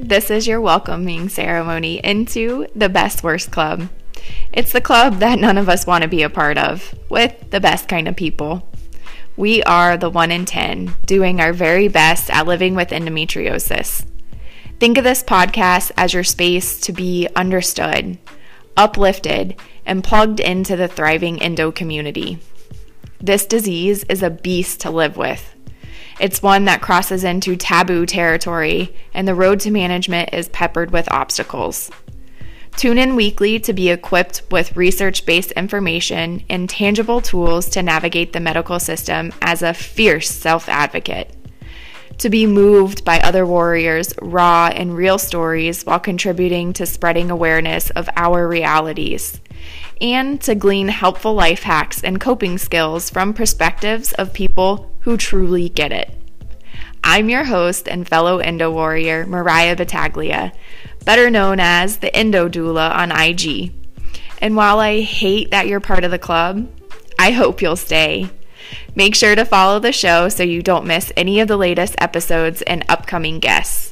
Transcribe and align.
this 0.00 0.30
is 0.30 0.46
your 0.46 0.60
welcoming 0.60 1.28
ceremony 1.28 2.00
into 2.02 2.66
the 2.74 2.88
Best 2.88 3.22
Worst 3.22 3.50
Club. 3.50 3.88
It's 4.52 4.72
the 4.72 4.80
club 4.80 5.16
that 5.16 5.38
none 5.38 5.58
of 5.58 5.68
us 5.68 5.86
want 5.86 6.02
to 6.02 6.08
be 6.08 6.22
a 6.22 6.30
part 6.30 6.56
of, 6.56 6.94
with 7.10 7.50
the 7.50 7.60
best 7.60 7.86
kind 7.86 8.08
of 8.08 8.16
people. 8.16 8.66
We 9.36 9.62
are 9.64 9.96
the 9.96 10.08
1 10.08 10.30
in 10.30 10.46
10, 10.46 10.94
doing 11.04 11.40
our 11.40 11.52
very 11.52 11.88
best 11.88 12.30
at 12.30 12.46
living 12.46 12.74
with 12.74 12.88
endometriosis. 12.88 14.06
Think 14.78 14.96
of 14.96 15.04
this 15.04 15.22
podcast 15.22 15.92
as 15.96 16.14
your 16.14 16.24
space 16.24 16.80
to 16.80 16.92
be 16.92 17.28
understood, 17.36 18.16
uplifted, 18.76 19.54
and 19.84 20.02
plugged 20.02 20.40
into 20.40 20.76
the 20.76 20.88
thriving 20.88 21.42
endo 21.42 21.70
community. 21.70 22.38
This 23.20 23.44
disease 23.44 24.04
is 24.04 24.22
a 24.22 24.30
beast 24.30 24.80
to 24.80 24.90
live 24.90 25.18
with. 25.18 25.54
It's 26.20 26.42
one 26.42 26.66
that 26.66 26.82
crosses 26.82 27.24
into 27.24 27.56
taboo 27.56 28.04
territory, 28.04 28.94
and 29.14 29.26
the 29.26 29.34
road 29.34 29.58
to 29.60 29.70
management 29.70 30.34
is 30.34 30.50
peppered 30.50 30.90
with 30.90 31.10
obstacles. 31.10 31.90
Tune 32.76 32.98
in 32.98 33.16
weekly 33.16 33.58
to 33.60 33.72
be 33.72 33.88
equipped 33.88 34.42
with 34.50 34.76
research 34.76 35.24
based 35.24 35.50
information 35.52 36.44
and 36.50 36.68
tangible 36.68 37.22
tools 37.22 37.70
to 37.70 37.82
navigate 37.82 38.34
the 38.34 38.40
medical 38.40 38.78
system 38.78 39.32
as 39.40 39.62
a 39.62 39.72
fierce 39.72 40.28
self 40.30 40.68
advocate. 40.68 41.34
To 42.18 42.28
be 42.28 42.46
moved 42.46 43.02
by 43.02 43.18
other 43.20 43.46
warriors' 43.46 44.12
raw 44.20 44.66
and 44.74 44.94
real 44.94 45.16
stories 45.16 45.84
while 45.84 46.00
contributing 46.00 46.74
to 46.74 46.84
spreading 46.84 47.30
awareness 47.30 47.88
of 47.90 48.10
our 48.14 48.46
realities. 48.46 49.40
And 50.00 50.40
to 50.42 50.54
glean 50.54 50.88
helpful 50.88 51.34
life 51.34 51.62
hacks 51.62 52.02
and 52.02 52.20
coping 52.20 52.58
skills 52.58 53.10
from 53.10 53.34
perspectives 53.34 54.12
of 54.14 54.32
people 54.32 54.90
who 55.00 55.16
truly 55.16 55.68
get 55.68 55.92
it. 55.92 56.14
I'm 57.02 57.28
your 57.28 57.44
host 57.44 57.88
and 57.88 58.08
fellow 58.08 58.38
Endo 58.38 58.70
warrior, 58.70 59.26
Mariah 59.26 59.76
Battaglia 59.76 60.52
better 61.04 61.30
known 61.30 61.60
as 61.60 61.98
the 61.98 62.14
Endo 62.14 62.48
Doula 62.48 62.90
on 62.94 63.10
IG. 63.10 63.72
And 64.40 64.56
while 64.56 64.78
I 64.78 65.00
hate 65.00 65.50
that 65.50 65.66
you're 65.66 65.80
part 65.80 66.04
of 66.04 66.10
the 66.10 66.18
club, 66.18 66.68
I 67.18 67.32
hope 67.32 67.60
you'll 67.60 67.76
stay. 67.76 68.30
Make 68.94 69.14
sure 69.14 69.34
to 69.34 69.44
follow 69.44 69.78
the 69.78 69.92
show 69.92 70.28
so 70.28 70.42
you 70.42 70.62
don't 70.62 70.86
miss 70.86 71.12
any 71.16 71.40
of 71.40 71.48
the 71.48 71.56
latest 71.56 71.94
episodes 71.98 72.62
and 72.62 72.84
upcoming 72.88 73.38
guests. 73.38 73.89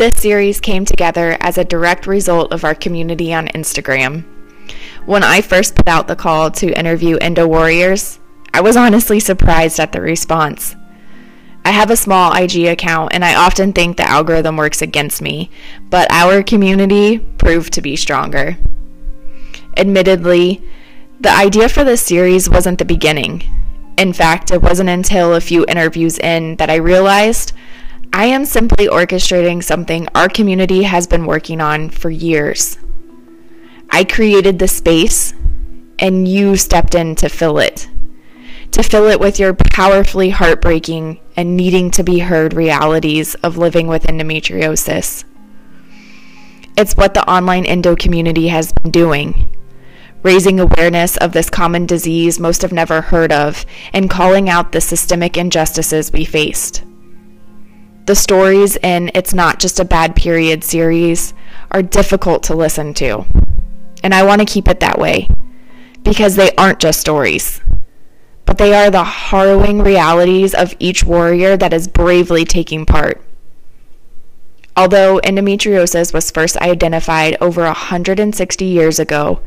This 0.00 0.22
series 0.22 0.60
came 0.60 0.86
together 0.86 1.36
as 1.42 1.58
a 1.58 1.64
direct 1.64 2.06
result 2.06 2.54
of 2.54 2.64
our 2.64 2.74
community 2.74 3.34
on 3.34 3.48
Instagram. 3.48 4.24
When 5.04 5.22
I 5.22 5.42
first 5.42 5.74
put 5.74 5.88
out 5.88 6.08
the 6.08 6.16
call 6.16 6.50
to 6.52 6.72
interview 6.72 7.18
Endo 7.18 7.46
Warriors, 7.46 8.18
I 8.54 8.62
was 8.62 8.78
honestly 8.78 9.20
surprised 9.20 9.78
at 9.78 9.92
the 9.92 10.00
response. 10.00 10.74
I 11.66 11.72
have 11.72 11.90
a 11.90 11.96
small 11.96 12.34
IG 12.34 12.64
account 12.64 13.12
and 13.12 13.22
I 13.22 13.34
often 13.34 13.74
think 13.74 13.98
the 13.98 14.08
algorithm 14.08 14.56
works 14.56 14.80
against 14.80 15.20
me, 15.20 15.50
but 15.90 16.10
our 16.10 16.42
community 16.42 17.18
proved 17.18 17.74
to 17.74 17.82
be 17.82 17.94
stronger. 17.94 18.56
Admittedly, 19.76 20.62
the 21.20 21.30
idea 21.30 21.68
for 21.68 21.84
this 21.84 22.00
series 22.00 22.48
wasn't 22.48 22.78
the 22.78 22.86
beginning. 22.86 23.42
In 23.98 24.14
fact, 24.14 24.50
it 24.50 24.62
wasn't 24.62 24.88
until 24.88 25.34
a 25.34 25.42
few 25.42 25.66
interviews 25.68 26.18
in 26.18 26.56
that 26.56 26.70
I 26.70 26.76
realized 26.76 27.52
I 28.12 28.26
am 28.26 28.44
simply 28.44 28.88
orchestrating 28.88 29.62
something 29.62 30.08
our 30.14 30.28
community 30.28 30.82
has 30.82 31.06
been 31.06 31.26
working 31.26 31.60
on 31.60 31.90
for 31.90 32.10
years. 32.10 32.78
I 33.90 34.04
created 34.04 34.58
the 34.58 34.68
space, 34.68 35.32
and 35.98 36.26
you 36.26 36.56
stepped 36.56 36.94
in 36.94 37.14
to 37.16 37.28
fill 37.28 37.58
it. 37.58 37.88
To 38.72 38.82
fill 38.82 39.06
it 39.06 39.20
with 39.20 39.38
your 39.38 39.54
powerfully 39.54 40.30
heartbreaking 40.30 41.20
and 41.36 41.56
needing 41.56 41.90
to 41.92 42.02
be 42.02 42.18
heard 42.18 42.54
realities 42.54 43.34
of 43.36 43.56
living 43.56 43.86
with 43.86 44.04
endometriosis. 44.04 45.24
It's 46.76 46.94
what 46.94 47.14
the 47.14 47.28
online 47.30 47.64
endo 47.64 47.96
community 47.96 48.48
has 48.48 48.72
been 48.72 48.90
doing 48.90 49.56
raising 50.22 50.60
awareness 50.60 51.16
of 51.16 51.32
this 51.32 51.48
common 51.48 51.86
disease 51.86 52.38
most 52.38 52.62
have 52.62 52.72
never 52.72 53.00
heard 53.00 53.32
of, 53.32 53.64
and 53.92 54.10
calling 54.10 54.48
out 54.48 54.72
the 54.72 54.80
systemic 54.80 55.36
injustices 55.36 56.12
we 56.12 56.24
faced. 56.24 56.84
The 58.10 58.16
stories 58.16 58.76
in 58.78 59.12
It's 59.14 59.32
Not 59.32 59.60
Just 59.60 59.78
a 59.78 59.84
Bad 59.84 60.16
Period 60.16 60.64
series 60.64 61.32
are 61.70 61.80
difficult 61.80 62.42
to 62.42 62.56
listen 62.56 62.92
to. 62.94 63.24
And 64.02 64.12
I 64.12 64.24
want 64.24 64.40
to 64.40 64.52
keep 64.52 64.66
it 64.66 64.80
that 64.80 64.98
way 64.98 65.28
because 66.02 66.34
they 66.34 66.50
aren't 66.56 66.80
just 66.80 66.98
stories, 66.98 67.60
but 68.46 68.58
they 68.58 68.74
are 68.74 68.90
the 68.90 69.04
harrowing 69.04 69.82
realities 69.82 70.54
of 70.54 70.74
each 70.80 71.04
warrior 71.04 71.56
that 71.56 71.72
is 71.72 71.86
bravely 71.86 72.44
taking 72.44 72.84
part. 72.84 73.22
Although 74.76 75.20
endometriosis 75.22 76.12
was 76.12 76.32
first 76.32 76.56
identified 76.56 77.36
over 77.40 77.62
160 77.62 78.64
years 78.64 78.98
ago, 78.98 79.40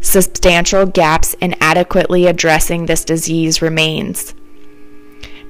substantial 0.00 0.86
gaps 0.86 1.34
in 1.34 1.54
adequately 1.60 2.24
addressing 2.24 2.86
this 2.86 3.04
disease 3.04 3.60
remains. 3.60 4.34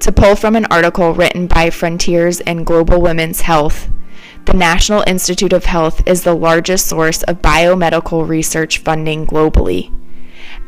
To 0.00 0.12
pull 0.12 0.36
from 0.36 0.56
an 0.56 0.66
article 0.66 1.14
written 1.14 1.46
by 1.46 1.70
Frontiers 1.70 2.40
in 2.40 2.64
Global 2.64 3.00
Women's 3.00 3.40
Health, 3.40 3.88
the 4.44 4.52
National 4.54 5.02
Institute 5.06 5.52
of 5.52 5.64
Health 5.64 6.06
is 6.06 6.22
the 6.22 6.34
largest 6.34 6.86
source 6.86 7.22
of 7.24 7.42
biomedical 7.42 8.28
research 8.28 8.78
funding 8.78 9.26
globally, 9.26 9.92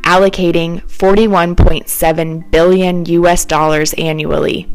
allocating 0.03 0.83
41.7 0.88 2.50
billion 2.50 3.06
US 3.06 3.44
dollars 3.44 3.94
annually. 3.94 4.69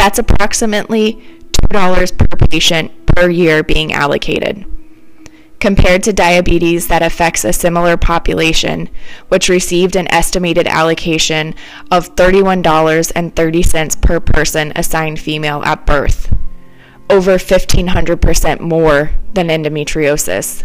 That's 0.00 0.18
approximately 0.18 1.22
$2 1.68 2.16
per 2.16 2.46
patient 2.46 2.90
per 3.04 3.28
year 3.28 3.62
being 3.62 3.92
allocated. 3.92 4.64
Compared 5.58 6.02
to 6.04 6.12
diabetes 6.14 6.88
that 6.88 7.02
affects 7.02 7.44
a 7.44 7.52
similar 7.52 7.98
population, 7.98 8.88
which 9.28 9.50
received 9.50 9.96
an 9.96 10.10
estimated 10.10 10.66
allocation 10.66 11.54
of 11.90 12.16
$31.30 12.16 14.00
per 14.00 14.20
person 14.20 14.72
assigned 14.74 15.20
female 15.20 15.62
at 15.66 15.84
birth, 15.84 16.34
over 17.10 17.36
1,500% 17.36 18.58
more 18.58 19.10
than 19.34 19.48
endometriosis. 19.48 20.64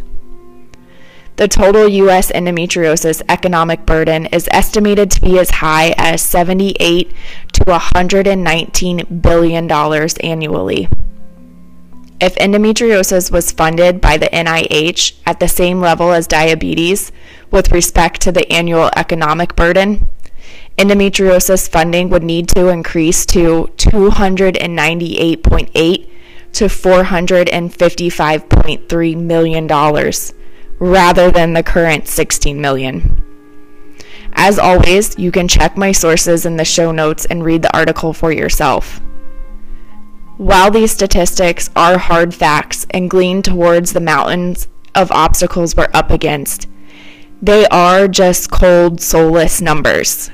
The 1.38 1.47
total 1.50 1.90
U.S. 1.90 2.31
endometriosis 2.31 3.22
economic 3.28 3.85
burden 3.85 4.28
is 4.28 4.47
estimated 4.51 5.12
to 5.12 5.19
be 5.19 5.38
as 5.38 5.51
high 5.51 5.94
as 5.97 6.22
78 6.22 7.12
to 7.51 7.63
119 7.66 9.19
billion 9.22 9.68
dollars 9.68 10.16
annually. 10.23 10.88
If 12.22 12.35
endometriosis 12.35 13.34
was 13.34 13.51
funded 13.51 14.00
by 14.00 14.16
the 14.16 14.28
NIH 14.28 15.16
at 15.25 15.41
the 15.41 15.50
same 15.50 15.81
level 15.81 16.13
as 16.13 16.25
diabetes 16.25 17.12
with 17.52 17.73
respect 17.73 18.22
to 18.22 18.31
the 18.31 18.50
annual 18.50 18.90
economic 18.96 19.57
burden, 19.57 20.07
endometriosis 20.78 21.69
funding 21.69 22.09
would 22.12 22.23
need 22.23 22.47
to 22.50 22.69
increase 22.69 23.25
to 23.25 23.73
298.8 23.75 26.09
to 26.53 26.66
455.3 26.67 29.17
million 29.17 29.67
dollars 29.67 30.34
rather 30.79 31.31
than 31.31 31.53
the 31.53 31.63
current 31.63 32.07
16 32.07 32.59
million. 32.59 33.23
As 34.33 34.59
always, 34.59 35.17
you 35.17 35.31
can 35.31 35.47
check 35.47 35.77
my 35.77 35.91
sources 35.91 36.45
in 36.45 36.57
the 36.57 36.66
show 36.66 36.91
notes 36.91 37.25
and 37.25 37.43
read 37.43 37.61
the 37.61 37.75
article 37.75 38.13
for 38.13 38.31
yourself. 38.31 39.01
While 40.37 40.69
these 40.72 40.91
statistics 40.91 41.69
are 41.75 41.97
hard 41.97 42.33
facts 42.33 42.85
and 42.89 43.09
glean 43.09 43.41
towards 43.41 43.93
the 43.93 44.01
mountains 44.01 44.67
of 44.93 45.11
obstacles 45.11 45.75
we're 45.75 45.87
up 45.93 46.11
against, 46.11 46.67
they 47.41 47.66
are 47.67 48.07
just 48.09 48.51
cold, 48.51 48.99
soulless 48.99 49.61
numbers. 49.61 50.29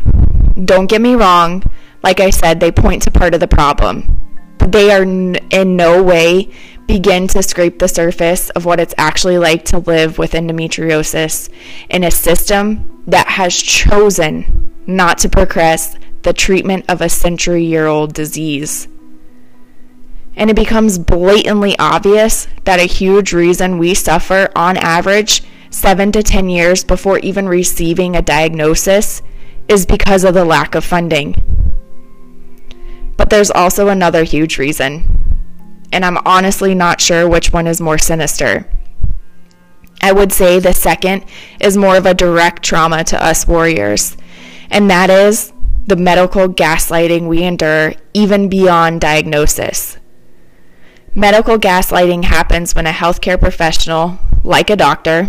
Don't 0.65 0.87
get 0.87 1.01
me 1.01 1.13
wrong, 1.13 1.63
like 2.03 2.19
I 2.19 2.31
said, 2.31 2.59
they 2.59 2.71
point 2.71 3.03
to 3.03 3.11
part 3.11 3.35
of 3.35 3.39
the 3.39 3.47
problem, 3.47 4.19
but 4.57 4.71
they 4.71 4.91
are 4.91 5.03
in 5.03 5.75
no 5.75 6.01
way 6.01 6.51
begin 6.87 7.27
to 7.27 7.43
scrape 7.43 7.79
the 7.79 7.87
surface 7.87 8.49
of 8.51 8.65
what 8.65 8.79
it's 8.79 8.93
actually 8.97 9.37
like 9.37 9.65
to 9.65 9.79
live 9.79 10.17
with 10.17 10.31
endometriosis 10.31 11.49
in 11.89 12.03
a 12.03 12.11
system 12.11 13.03
that 13.07 13.27
has 13.27 13.55
chosen 13.55 14.71
not 14.85 15.17
to 15.19 15.29
progress 15.29 15.95
the 16.23 16.33
treatment 16.33 16.85
of 16.89 17.01
a 17.01 17.09
century 17.09 17.63
year 17.63 17.87
old 17.87 18.13
disease. 18.13 18.87
And 20.35 20.49
it 20.49 20.55
becomes 20.55 20.97
blatantly 20.97 21.77
obvious 21.77 22.47
that 22.63 22.79
a 22.79 22.83
huge 22.83 23.33
reason 23.33 23.77
we 23.77 23.93
suffer 23.93 24.49
on 24.55 24.77
average 24.77 25.43
seven 25.69 26.11
to 26.11 26.23
10 26.23 26.49
years 26.49 26.83
before 26.83 27.19
even 27.19 27.47
receiving 27.47 28.15
a 28.15 28.21
diagnosis 28.21 29.21
is 29.67 29.85
because 29.85 30.23
of 30.23 30.33
the 30.33 30.45
lack 30.45 30.75
of 30.75 30.83
funding. 30.83 31.35
But 33.17 33.29
there's 33.29 33.51
also 33.51 33.87
another 33.87 34.23
huge 34.23 34.57
reason, 34.57 35.20
and 35.91 36.05
I'm 36.05 36.17
honestly 36.25 36.73
not 36.73 37.01
sure 37.01 37.27
which 37.27 37.51
one 37.51 37.67
is 37.67 37.81
more 37.81 37.97
sinister. 37.97 38.67
I 40.01 40.11
would 40.11 40.31
say 40.31 40.59
the 40.59 40.73
second 40.73 41.25
is 41.59 41.77
more 41.77 41.95
of 41.95 42.05
a 42.05 42.13
direct 42.13 42.63
trauma 42.63 43.03
to 43.05 43.23
us 43.23 43.47
warriors, 43.47 44.17
and 44.69 44.89
that 44.89 45.09
is 45.09 45.53
the 45.85 45.95
medical 45.95 46.47
gaslighting 46.47 47.27
we 47.27 47.43
endure 47.43 47.93
even 48.13 48.49
beyond 48.49 49.01
diagnosis. 49.01 49.97
Medical 51.13 51.57
gaslighting 51.57 52.23
happens 52.23 52.73
when 52.73 52.87
a 52.87 52.91
healthcare 52.91 53.39
professional, 53.39 54.17
like 54.43 54.69
a 54.69 54.75
doctor, 54.75 55.23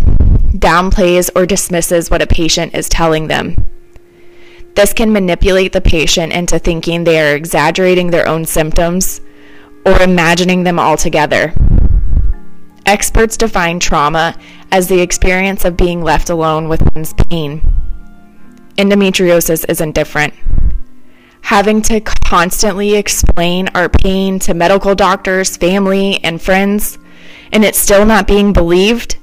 downplays 0.56 1.28
or 1.34 1.44
dismisses 1.44 2.10
what 2.10 2.22
a 2.22 2.26
patient 2.26 2.74
is 2.74 2.88
telling 2.88 3.26
them. 3.26 3.68
This 4.74 4.92
can 4.92 5.12
manipulate 5.12 5.72
the 5.72 5.80
patient 5.80 6.32
into 6.32 6.58
thinking 6.58 7.04
they 7.04 7.20
are 7.20 7.34
exaggerating 7.34 8.10
their 8.10 8.28
own 8.28 8.44
symptoms 8.44 9.20
or 9.84 10.00
imagining 10.00 10.64
them 10.64 10.78
all 10.78 10.96
together. 10.96 11.54
Experts 12.86 13.36
define 13.36 13.78
trauma 13.78 14.36
as 14.70 14.88
the 14.88 15.00
experience 15.00 15.64
of 15.64 15.76
being 15.76 16.02
left 16.02 16.30
alone 16.30 16.68
with 16.68 16.82
one's 16.94 17.14
pain. 17.14 17.60
Endometriosis 18.76 19.64
isn't 19.68 19.92
different. 19.92 20.34
Having 21.42 21.82
to 21.82 22.00
constantly 22.00 22.94
explain 22.94 23.68
our 23.74 23.88
pain 23.88 24.38
to 24.40 24.54
medical 24.54 24.94
doctors, 24.94 25.56
family, 25.56 26.22
and 26.24 26.40
friends, 26.40 26.98
and 27.52 27.64
it 27.64 27.74
still 27.74 28.06
not 28.06 28.26
being 28.26 28.52
believed, 28.52 29.18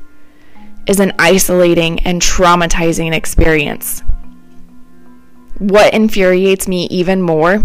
is 0.86 1.00
an 1.00 1.14
isolating 1.20 2.00
and 2.02 2.22
traumatizing 2.22 3.14
experience. 3.14 4.02
What 5.58 5.94
infuriates 5.94 6.68
me 6.68 6.86
even 6.88 7.22
more 7.22 7.62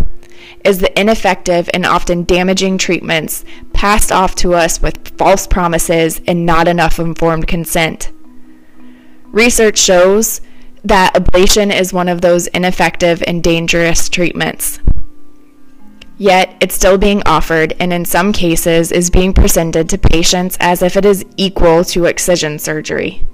is 0.64 0.79
the 0.79 0.99
ineffective 0.99 1.69
and 1.75 1.85
often 1.85 2.25
damaging 2.25 2.79
treatments 2.79 3.44
passed 3.73 4.11
off 4.11 4.35
to 4.37 4.55
us 4.55 4.81
with 4.81 5.17
false 5.17 5.46
promises 5.46 6.20
and 6.26 6.46
not 6.46 6.69
enough 6.69 6.99
informed 6.99 7.46
consent. 7.46 8.11
Research 9.26 9.79
shows 9.79 10.41
that 10.85 11.14
ablation 11.14 11.75
is 11.75 11.93
one 11.93 12.08
of 12.08 12.20
those 12.20 12.46
ineffective 12.49 13.23
and 13.26 13.43
dangerous 13.43 14.08
treatments. 14.08 14.79
Yet, 16.17 16.55
it's 16.61 16.76
still 16.76 16.99
being 16.99 17.23
offered 17.26 17.75
and 17.81 17.93
in 17.93 18.05
some 18.05 18.32
cases 18.32 18.93
is 18.93 19.11
being 19.11 19.32
presented 19.32 19.88
to 19.88 19.99
patients 19.99 20.56
as 20.61 20.82
if 20.82 20.96
it 20.96 21.05
is 21.05 21.25
equal 21.37 21.85
to 21.87 22.05
excision 22.05 22.58
surgery. 22.58 23.26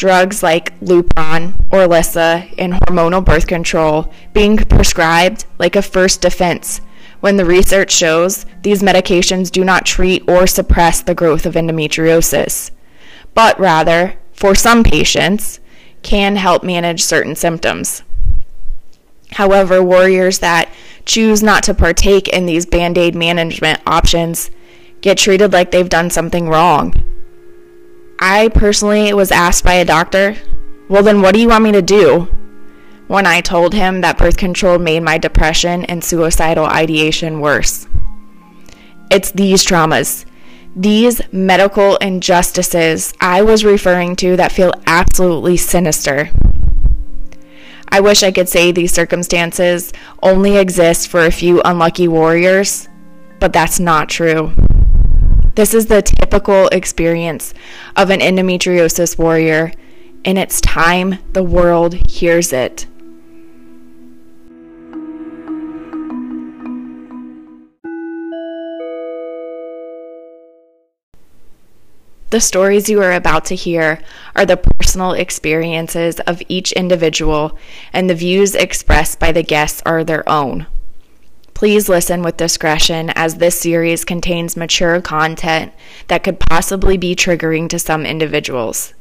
Drugs 0.00 0.42
like 0.42 0.80
Lupron, 0.80 1.58
Orilissa, 1.68 2.54
and 2.56 2.72
hormonal 2.72 3.22
birth 3.22 3.46
control 3.46 4.10
being 4.32 4.56
prescribed 4.56 5.44
like 5.58 5.76
a 5.76 5.82
first 5.82 6.22
defense 6.22 6.80
when 7.20 7.36
the 7.36 7.44
research 7.44 7.92
shows 7.92 8.46
these 8.62 8.80
medications 8.80 9.50
do 9.50 9.62
not 9.62 9.84
treat 9.84 10.26
or 10.26 10.46
suppress 10.46 11.02
the 11.02 11.14
growth 11.14 11.44
of 11.44 11.52
endometriosis, 11.52 12.70
but 13.34 13.60
rather, 13.60 14.14
for 14.32 14.54
some 14.54 14.82
patients, 14.82 15.60
can 16.00 16.36
help 16.36 16.64
manage 16.64 17.04
certain 17.04 17.36
symptoms. 17.36 18.02
However, 19.32 19.82
warriors 19.82 20.38
that 20.38 20.72
choose 21.04 21.42
not 21.42 21.62
to 21.64 21.74
partake 21.74 22.26
in 22.26 22.46
these 22.46 22.64
band 22.64 22.96
aid 22.96 23.14
management 23.14 23.82
options 23.86 24.50
get 25.02 25.18
treated 25.18 25.52
like 25.52 25.72
they've 25.72 25.90
done 25.90 26.08
something 26.08 26.48
wrong. 26.48 26.94
I 28.22 28.48
personally 28.48 29.14
was 29.14 29.32
asked 29.32 29.64
by 29.64 29.74
a 29.74 29.84
doctor, 29.84 30.36
Well, 30.88 31.02
then 31.02 31.22
what 31.22 31.32
do 31.32 31.40
you 31.40 31.48
want 31.48 31.64
me 31.64 31.72
to 31.72 31.80
do? 31.80 32.28
When 33.06 33.26
I 33.26 33.40
told 33.40 33.72
him 33.72 34.02
that 34.02 34.18
birth 34.18 34.36
control 34.36 34.78
made 34.78 35.02
my 35.02 35.16
depression 35.16 35.86
and 35.86 36.04
suicidal 36.04 36.66
ideation 36.66 37.40
worse. 37.40 37.88
It's 39.10 39.32
these 39.32 39.64
traumas, 39.64 40.26
these 40.76 41.20
medical 41.32 41.96
injustices 41.96 43.12
I 43.20 43.42
was 43.42 43.64
referring 43.64 44.16
to 44.16 44.36
that 44.36 44.52
feel 44.52 44.72
absolutely 44.86 45.56
sinister. 45.56 46.30
I 47.88 48.00
wish 48.00 48.22
I 48.22 48.30
could 48.30 48.48
say 48.48 48.70
these 48.70 48.92
circumstances 48.92 49.92
only 50.22 50.58
exist 50.58 51.08
for 51.08 51.24
a 51.24 51.32
few 51.32 51.60
unlucky 51.64 52.06
warriors, 52.06 52.86
but 53.40 53.52
that's 53.52 53.80
not 53.80 54.08
true. 54.08 54.52
This 55.56 55.74
is 55.74 55.86
the 55.86 56.00
typical 56.00 56.68
experience 56.68 57.52
of 57.96 58.10
an 58.10 58.20
endometriosis 58.20 59.18
warrior, 59.18 59.72
and 60.24 60.38
it's 60.38 60.60
time 60.60 61.18
the 61.32 61.42
world 61.42 61.94
hears 62.08 62.52
it. 62.52 62.86
The 72.30 72.40
stories 72.40 72.88
you 72.88 73.02
are 73.02 73.12
about 73.12 73.44
to 73.46 73.56
hear 73.56 74.00
are 74.36 74.46
the 74.46 74.56
personal 74.56 75.12
experiences 75.12 76.20
of 76.20 76.40
each 76.48 76.70
individual, 76.72 77.58
and 77.92 78.08
the 78.08 78.14
views 78.14 78.54
expressed 78.54 79.18
by 79.18 79.32
the 79.32 79.42
guests 79.42 79.82
are 79.84 80.04
their 80.04 80.26
own. 80.28 80.68
Please 81.60 81.90
listen 81.90 82.22
with 82.22 82.38
discretion 82.38 83.10
as 83.10 83.34
this 83.34 83.60
series 83.60 84.02
contains 84.02 84.56
mature 84.56 84.98
content 85.02 85.74
that 86.08 86.24
could 86.24 86.40
possibly 86.40 86.96
be 86.96 87.14
triggering 87.14 87.68
to 87.68 87.78
some 87.78 88.06
individuals. 88.06 88.94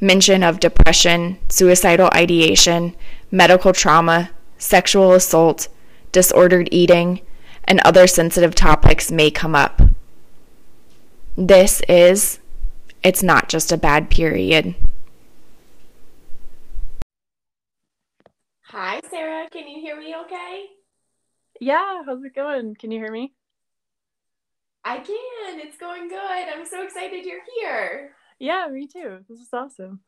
Mention 0.00 0.42
of 0.42 0.58
depression, 0.58 1.38
suicidal 1.48 2.10
ideation, 2.12 2.96
medical 3.30 3.72
trauma, 3.72 4.32
sexual 4.58 5.12
assault, 5.12 5.68
disordered 6.10 6.68
eating, 6.72 7.20
and 7.62 7.78
other 7.82 8.08
sensitive 8.08 8.56
topics 8.56 9.12
may 9.12 9.30
come 9.30 9.54
up. 9.54 9.80
This 11.36 11.82
is 11.88 12.40
it's 13.04 13.22
not 13.22 13.48
just 13.48 13.70
a 13.70 13.76
bad 13.76 14.10
period. 14.10 14.74
Hi, 18.62 19.00
Sarah. 19.08 19.48
Can 19.52 19.68
you 19.68 19.80
hear 19.80 19.96
me 19.96 20.16
okay? 20.24 20.75
Yeah, 21.60 22.02
how's 22.04 22.22
it 22.24 22.34
going? 22.34 22.74
Can 22.74 22.90
you 22.90 22.98
hear 22.98 23.12
me? 23.12 23.32
I 24.84 24.98
can. 24.98 25.60
It's 25.60 25.76
going 25.76 26.08
good. 26.08 26.18
I'm 26.20 26.64
so 26.66 26.82
excited 26.82 27.24
you're 27.24 27.40
here. 27.60 28.12
Yeah, 28.38 28.68
me 28.70 28.86
too. 28.86 29.24
This 29.28 29.40
is 29.40 29.48
awesome. 29.52 30.00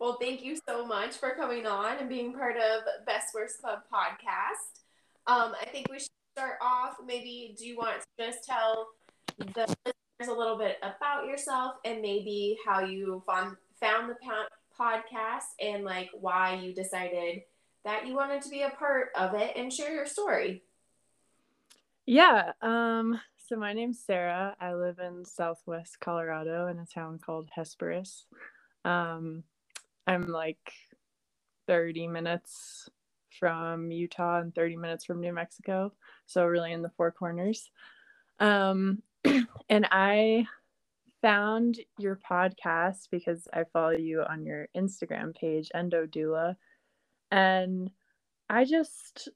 Well, 0.00 0.16
thank 0.20 0.42
you 0.44 0.56
so 0.68 0.86
much 0.86 1.16
for 1.16 1.30
coming 1.30 1.66
on 1.66 1.98
and 1.98 2.08
being 2.08 2.32
part 2.32 2.56
of 2.56 2.82
Best 3.04 3.34
Worst 3.34 3.60
Club 3.60 3.80
podcast. 3.92 4.82
Um, 5.26 5.54
I 5.60 5.66
think 5.70 5.90
we 5.90 5.98
should 5.98 6.08
start 6.36 6.58
off. 6.62 6.96
Maybe 7.04 7.54
do 7.58 7.66
you 7.66 7.76
want 7.76 8.00
to 8.00 8.24
just 8.24 8.44
tell 8.44 8.88
the 9.36 9.44
listeners 9.84 10.28
a 10.28 10.32
little 10.32 10.56
bit 10.56 10.78
about 10.82 11.26
yourself 11.26 11.74
and 11.84 12.00
maybe 12.00 12.56
how 12.66 12.80
you 12.80 13.22
found 13.26 13.56
found 13.80 14.10
the 14.10 14.16
podcast 14.78 15.44
and 15.60 15.84
like 15.84 16.08
why 16.20 16.54
you 16.54 16.72
decided 16.72 17.42
that 17.88 18.06
you 18.06 18.14
wanted 18.14 18.42
to 18.42 18.50
be 18.50 18.60
a 18.60 18.68
part 18.68 19.08
of 19.14 19.32
it 19.32 19.56
and 19.56 19.72
share 19.72 19.90
your 19.90 20.04
story. 20.04 20.62
Yeah. 22.04 22.52
Um, 22.60 23.18
so 23.46 23.56
my 23.56 23.72
name's 23.72 23.98
Sarah. 24.04 24.54
I 24.60 24.74
live 24.74 24.98
in 24.98 25.24
Southwest 25.24 25.98
Colorado 25.98 26.66
in 26.66 26.78
a 26.78 26.84
town 26.84 27.18
called 27.18 27.48
Hesperus. 27.50 28.26
Um, 28.84 29.42
I'm 30.06 30.26
like 30.28 30.58
30 31.66 32.08
minutes 32.08 32.90
from 33.40 33.90
Utah 33.90 34.40
and 34.40 34.54
30 34.54 34.76
minutes 34.76 35.06
from 35.06 35.20
New 35.20 35.32
Mexico. 35.32 35.94
So 36.26 36.44
really 36.44 36.72
in 36.72 36.82
the 36.82 36.92
four 36.94 37.10
corners. 37.10 37.70
Um, 38.38 39.02
and 39.70 39.88
I 39.90 40.46
found 41.22 41.80
your 41.98 42.20
podcast 42.30 43.08
because 43.10 43.48
I 43.50 43.64
follow 43.72 43.92
you 43.92 44.24
on 44.28 44.44
your 44.44 44.68
Instagram 44.76 45.34
page, 45.34 45.70
Endo 45.74 46.04
Doula. 46.04 46.56
And 47.30 47.90
I 48.48 48.64
just 48.64 49.28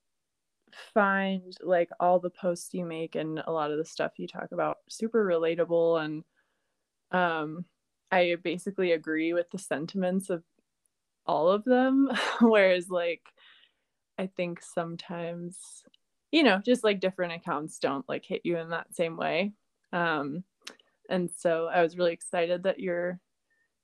find 0.94 1.54
like 1.62 1.90
all 2.00 2.18
the 2.18 2.30
posts 2.30 2.72
you 2.72 2.84
make 2.84 3.14
and 3.14 3.42
a 3.46 3.52
lot 3.52 3.70
of 3.70 3.78
the 3.78 3.84
stuff 3.84 4.12
you 4.16 4.26
talk 4.26 4.48
about 4.52 4.78
super 4.88 5.22
relatable 5.22 6.02
and 6.02 6.24
um 7.10 7.66
I 8.10 8.36
basically 8.42 8.92
agree 8.92 9.34
with 9.34 9.50
the 9.50 9.58
sentiments 9.58 10.30
of 10.30 10.42
all 11.26 11.50
of 11.50 11.64
them 11.64 12.10
whereas 12.40 12.88
like 12.88 13.20
I 14.16 14.28
think 14.28 14.62
sometimes 14.62 15.84
you 16.30 16.42
know 16.42 16.58
just 16.64 16.84
like 16.84 17.00
different 17.00 17.34
accounts 17.34 17.78
don't 17.78 18.08
like 18.08 18.24
hit 18.24 18.40
you 18.44 18.56
in 18.56 18.70
that 18.70 18.94
same 18.94 19.18
way 19.18 19.52
um, 19.92 20.44
and 21.08 21.30
so 21.30 21.66
I 21.66 21.82
was 21.82 21.96
really 21.96 22.12
excited 22.12 22.62
that 22.62 22.80
you're, 22.80 23.20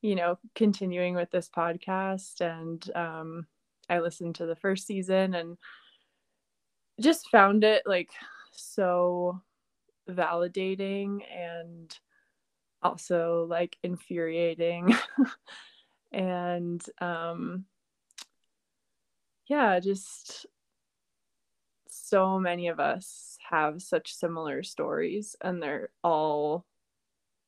you 0.00 0.14
know, 0.14 0.38
continuing 0.54 1.14
with 1.14 1.30
this 1.30 1.48
podcast. 1.48 2.40
And 2.40 2.90
um, 2.96 3.46
I 3.88 4.00
listened 4.00 4.36
to 4.36 4.46
the 4.46 4.56
first 4.56 4.86
season 4.86 5.34
and 5.34 5.56
just 7.00 7.30
found 7.30 7.64
it 7.64 7.82
like 7.86 8.10
so 8.52 9.40
validating 10.10 11.20
and 11.34 11.96
also 12.82 13.46
like 13.48 13.76
infuriating. 13.82 14.94
And 16.10 16.82
um 17.02 17.66
yeah 19.46 19.78
just 19.80 20.46
so 21.88 22.38
many 22.38 22.68
of 22.68 22.80
us 22.80 23.36
have 23.50 23.82
such 23.82 24.14
similar 24.14 24.62
stories 24.62 25.36
and 25.42 25.62
they're 25.62 25.90
all 26.02 26.64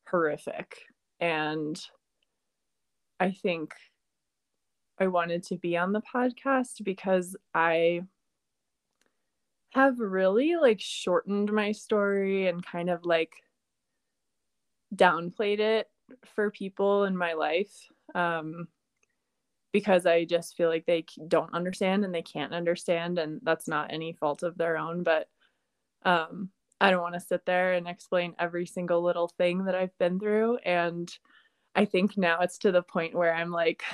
horrific. 0.09 0.77
And 1.21 1.81
i 3.21 3.31
think 3.31 3.75
i 5.01 5.07
wanted 5.07 5.43
to 5.43 5.57
be 5.57 5.77
on 5.77 5.93
the 5.93 6.03
podcast 6.03 6.85
because 6.85 7.37
i 7.55 8.01
have 9.71 9.99
really 9.99 10.57
like 10.57 10.81
shortened 10.81 11.53
my 11.53 11.73
story 11.73 12.49
and 12.49 12.65
kind 12.65 12.91
of 12.91 13.05
like 13.05 13.35
downplayed 14.95 15.61
it 15.61 15.89
for 16.35 16.51
people 16.51 17.05
in 17.05 17.17
my 17.17 17.35
life 17.35 17.89
um, 18.15 18.67
because 19.73 20.07
I 20.07 20.25
just 20.25 20.57
feel 20.57 20.69
like 20.69 20.87
they 20.87 21.05
don't 21.29 21.55
understand 21.55 22.05
and 22.05 22.15
they 22.15 22.23
can't 22.23 22.53
understand, 22.53 23.19
and 23.19 23.41
that's 23.43 23.69
not 23.69 23.93
any 23.93 24.13
fault 24.13 24.43
of 24.43 24.59
their 24.59 24.77
own. 24.77 25.03
But 25.03 25.29
um, 26.05 26.51
I 26.81 26.91
don't 26.91 27.03
want 27.03 27.15
to 27.15 27.21
sit 27.21 27.47
there 27.47 27.75
and 27.75 27.87
explain 27.87 28.35
every 28.39 28.67
single 28.67 29.03
little 29.03 29.29
thing 29.29 29.65
that 29.67 29.75
I've 29.75 29.97
been 29.99 30.19
through. 30.19 30.57
And 30.59 31.11
I 31.75 31.85
think 31.85 32.17
now 32.17 32.41
it's 32.41 32.59
to 32.59 32.73
the 32.73 32.83
point 32.83 33.15
where 33.15 33.33
I'm 33.33 33.53
like, 33.53 33.85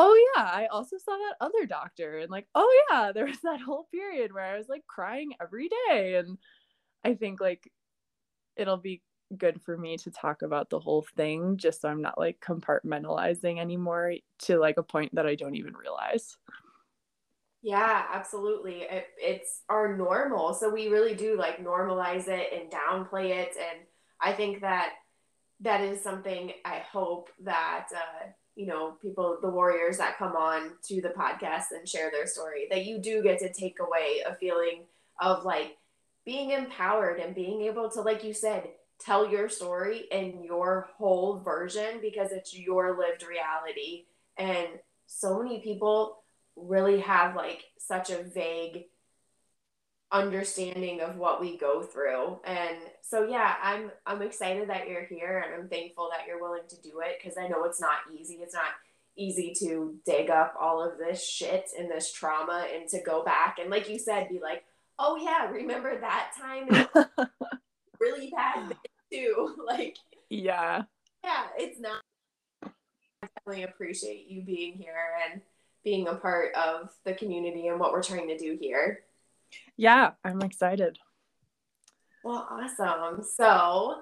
oh 0.00 0.32
yeah, 0.36 0.44
I 0.44 0.66
also 0.66 0.96
saw 0.96 1.12
that 1.12 1.34
other 1.40 1.66
doctor, 1.66 2.18
and 2.18 2.30
like, 2.30 2.46
oh 2.54 2.82
yeah, 2.90 3.12
there 3.14 3.26
was 3.26 3.40
that 3.42 3.60
whole 3.60 3.86
period 3.92 4.32
where 4.32 4.44
I 4.44 4.56
was 4.56 4.68
like 4.68 4.86
crying 4.86 5.34
every 5.40 5.68
day, 5.88 6.16
and 6.16 6.38
I 7.04 7.14
think 7.14 7.40
like 7.40 7.70
it'll 8.56 8.78
be 8.78 9.02
good 9.36 9.62
for 9.62 9.76
me 9.76 9.96
to 9.96 10.10
talk 10.10 10.42
about 10.42 10.70
the 10.70 10.80
whole 10.80 11.06
thing 11.16 11.56
just 11.56 11.82
so 11.82 11.88
I'm 11.88 12.02
not 12.02 12.18
like 12.18 12.40
compartmentalizing 12.40 13.60
anymore 13.60 14.14
to 14.40 14.58
like 14.58 14.76
a 14.76 14.82
point 14.82 15.14
that 15.14 15.26
I 15.26 15.36
don't 15.36 15.54
even 15.54 15.74
realize. 15.74 16.36
Yeah, 17.62 18.06
absolutely. 18.12 18.82
It, 18.82 19.06
it's 19.18 19.60
our 19.68 19.96
normal. 19.96 20.54
So 20.54 20.70
we 20.70 20.88
really 20.88 21.14
do 21.14 21.36
like 21.36 21.64
normalize 21.64 22.26
it 22.26 22.48
and 22.52 22.72
downplay 22.72 23.30
it. 23.30 23.54
And 23.56 23.80
I 24.20 24.32
think 24.32 24.62
that 24.62 24.94
that 25.60 25.82
is 25.82 26.02
something 26.02 26.52
I 26.64 26.78
hope 26.90 27.28
that, 27.44 27.88
uh, 27.94 28.28
you 28.60 28.66
know, 28.66 28.92
people, 29.00 29.38
the 29.40 29.48
warriors 29.48 29.96
that 29.96 30.18
come 30.18 30.36
on 30.36 30.72
to 30.82 31.00
the 31.00 31.08
podcast 31.08 31.70
and 31.70 31.88
share 31.88 32.10
their 32.10 32.26
story, 32.26 32.66
that 32.70 32.84
you 32.84 32.98
do 32.98 33.22
get 33.22 33.38
to 33.38 33.50
take 33.50 33.78
away 33.80 34.20
a 34.26 34.34
feeling 34.34 34.82
of 35.18 35.46
like 35.46 35.78
being 36.26 36.50
empowered 36.50 37.18
and 37.18 37.34
being 37.34 37.62
able 37.62 37.88
to, 37.88 38.02
like 38.02 38.22
you 38.22 38.34
said, 38.34 38.68
tell 38.98 39.30
your 39.30 39.48
story 39.48 40.04
in 40.12 40.44
your 40.44 40.90
whole 40.98 41.38
version 41.38 42.00
because 42.02 42.32
it's 42.32 42.54
your 42.54 42.98
lived 42.98 43.24
reality. 43.26 44.04
And 44.36 44.68
so 45.06 45.42
many 45.42 45.60
people 45.60 46.18
really 46.54 47.00
have 47.00 47.34
like 47.34 47.64
such 47.78 48.10
a 48.10 48.22
vague 48.22 48.84
understanding 50.12 51.00
of 51.00 51.16
what 51.16 51.40
we 51.40 51.56
go 51.56 51.82
through. 51.82 52.38
And 52.44 52.78
so 53.02 53.26
yeah, 53.26 53.54
I'm 53.62 53.90
I'm 54.06 54.22
excited 54.22 54.68
that 54.68 54.88
you're 54.88 55.04
here 55.04 55.44
and 55.44 55.54
I'm 55.54 55.68
thankful 55.68 56.08
that 56.10 56.26
you're 56.26 56.40
willing 56.40 56.66
to 56.68 56.82
do 56.82 57.00
it 57.00 57.18
because 57.20 57.38
I 57.38 57.48
know 57.48 57.64
it's 57.64 57.80
not 57.80 57.98
easy. 58.18 58.34
It's 58.34 58.54
not 58.54 58.72
easy 59.16 59.54
to 59.58 59.96
dig 60.06 60.30
up 60.30 60.54
all 60.60 60.82
of 60.82 60.98
this 60.98 61.24
shit 61.24 61.70
and 61.78 61.90
this 61.90 62.12
trauma 62.12 62.66
and 62.74 62.88
to 62.88 63.00
go 63.02 63.22
back 63.22 63.58
and 63.60 63.70
like 63.70 63.88
you 63.88 63.98
said 63.98 64.28
be 64.28 64.40
like, 64.40 64.64
"Oh 64.98 65.16
yeah, 65.16 65.50
remember 65.50 66.00
that 66.00 66.32
time?" 66.38 66.86
really 68.00 68.32
bad 68.34 68.76
too. 69.12 69.54
Like, 69.66 69.96
yeah. 70.28 70.82
Yeah, 71.22 71.46
it's 71.58 71.78
not. 71.78 72.02
I 72.64 73.28
definitely 73.36 73.64
appreciate 73.64 74.26
you 74.28 74.42
being 74.42 74.74
here 74.74 74.94
and 75.30 75.40
being 75.84 76.08
a 76.08 76.14
part 76.14 76.54
of 76.54 76.90
the 77.04 77.14
community 77.14 77.68
and 77.68 77.78
what 77.78 77.92
we're 77.92 78.02
trying 78.02 78.28
to 78.28 78.38
do 78.38 78.56
here. 78.60 79.00
Yeah, 79.76 80.12
I'm 80.24 80.42
excited. 80.42 80.98
Well, 82.22 82.46
awesome. 82.50 83.24
So, 83.24 83.96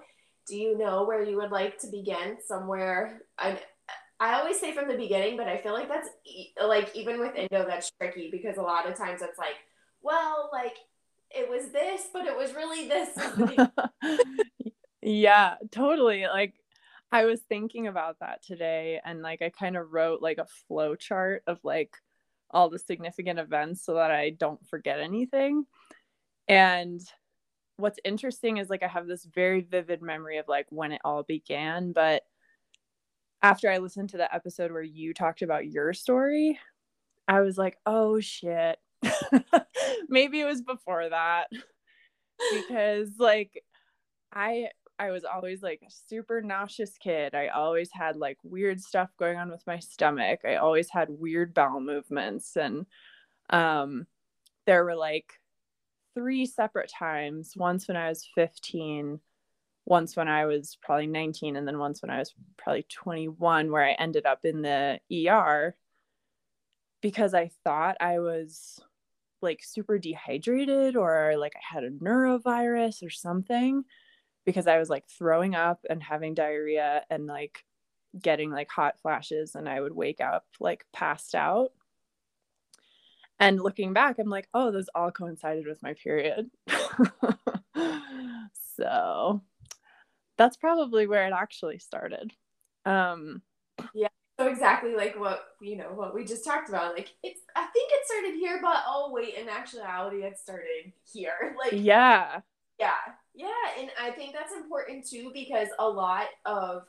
do 0.47 0.57
you 0.57 0.77
know 0.77 1.05
where 1.05 1.23
you 1.23 1.37
would 1.37 1.51
like 1.51 1.79
to 1.81 1.87
begin? 1.89 2.39
Somewhere 2.45 3.23
I 3.39 3.61
I 4.21 4.41
always 4.41 4.59
say 4.59 4.75
from 4.75 4.89
the 4.89 4.97
beginning, 4.97 5.37
but 5.37 5.47
I 5.47 5.59
feel 5.59 5.73
like 5.73 5.89
that's 5.89 6.09
like 6.61 6.95
even 6.97 7.21
with 7.21 7.33
Endo 7.37 7.67
that's 7.67 7.93
tricky 7.93 8.31
because 8.31 8.57
a 8.57 8.63
lot 8.63 8.89
of 8.89 8.97
times 8.97 9.23
it's 9.23 9.39
like, 9.39 9.57
well, 10.03 10.51
like 10.53 10.75
it 11.31 11.49
was 11.49 11.71
this, 11.71 12.09
but 12.13 12.27
it 12.27 12.37
was 12.37 12.55
really 12.55 12.89
this. 12.89 13.11
Yeah, 15.09 15.55
totally. 15.71 16.27
Like 16.27 16.55
I 17.11 17.25
was 17.25 17.41
thinking 17.49 17.87
about 17.87 18.19
that 18.21 18.43
today 18.43 19.01
and 19.05 19.23
like 19.23 19.41
I 19.41 19.51
kind 19.51 19.77
of 19.77 19.93
wrote 19.93 20.21
like 20.21 20.39
a 20.39 20.47
flow 20.67 20.97
chart 20.97 21.43
of 21.47 21.59
like 21.63 21.93
all 22.51 22.69
the 22.71 22.79
significant 22.79 23.39
events 23.39 23.85
so 23.85 23.95
that 23.95 24.11
I 24.11 24.31
don't 24.31 24.65
forget 24.67 25.01
anything. 25.01 25.65
And 26.49 27.01
what's 27.77 27.99
interesting 28.05 28.57
is 28.57 28.71
like 28.71 28.83
I 28.83 28.89
have 28.89 29.07
this 29.07 29.25
very 29.25 29.61
vivid 29.61 30.03
memory 30.03 30.39
of 30.39 30.49
like 30.49 30.67
when 30.71 30.93
it 30.93 31.01
all 31.05 31.23
began, 31.23 31.93
but 31.93 32.23
after 33.43 33.71
I 33.71 33.79
listened 33.79 34.11
to 34.11 34.17
the 34.17 34.35
episode 34.35 34.73
where 34.73 34.83
you 34.83 35.15
talked 35.15 35.43
about 35.43 35.67
your 35.67 35.93
story, 35.93 36.59
I 37.29 37.41
was 37.41 37.57
like, 37.57 37.79
"Oh 37.87 38.21
shit." 38.21 38.79
Maybe 40.09 40.41
it 40.41 40.45
was 40.47 40.63
before 40.63 41.09
that. 41.09 41.49
because 42.53 43.11
like 43.19 43.63
I 44.33 44.69
I 44.99 45.11
was 45.11 45.25
always 45.25 45.63
like 45.63 45.81
a 45.87 45.91
super 46.09 46.43
nauseous 46.43 46.99
kid. 46.99 47.35
I 47.35 47.49
always 47.49 47.91
had 47.93 48.17
like 48.17 48.39
weird 48.43 48.81
stuff 48.81 49.11
going 49.19 49.37
on 49.37 49.51
with 49.51 49.67
my 49.67 49.79
stomach. 49.79 50.41
I 50.45 50.57
always 50.57 50.91
had 50.91 51.09
weird 51.11 51.55
bowel 51.55 51.81
movements 51.81 52.57
and 52.57 52.87
um 53.51 54.07
there 54.67 54.85
were 54.85 54.97
like 54.97 55.33
three 56.15 56.47
separate 56.47 56.91
times, 56.91 57.55
once 57.57 57.87
when 57.87 57.97
I 57.97 58.09
was 58.09 58.29
15, 58.35 59.21
once 59.87 60.17
when 60.17 60.29
I 60.29 60.47
was 60.47 60.77
probably 60.83 61.07
19 61.07 61.57
and 61.57 61.67
then 61.67 61.79
once 61.79 62.03
when 62.03 62.11
I 62.11 62.19
was 62.19 62.35
probably 62.57 62.85
21 62.91 63.71
where 63.71 63.85
I 63.85 63.93
ended 63.93 64.27
up 64.27 64.45
in 64.45 64.63
the 64.63 65.01
ER 65.11 65.75
because 67.01 67.35
I 67.35 67.51
thought 67.65 67.97
I 68.01 68.19
was 68.19 68.81
like 69.41 69.61
super 69.63 69.99
dehydrated 69.99 70.97
or 70.97 71.35
like 71.39 71.55
I 71.57 71.75
had 71.75 71.85
a 71.85 71.91
norovirus 71.91 73.07
or 73.07 73.11
something 73.11 73.85
because 74.49 74.67
I 74.67 74.79
was 74.79 74.89
like 74.89 75.07
throwing 75.11 75.55
up 75.55 75.85
and 75.91 76.03
having 76.03 76.33
diarrhea 76.33 77.05
and 77.11 77.27
like 77.27 77.67
getting 78.19 78.51
like 78.51 78.71
hot 78.71 78.99
flashes 78.99 79.55
and 79.55 79.69
I 79.69 79.79
would 79.79 79.95
wake 79.95 80.23
up 80.23 80.47
like 80.59 80.87
passed 80.91 81.35
out. 81.35 81.73
And 83.39 83.61
looking 83.61 83.93
back, 83.93 84.19
I'm 84.19 84.31
like, 84.31 84.49
oh, 84.55 84.71
those 84.71 84.89
all 84.95 85.11
coincided 85.11 85.67
with 85.67 85.83
my 85.83 85.93
period. 85.93 86.49
so 88.75 89.43
that's 90.39 90.57
probably 90.57 91.07
where 91.07 91.27
it 91.27 91.35
actually 91.35 91.79
started. 91.79 92.33
Um 92.87 93.43
yeah. 93.93 94.09
So 94.41 94.47
exactly 94.47 94.95
like 94.95 95.21
what 95.21 95.45
you 95.61 95.77
know 95.77 95.91
what 95.95 96.15
we 96.15 96.25
just 96.25 96.43
talked 96.43 96.71
about. 96.71 96.95
Like 96.95 97.13
it's 97.23 97.43
I 97.55 97.67
think 97.67 97.91
it 97.93 98.07
started 98.07 98.39
here, 98.39 98.61
but 98.63 98.83
oh 98.87 99.11
wait, 99.13 99.35
in 99.35 99.51
actuality 99.51 100.23
it 100.23 100.39
started 100.39 100.95
here. 101.13 101.55
Like 101.63 101.75
yeah. 101.75 102.41
Yeah. 102.81 102.95
Yeah, 103.39 103.47
and 103.79 103.89
I 104.01 104.11
think 104.11 104.35
that's 104.35 104.53
important 104.53 105.07
too 105.09 105.31
because 105.33 105.69
a 105.79 105.89
lot 105.89 106.27
of 106.45 106.83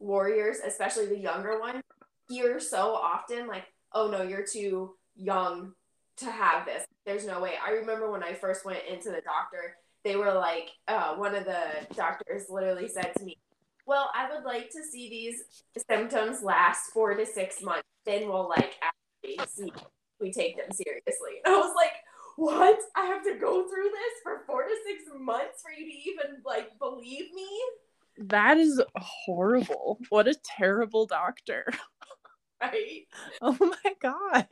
warriors, 0.00 0.58
especially 0.66 1.06
the 1.06 1.16
younger 1.18 1.60
ones, 1.60 1.84
hear 2.28 2.58
so 2.58 2.92
often 2.96 3.46
like, 3.46 3.66
"Oh 3.92 4.10
no, 4.10 4.22
you're 4.22 4.44
too 4.44 4.96
young 5.14 5.74
to 6.16 6.26
have 6.28 6.66
this. 6.66 6.84
There's 7.06 7.24
no 7.24 7.40
way." 7.40 7.54
I 7.64 7.70
remember 7.70 8.10
when 8.10 8.24
I 8.24 8.34
first 8.34 8.64
went 8.64 8.84
into 8.90 9.10
the 9.10 9.20
doctor, 9.20 9.76
they 10.02 10.16
were 10.16 10.32
like, 10.34 10.70
uh, 10.88 11.14
one 11.14 11.36
of 11.36 11.44
the 11.44 11.86
doctors 11.94 12.50
literally 12.50 12.88
said 12.88 13.12
to 13.18 13.24
me, 13.24 13.38
"Well, 13.86 14.10
I 14.12 14.28
would 14.34 14.42
like 14.44 14.70
to 14.70 14.82
see 14.82 15.08
these 15.08 15.44
symptoms 15.88 16.42
last 16.42 16.90
four 16.92 17.14
to 17.14 17.24
six 17.24 17.62
months. 17.62 17.86
Then 18.04 18.26
we'll 18.28 18.48
like 18.48 18.74
actually 18.82 19.46
see 19.46 19.68
if 19.76 19.84
we 20.20 20.32
take 20.32 20.56
them 20.56 20.72
seriously." 20.72 21.42
And 21.44 21.54
I 21.54 21.58
was 21.58 21.74
like 21.76 21.92
what? 22.36 22.78
I 22.96 23.06
have 23.06 23.24
to 23.24 23.34
go 23.34 23.68
through 23.68 23.90
this 23.90 24.20
for 24.22 24.42
four 24.46 24.64
to 24.64 24.74
six 24.86 25.04
months 25.18 25.62
for 25.62 25.70
you 25.70 25.86
to 25.86 26.10
even 26.10 26.42
like 26.44 26.78
believe 26.78 27.32
me? 27.34 27.48
That 28.18 28.58
is 28.58 28.82
horrible. 28.96 29.98
What 30.08 30.28
a 30.28 30.34
terrible 30.44 31.06
doctor. 31.06 31.66
right? 32.62 33.06
Oh 33.40 33.56
my 33.60 33.92
god. 34.00 34.46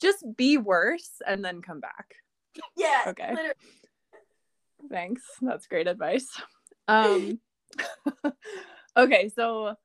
Just 0.00 0.24
be 0.36 0.56
worse 0.56 1.20
and 1.26 1.44
then 1.44 1.62
come 1.62 1.80
back. 1.80 2.14
Yeah. 2.76 3.02
Okay. 3.08 3.30
Literally. 3.30 3.54
Thanks. 4.90 5.22
That's 5.42 5.66
great 5.66 5.86
advice. 5.86 6.28
Um 6.86 7.40
okay, 8.96 9.28
so 9.28 9.76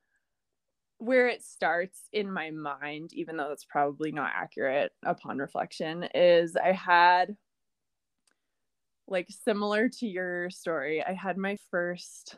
where 1.04 1.28
it 1.28 1.42
starts 1.42 2.08
in 2.12 2.30
my 2.30 2.50
mind, 2.50 3.12
even 3.12 3.36
though 3.36 3.48
that's 3.48 3.64
probably 3.64 4.12
not 4.12 4.32
accurate 4.34 4.92
upon 5.04 5.38
reflection, 5.38 6.08
is 6.14 6.56
I 6.56 6.72
had 6.72 7.36
like 9.06 9.28
similar 9.30 9.88
to 9.88 10.06
your 10.06 10.50
story, 10.50 11.04
I 11.04 11.12
had 11.12 11.36
my 11.36 11.58
first 11.70 12.36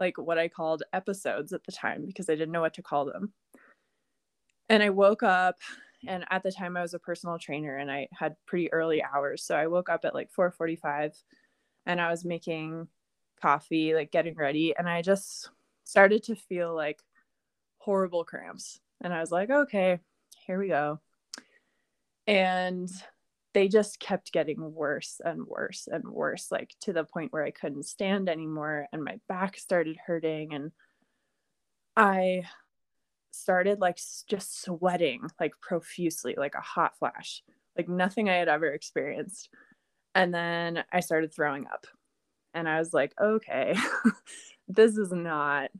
like 0.00 0.18
what 0.18 0.38
I 0.38 0.48
called 0.48 0.82
episodes 0.92 1.52
at 1.52 1.64
the 1.64 1.72
time 1.72 2.04
because 2.06 2.28
I 2.28 2.34
didn't 2.34 2.52
know 2.52 2.60
what 2.60 2.74
to 2.74 2.82
call 2.82 3.04
them. 3.04 3.32
And 4.68 4.82
I 4.82 4.90
woke 4.90 5.22
up 5.22 5.56
and 6.06 6.24
at 6.30 6.42
the 6.42 6.52
time 6.52 6.76
I 6.76 6.82
was 6.82 6.94
a 6.94 6.98
personal 6.98 7.38
trainer 7.38 7.76
and 7.76 7.90
I 7.90 8.08
had 8.12 8.36
pretty 8.46 8.72
early 8.72 9.02
hours. 9.02 9.44
So 9.44 9.54
I 9.54 9.66
woke 9.66 9.88
up 9.88 10.04
at 10.04 10.14
like 10.14 10.30
4:45 10.32 11.12
and 11.86 12.00
I 12.00 12.10
was 12.10 12.24
making 12.24 12.88
coffee, 13.40 13.94
like 13.94 14.10
getting 14.10 14.34
ready, 14.34 14.74
and 14.76 14.88
I 14.88 15.02
just 15.02 15.50
started 15.84 16.22
to 16.24 16.34
feel 16.34 16.74
like 16.74 17.00
horrible 17.84 18.24
cramps. 18.24 18.80
And 19.02 19.12
I 19.12 19.20
was 19.20 19.30
like, 19.30 19.50
okay, 19.50 19.98
here 20.46 20.58
we 20.58 20.68
go. 20.68 21.00
And 22.26 22.90
they 23.52 23.68
just 23.68 24.00
kept 24.00 24.32
getting 24.32 24.72
worse 24.74 25.20
and 25.22 25.46
worse 25.46 25.86
and 25.90 26.02
worse, 26.08 26.50
like 26.50 26.70
to 26.80 26.92
the 26.92 27.04
point 27.04 27.32
where 27.32 27.44
I 27.44 27.50
couldn't 27.50 27.84
stand 27.84 28.28
anymore 28.28 28.88
and 28.92 29.04
my 29.04 29.18
back 29.28 29.58
started 29.58 29.96
hurting. 30.06 30.54
And 30.54 30.72
I 31.96 32.44
started 33.30 33.80
like 33.80 34.00
just 34.28 34.62
sweating 34.62 35.28
like 35.38 35.52
profusely, 35.60 36.34
like 36.36 36.54
a 36.54 36.60
hot 36.60 36.98
flash, 36.98 37.42
like 37.76 37.88
nothing 37.88 38.30
I 38.30 38.36
had 38.36 38.48
ever 38.48 38.72
experienced. 38.72 39.50
And 40.14 40.32
then 40.32 40.84
I 40.90 41.00
started 41.00 41.34
throwing 41.34 41.66
up. 41.66 41.86
And 42.54 42.68
I 42.68 42.78
was 42.78 42.94
like, 42.94 43.12
okay, 43.20 43.76
this 44.68 44.96
is 44.96 45.12
not 45.12 45.70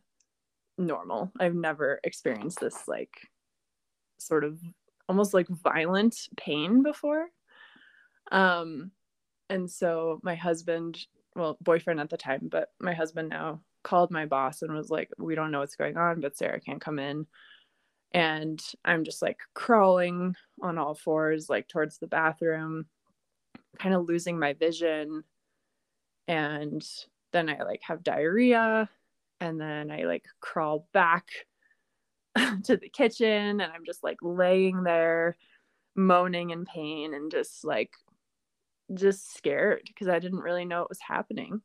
normal. 0.78 1.32
I've 1.38 1.54
never 1.54 2.00
experienced 2.04 2.60
this 2.60 2.88
like 2.88 3.28
sort 4.18 4.44
of 4.44 4.60
almost 5.08 5.34
like 5.34 5.48
violent 5.48 6.28
pain 6.36 6.82
before. 6.82 7.28
Um 8.32 8.90
and 9.50 9.70
so 9.70 10.20
my 10.22 10.34
husband, 10.34 10.98
well, 11.36 11.58
boyfriend 11.60 12.00
at 12.00 12.10
the 12.10 12.16
time, 12.16 12.48
but 12.50 12.70
my 12.80 12.94
husband 12.94 13.28
now 13.28 13.60
called 13.82 14.10
my 14.10 14.24
boss 14.24 14.62
and 14.62 14.72
was 14.72 14.90
like, 14.90 15.10
"We 15.18 15.34
don't 15.34 15.50
know 15.50 15.60
what's 15.60 15.76
going 15.76 15.96
on, 15.98 16.20
but 16.20 16.36
Sarah 16.36 16.60
can't 16.60 16.80
come 16.80 16.98
in." 16.98 17.26
And 18.12 18.62
I'm 18.84 19.04
just 19.04 19.22
like 19.22 19.38
crawling 19.54 20.36
on 20.62 20.78
all 20.78 20.94
fours 20.94 21.50
like 21.50 21.68
towards 21.68 21.98
the 21.98 22.06
bathroom, 22.06 22.86
kind 23.78 23.94
of 23.94 24.06
losing 24.06 24.38
my 24.38 24.54
vision. 24.54 25.24
And 26.28 26.86
then 27.32 27.48
I 27.50 27.62
like 27.64 27.82
have 27.82 28.02
diarrhea 28.02 28.88
and 29.40 29.60
then 29.60 29.90
I 29.90 30.04
like 30.04 30.24
crawl 30.40 30.88
back 30.92 31.26
to 32.64 32.76
the 32.76 32.88
kitchen 32.88 33.60
and 33.60 33.62
I'm 33.62 33.84
just 33.84 34.02
like 34.02 34.18
laying 34.22 34.82
there 34.82 35.36
moaning 35.96 36.50
in 36.50 36.64
pain 36.64 37.14
and 37.14 37.30
just 37.30 37.64
like 37.64 37.92
just 38.92 39.36
scared 39.36 39.82
because 39.86 40.08
I 40.08 40.18
didn't 40.18 40.40
really 40.40 40.64
know 40.64 40.80
what 40.80 40.88
was 40.90 41.00
happening. 41.00 41.62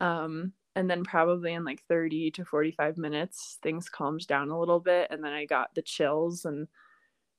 Um, 0.00 0.52
and 0.76 0.90
then 0.90 1.04
probably 1.04 1.52
in 1.52 1.64
like 1.64 1.82
30 1.88 2.32
to 2.32 2.44
45 2.44 2.98
minutes 2.98 3.58
things 3.62 3.88
calmed 3.88 4.26
down 4.26 4.50
a 4.50 4.58
little 4.58 4.80
bit 4.80 5.08
and 5.10 5.22
then 5.22 5.32
I 5.32 5.44
got 5.44 5.74
the 5.74 5.82
chills 5.82 6.44
and 6.44 6.66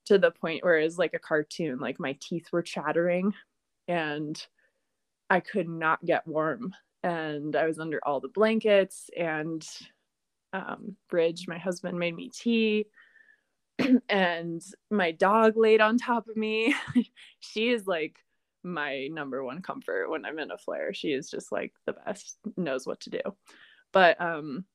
to 0.05 0.17
the 0.17 0.31
point 0.31 0.63
where 0.63 0.79
it 0.79 0.83
was 0.83 0.97
like 0.97 1.13
a 1.13 1.19
cartoon 1.19 1.79
like 1.79 1.99
my 1.99 2.17
teeth 2.21 2.47
were 2.51 2.61
chattering 2.61 3.33
and 3.87 4.41
I 5.29 5.39
could 5.39 5.67
not 5.67 6.05
get 6.05 6.27
warm 6.27 6.73
and 7.05 7.55
I 7.55 7.67
was 7.67 7.77
under 7.77 7.99
all 8.03 8.19
the 8.19 8.29
blankets 8.29 9.11
and 9.15 9.65
um, 10.53 10.95
Bridge, 11.07 11.47
my 11.47 11.59
husband, 11.59 11.99
made 11.99 12.15
me 12.15 12.31
tea 12.33 12.87
and 14.09 14.61
my 14.89 15.11
dog 15.11 15.55
laid 15.55 15.81
on 15.81 15.99
top 15.99 16.27
of 16.27 16.35
me. 16.35 16.73
she 17.39 17.69
is 17.69 17.85
like 17.85 18.17
my 18.63 19.07
number 19.11 19.43
one 19.43 19.61
comfort 19.61 20.09
when 20.09 20.25
I'm 20.25 20.39
in 20.39 20.49
a 20.49 20.57
flare. 20.57 20.95
She 20.95 21.09
is 21.09 21.29
just 21.29 21.51
like 21.51 21.73
the 21.85 21.93
best, 21.93 22.39
knows 22.57 22.87
what 22.87 23.01
to 23.01 23.11
do. 23.11 23.21
But 23.93 24.19
um 24.19 24.65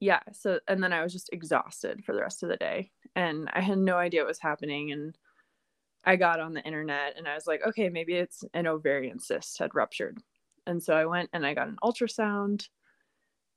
yeah, 0.00 0.20
so 0.32 0.58
and 0.66 0.82
then 0.82 0.94
I 0.94 1.02
was 1.02 1.12
just 1.12 1.28
exhausted 1.34 2.02
for 2.06 2.14
the 2.14 2.22
rest 2.22 2.42
of 2.42 2.48
the 2.48 2.56
day 2.56 2.92
and 3.14 3.50
I 3.52 3.60
had 3.60 3.76
no 3.76 3.98
idea 3.98 4.22
what 4.22 4.28
was 4.28 4.40
happening 4.40 4.92
and 4.92 5.18
I 6.02 6.16
got 6.16 6.40
on 6.40 6.54
the 6.54 6.62
internet 6.62 7.18
and 7.18 7.28
I 7.28 7.34
was 7.34 7.46
like, 7.46 7.60
okay, 7.66 7.90
maybe 7.90 8.14
it's 8.14 8.42
an 8.54 8.66
ovarian 8.66 9.18
cyst 9.18 9.58
had 9.58 9.74
ruptured. 9.74 10.22
And 10.66 10.82
so 10.82 10.94
I 10.94 11.06
went 11.06 11.30
and 11.32 11.44
I 11.44 11.54
got 11.54 11.68
an 11.68 11.78
ultrasound. 11.82 12.68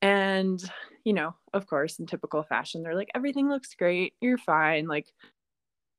And, 0.02 0.62
you 1.04 1.14
know, 1.14 1.36
of 1.54 1.68
course, 1.68 2.00
in 2.00 2.06
typical 2.06 2.44
fashion, 2.44 2.84
they're 2.84 2.96
like, 2.96 3.12
everything 3.16 3.50
looks 3.50 3.74
great. 3.76 4.14
You're 4.20 4.38
fine. 4.38 4.88
Like, 4.88 5.14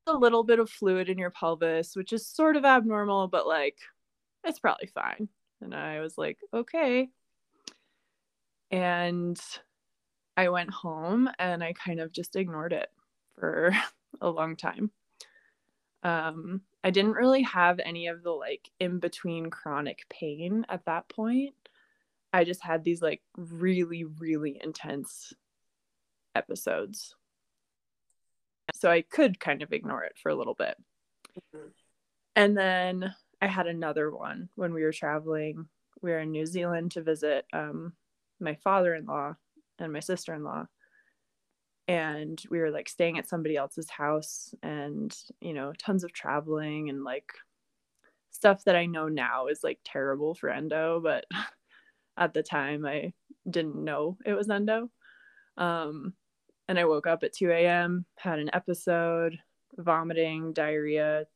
a 0.06 0.12
little 0.12 0.44
bit 0.44 0.58
of 0.58 0.70
fluid 0.70 1.08
in 1.08 1.18
your 1.18 1.30
pelvis, 1.30 1.96
which 1.96 2.12
is 2.12 2.26
sort 2.26 2.56
of 2.56 2.64
abnormal, 2.64 3.28
but 3.28 3.46
like, 3.46 3.78
it's 4.44 4.58
probably 4.58 4.86
fine. 4.86 5.28
And 5.60 5.74
I 5.74 6.00
was 6.00 6.18
like, 6.18 6.38
okay. 6.52 7.08
And 8.70 9.40
I 10.36 10.48
went 10.48 10.70
home 10.70 11.30
and 11.38 11.62
I 11.62 11.72
kind 11.72 12.00
of 12.00 12.12
just 12.12 12.36
ignored 12.36 12.72
it 12.72 12.90
for 13.38 13.72
a 14.20 14.28
long 14.28 14.56
time. 14.56 14.90
Um, 16.02 16.60
I 16.84 16.90
didn't 16.90 17.12
really 17.12 17.42
have 17.42 17.80
any 17.82 18.08
of 18.08 18.22
the 18.22 18.30
like 18.30 18.70
in 18.78 18.98
between 18.98 19.48
chronic 19.48 20.04
pain 20.10 20.66
at 20.68 20.84
that 20.84 21.08
point. 21.08 21.54
I 22.30 22.44
just 22.44 22.62
had 22.62 22.84
these 22.84 23.00
like 23.00 23.22
really, 23.38 24.04
really 24.04 24.60
intense 24.62 25.32
episodes. 26.34 27.14
So 28.74 28.90
I 28.90 29.00
could 29.00 29.40
kind 29.40 29.62
of 29.62 29.72
ignore 29.72 30.04
it 30.04 30.16
for 30.22 30.28
a 30.28 30.34
little 30.34 30.54
bit. 30.54 30.76
Mm-hmm. 31.38 31.68
And 32.36 32.56
then 32.56 33.14
I 33.40 33.46
had 33.46 33.66
another 33.66 34.10
one 34.10 34.50
when 34.54 34.74
we 34.74 34.82
were 34.82 34.92
traveling. 34.92 35.66
We 36.02 36.10
were 36.10 36.18
in 36.18 36.32
New 36.32 36.44
Zealand 36.44 36.92
to 36.92 37.02
visit 37.02 37.46
um, 37.54 37.94
my 38.40 38.56
father 38.56 38.94
in 38.94 39.06
law 39.06 39.36
and 39.78 39.92
my 39.92 40.00
sister 40.00 40.34
in 40.34 40.44
law 40.44 40.66
and 41.86 42.42
we 42.50 42.58
were 42.58 42.70
like 42.70 42.88
staying 42.88 43.18
at 43.18 43.28
somebody 43.28 43.56
else's 43.56 43.90
house 43.90 44.54
and 44.62 45.16
you 45.40 45.52
know 45.52 45.72
tons 45.78 46.04
of 46.04 46.12
traveling 46.12 46.88
and 46.88 47.04
like 47.04 47.32
stuff 48.30 48.64
that 48.64 48.76
i 48.76 48.86
know 48.86 49.08
now 49.08 49.46
is 49.46 49.62
like 49.62 49.78
terrible 49.84 50.34
for 50.34 50.50
endo 50.50 51.00
but 51.00 51.26
at 52.16 52.32
the 52.34 52.42
time 52.42 52.86
i 52.86 53.12
didn't 53.48 53.76
know 53.76 54.16
it 54.24 54.32
was 54.32 54.48
endo. 54.48 54.90
Um, 55.56 56.14
and 56.68 56.78
i 56.78 56.84
woke 56.84 57.06
up 57.06 57.22
at 57.22 57.32
2 57.32 57.50
a.m 57.50 58.06
had 58.16 58.38
an 58.38 58.50
episode 58.52 59.38
vomiting 59.76 60.52
diarrhea 60.52 61.26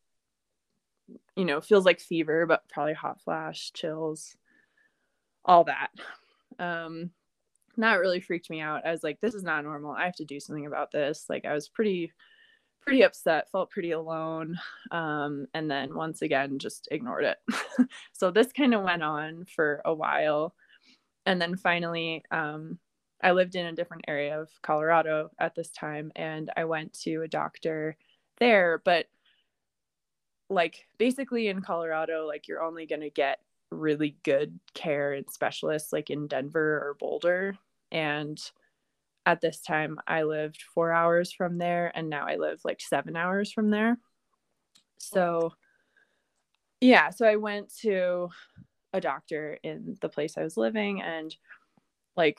you 1.37 1.45
know 1.45 1.61
feels 1.61 1.85
like 1.85 2.01
fever 2.01 2.47
but 2.47 2.69
probably 2.69 2.95
hot 2.95 3.21
flash 3.21 3.73
chills 3.73 4.37
all 5.49 5.65
that. 5.65 5.91
Um, 6.59 7.11
that 7.83 8.01
really 8.01 8.21
freaked 8.21 8.51
me 8.51 8.61
out. 8.61 8.87
I 8.87 8.91
was 8.91 9.03
like, 9.03 9.21
this 9.21 9.35
is 9.35 9.43
not 9.43 9.65
normal. 9.65 9.93
I 9.93 10.05
have 10.05 10.17
to 10.17 10.25
do 10.25 10.41
something 10.41 10.67
about 10.67 10.91
this. 10.91 11.27
Like 11.29 11.45
I 11.45 11.55
was 11.55 11.69
pretty 11.69 12.13
pretty 12.81 13.03
upset, 13.03 13.51
felt 13.51 13.71
pretty 13.71 13.91
alone. 13.91 14.59
Um, 14.91 15.47
and 15.53 15.71
then 15.71 15.95
once 15.95 16.23
again 16.23 16.59
just 16.59 16.89
ignored 16.91 17.25
it. 17.25 17.39
so 18.13 18.31
this 18.31 18.51
kind 18.53 18.75
of 18.75 18.83
went 18.83 19.03
on 19.03 19.45
for 19.45 19.83
a 19.85 19.93
while. 19.93 20.55
And 21.27 21.41
then 21.41 21.57
finally, 21.57 22.25
um, 22.31 22.79
I 23.23 23.33
lived 23.33 23.57
in 23.57 23.67
a 23.67 23.75
different 23.75 24.05
area 24.09 24.41
of 24.41 24.49
Colorado 24.63 25.31
at 25.39 25.55
this 25.55 25.71
time 25.71 26.13
and 26.17 26.51
I 26.57 26.65
went 26.65 26.99
to 27.01 27.23
a 27.23 27.29
doctor 27.29 27.97
there, 28.39 28.81
but 28.85 29.07
like 30.49 30.87
basically 30.97 31.49
in 31.49 31.61
Colorado, 31.61 32.27
like 32.27 32.49
you're 32.49 32.63
only 32.63 32.87
going 32.87 33.03
to 33.03 33.11
get 33.11 33.41
really 33.71 34.17
good 34.25 34.59
care 34.73 35.13
and 35.13 35.29
specialists 35.31 35.93
like 35.93 36.09
in 36.09 36.27
Denver 36.27 36.79
or 36.79 36.97
Boulder 36.99 37.55
and 37.91 38.39
at 39.27 39.41
this 39.41 39.61
time, 39.61 39.99
I 40.07 40.23
lived 40.23 40.63
four 40.75 40.93
hours 40.93 41.33
from 41.33 41.59
there, 41.59 41.93
and 41.95 42.09
now 42.09 42.27
I 42.27 42.37
live 42.37 42.61
like 42.65 42.81
seven 42.81 43.15
hours 43.17 43.53
from 43.53 43.71
there. 43.71 43.99
So, 44.97 45.53
yeah, 46.81 47.11
so 47.11 47.27
I 47.27 47.37
went 47.37 47.75
to 47.83 48.29
a 48.93 49.01
doctor 49.01 49.59
in 49.63 49.97
the 50.01 50.09
place 50.09 50.39
I 50.39 50.43
was 50.45 50.57
living, 50.57 51.03
and 51.03 51.35
like 52.17 52.39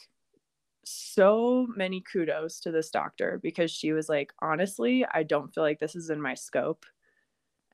so 0.83 1.67
many 1.75 2.01
kudos 2.01 2.59
to 2.61 2.71
this 2.71 2.89
doctor 2.89 3.39
because 3.41 3.71
she 3.71 3.91
was 3.91 4.09
like, 4.09 4.33
honestly, 4.41 5.05
I 5.11 5.23
don't 5.23 5.53
feel 5.53 5.63
like 5.63 5.79
this 5.79 5.95
is 5.95 6.09
in 6.09 6.21
my 6.21 6.33
scope. 6.33 6.85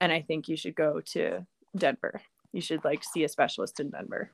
And 0.02 0.12
I 0.12 0.22
think 0.22 0.50
you 0.50 0.58
should 0.58 0.76
go 0.76 1.00
to 1.14 1.46
Denver. 1.78 2.22
You 2.52 2.62
should 2.62 2.84
like 2.84 3.04
see 3.04 3.24
a 3.24 3.30
specialist 3.30 3.80
in 3.80 3.90
Denver. 3.90 4.32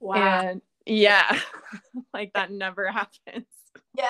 Wow. 0.00 0.14
And 0.14 0.62
yeah. 0.86 1.38
like 2.14 2.32
that 2.34 2.50
never 2.50 2.90
happens. 2.90 3.46
Yeah. 3.96 4.06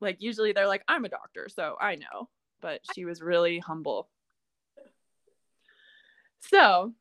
Like 0.00 0.18
usually 0.20 0.52
they're 0.52 0.68
like, 0.68 0.84
I'm 0.88 1.04
a 1.04 1.08
doctor, 1.08 1.48
so 1.48 1.76
I 1.80 1.96
know. 1.96 2.28
But 2.60 2.80
she 2.94 3.04
was 3.04 3.20
really 3.20 3.58
humble. 3.58 4.08
So 6.40 6.92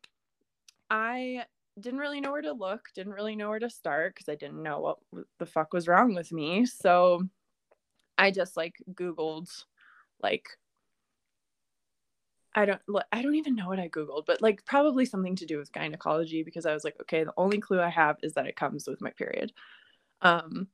I 0.89 1.45
didn't 1.79 1.99
really 1.99 2.21
know 2.21 2.32
where 2.32 2.41
to 2.41 2.53
look, 2.53 2.89
didn't 2.93 3.13
really 3.13 3.36
know 3.36 3.49
where 3.49 3.60
to 3.60 3.69
start 3.69 4.13
because 4.13 4.29
I 4.29 4.36
didn't 4.36 4.62
know 4.62 4.79
what 4.79 5.25
the 5.39 5.45
fuck 5.45 5.73
was 5.73 5.88
wrong 5.88 6.13
with 6.15 6.32
me. 6.32 6.65
So 6.65 7.23
I 8.17 8.32
just 8.32 8.56
like 8.56 8.75
Googled 8.93 9.49
like 10.21 10.47
I 12.55 12.65
don't 12.65 12.81
I 13.11 13.21
don't 13.21 13.35
even 13.35 13.55
know 13.55 13.67
what 13.67 13.79
I 13.79 13.89
googled, 13.89 14.25
but 14.27 14.41
like 14.41 14.65
probably 14.65 15.05
something 15.05 15.35
to 15.37 15.45
do 15.45 15.57
with 15.57 15.71
gynecology 15.71 16.43
because 16.43 16.65
I 16.65 16.73
was 16.73 16.83
like, 16.83 16.95
okay, 17.01 17.23
the 17.23 17.33
only 17.37 17.59
clue 17.59 17.81
I 17.81 17.89
have 17.89 18.17
is 18.21 18.33
that 18.33 18.45
it 18.45 18.55
comes 18.55 18.87
with 18.87 19.01
my 19.01 19.11
period. 19.11 19.51
Um 20.21 20.67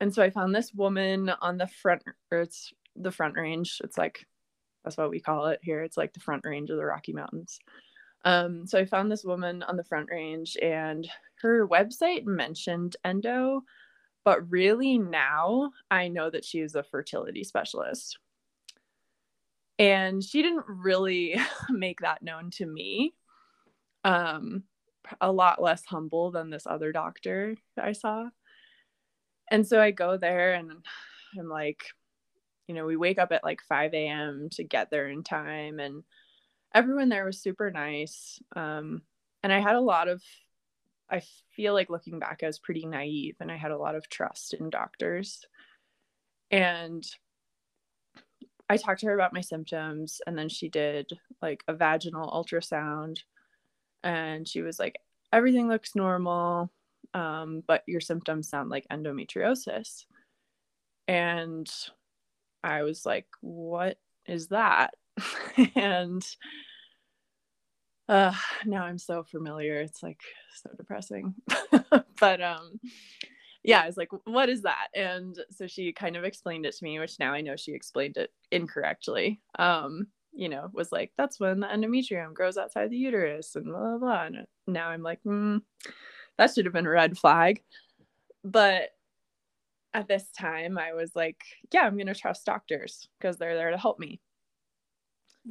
and 0.00 0.14
so 0.14 0.22
I 0.22 0.30
found 0.30 0.54
this 0.54 0.72
woman 0.74 1.30
on 1.40 1.58
the 1.58 1.66
front 1.66 2.02
or 2.32 2.40
it's 2.40 2.72
the 2.96 3.12
front 3.12 3.36
range. 3.36 3.80
It's 3.84 3.98
like 3.98 4.26
that's 4.84 4.96
what 4.96 5.10
we 5.10 5.20
call 5.20 5.46
it 5.46 5.60
here. 5.62 5.82
It's 5.82 5.96
like 5.96 6.12
the 6.14 6.20
front 6.20 6.44
range 6.44 6.70
of 6.70 6.78
the 6.78 6.86
Rocky 6.86 7.12
Mountains. 7.12 7.58
Um 8.24 8.66
so 8.66 8.78
I 8.78 8.84
found 8.84 9.10
this 9.10 9.24
woman 9.24 9.62
on 9.62 9.76
the 9.76 9.84
front 9.84 10.08
range 10.10 10.56
and 10.60 11.08
her 11.42 11.68
website 11.68 12.26
mentioned 12.26 12.96
endo, 13.04 13.62
but 14.24 14.50
really 14.50 14.98
now 14.98 15.70
I 15.90 16.08
know 16.08 16.30
that 16.30 16.44
she 16.44 16.60
is 16.60 16.74
a 16.74 16.82
fertility 16.82 17.44
specialist 17.44 18.18
and 19.78 20.22
she 20.22 20.42
didn't 20.42 20.64
really 20.66 21.38
make 21.70 22.00
that 22.00 22.22
known 22.22 22.50
to 22.50 22.66
me 22.66 23.14
um 24.04 24.62
a 25.20 25.32
lot 25.32 25.62
less 25.62 25.84
humble 25.84 26.30
than 26.30 26.50
this 26.50 26.66
other 26.66 26.92
doctor 26.92 27.54
i 27.80 27.92
saw. 27.92 28.28
And 29.50 29.66
so 29.66 29.80
i 29.80 29.90
go 29.90 30.16
there 30.16 30.54
and 30.54 30.70
i'm 31.38 31.48
like 31.48 31.84
you 32.66 32.74
know 32.74 32.84
we 32.84 32.96
wake 32.96 33.18
up 33.18 33.32
at 33.32 33.44
like 33.44 33.62
5 33.62 33.94
a.m 33.94 34.48
to 34.52 34.64
get 34.64 34.90
there 34.90 35.08
in 35.08 35.22
time 35.22 35.80
and 35.80 36.02
everyone 36.74 37.08
there 37.08 37.24
was 37.24 37.40
super 37.40 37.70
nice 37.70 38.38
um 38.54 39.00
and 39.42 39.50
i 39.50 39.58
had 39.58 39.74
a 39.74 39.80
lot 39.80 40.08
of 40.08 40.22
i 41.10 41.22
feel 41.56 41.72
like 41.72 41.88
looking 41.88 42.18
back 42.18 42.42
i 42.42 42.46
was 42.46 42.58
pretty 42.58 42.84
naive 42.84 43.36
and 43.40 43.50
i 43.50 43.56
had 43.56 43.70
a 43.70 43.78
lot 43.78 43.94
of 43.94 44.08
trust 44.10 44.52
in 44.52 44.68
doctors. 44.68 45.46
And 46.50 47.04
I 48.68 48.76
talked 48.76 49.00
to 49.00 49.06
her 49.06 49.14
about 49.14 49.32
my 49.32 49.40
symptoms 49.40 50.20
and 50.26 50.36
then 50.36 50.48
she 50.48 50.68
did 50.68 51.10
like 51.40 51.64
a 51.68 51.74
vaginal 51.74 52.30
ultrasound 52.30 53.18
and 54.02 54.46
she 54.46 54.62
was 54.62 54.78
like 54.78 54.98
everything 55.32 55.68
looks 55.68 55.94
normal 55.94 56.70
um, 57.14 57.62
but 57.66 57.82
your 57.86 58.00
symptoms 58.00 58.48
sound 58.48 58.68
like 58.68 58.86
endometriosis. 58.92 60.04
And 61.06 61.68
I 62.62 62.82
was 62.82 63.06
like 63.06 63.26
what 63.40 63.98
is 64.26 64.48
that? 64.48 64.94
And 65.74 66.24
uh, 68.08 68.34
now 68.64 68.84
I'm 68.84 68.98
so 68.98 69.22
familiar 69.22 69.80
it's 69.80 70.02
like 70.02 70.20
so 70.62 70.70
depressing. 70.76 71.34
But 72.20 72.40
um 72.42 72.80
yeah, 73.64 73.82
I 73.82 73.86
was 73.86 73.96
like, 73.96 74.10
what 74.24 74.48
is 74.48 74.62
that? 74.62 74.88
And 74.94 75.38
so 75.50 75.66
she 75.66 75.92
kind 75.92 76.16
of 76.16 76.24
explained 76.24 76.66
it 76.66 76.76
to 76.76 76.84
me, 76.84 76.98
which 76.98 77.18
now 77.18 77.32
I 77.32 77.40
know 77.40 77.56
she 77.56 77.72
explained 77.72 78.16
it 78.16 78.30
incorrectly. 78.50 79.40
Um, 79.58 80.06
you 80.32 80.48
know, 80.48 80.70
was 80.72 80.92
like, 80.92 81.12
that's 81.16 81.40
when 81.40 81.60
the 81.60 81.66
endometrium 81.66 82.32
grows 82.32 82.56
outside 82.56 82.90
the 82.90 82.96
uterus 82.96 83.56
and 83.56 83.66
blah, 83.66 83.80
blah, 83.80 83.98
blah. 83.98 84.24
And 84.26 84.46
now 84.66 84.88
I'm 84.88 85.02
like, 85.02 85.20
mm, 85.24 85.60
that 86.36 86.54
should 86.54 86.64
have 86.66 86.74
been 86.74 86.86
a 86.86 86.90
red 86.90 87.18
flag. 87.18 87.62
But 88.44 88.90
at 89.92 90.06
this 90.06 90.30
time, 90.30 90.78
I 90.78 90.92
was 90.92 91.16
like, 91.16 91.40
yeah, 91.72 91.80
I'm 91.80 91.96
going 91.96 92.06
to 92.06 92.14
trust 92.14 92.46
doctors 92.46 93.08
because 93.18 93.36
they're 93.36 93.56
there 93.56 93.70
to 93.70 93.78
help 93.78 93.98
me. 93.98 94.20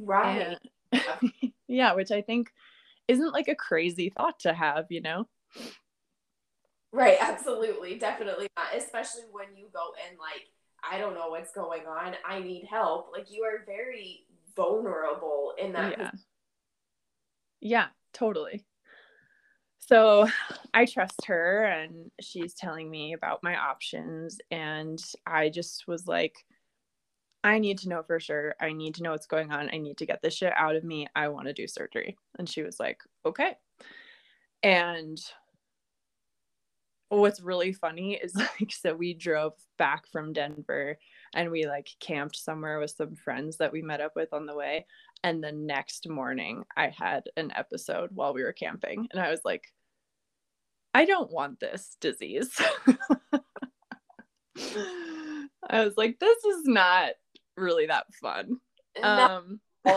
Right. 0.00 0.56
And, 0.92 1.02
yeah, 1.68 1.92
which 1.94 2.10
I 2.10 2.22
think 2.22 2.50
isn't 3.08 3.32
like 3.32 3.48
a 3.48 3.54
crazy 3.54 4.10
thought 4.10 4.40
to 4.40 4.54
have, 4.54 4.86
you 4.88 5.02
know? 5.02 5.28
Right, 6.92 7.18
absolutely. 7.20 7.98
Definitely 7.98 8.48
not. 8.56 8.74
Especially 8.76 9.24
when 9.30 9.56
you 9.56 9.66
go 9.72 9.92
in 10.10 10.18
like, 10.18 10.46
I 10.88 10.98
don't 10.98 11.14
know 11.14 11.28
what's 11.28 11.52
going 11.52 11.86
on. 11.86 12.14
I 12.26 12.40
need 12.40 12.66
help. 12.70 13.10
Like 13.12 13.30
you 13.30 13.42
are 13.44 13.64
very 13.66 14.26
vulnerable 14.56 15.52
in 15.58 15.72
that. 15.72 15.98
Yeah. 15.98 16.10
Yeah, 17.60 17.86
totally. 18.12 18.64
So 19.80 20.28
I 20.74 20.84
trust 20.84 21.24
her 21.26 21.64
and 21.64 22.10
she's 22.20 22.54
telling 22.54 22.90
me 22.90 23.14
about 23.14 23.42
my 23.42 23.56
options. 23.56 24.38
And 24.50 25.02
I 25.26 25.48
just 25.48 25.88
was 25.88 26.06
like, 26.06 26.36
I 27.42 27.58
need 27.58 27.78
to 27.78 27.88
know 27.88 28.02
for 28.02 28.20
sure. 28.20 28.54
I 28.60 28.72
need 28.72 28.96
to 28.96 29.02
know 29.02 29.12
what's 29.12 29.26
going 29.26 29.50
on. 29.50 29.70
I 29.72 29.78
need 29.78 29.98
to 29.98 30.06
get 30.06 30.20
this 30.22 30.34
shit 30.34 30.52
out 30.56 30.76
of 30.76 30.84
me. 30.84 31.06
I 31.14 31.28
want 31.28 31.46
to 31.46 31.52
do 31.52 31.66
surgery. 31.66 32.16
And 32.38 32.48
she 32.48 32.62
was 32.62 32.78
like, 32.78 33.00
okay. 33.24 33.56
And 34.62 35.18
what's 37.08 37.40
really 37.40 37.72
funny 37.72 38.14
is 38.14 38.34
like 38.60 38.70
so 38.72 38.94
we 38.94 39.14
drove 39.14 39.54
back 39.78 40.06
from 40.06 40.32
Denver 40.32 40.98
and 41.34 41.50
we 41.50 41.66
like 41.66 41.88
camped 42.00 42.36
somewhere 42.36 42.78
with 42.78 42.90
some 42.90 43.14
friends 43.14 43.56
that 43.58 43.72
we 43.72 43.82
met 43.82 44.00
up 44.00 44.12
with 44.14 44.32
on 44.32 44.46
the 44.46 44.54
way 44.54 44.86
and 45.24 45.42
the 45.42 45.52
next 45.52 46.08
morning 46.08 46.64
I 46.76 46.88
had 46.88 47.24
an 47.36 47.52
episode 47.56 48.10
while 48.12 48.34
we 48.34 48.42
were 48.42 48.52
camping 48.52 49.08
and 49.10 49.20
I 49.20 49.30
was 49.30 49.40
like 49.44 49.64
I 50.94 51.04
don't 51.04 51.30
want 51.30 51.60
this 51.60 51.96
disease. 52.00 52.50
I 55.70 55.84
was 55.84 55.96
like 55.96 56.18
this 56.18 56.44
is 56.44 56.64
not 56.64 57.10
really 57.56 57.86
that 57.86 58.06
fun. 58.20 58.58
Um 59.02 59.60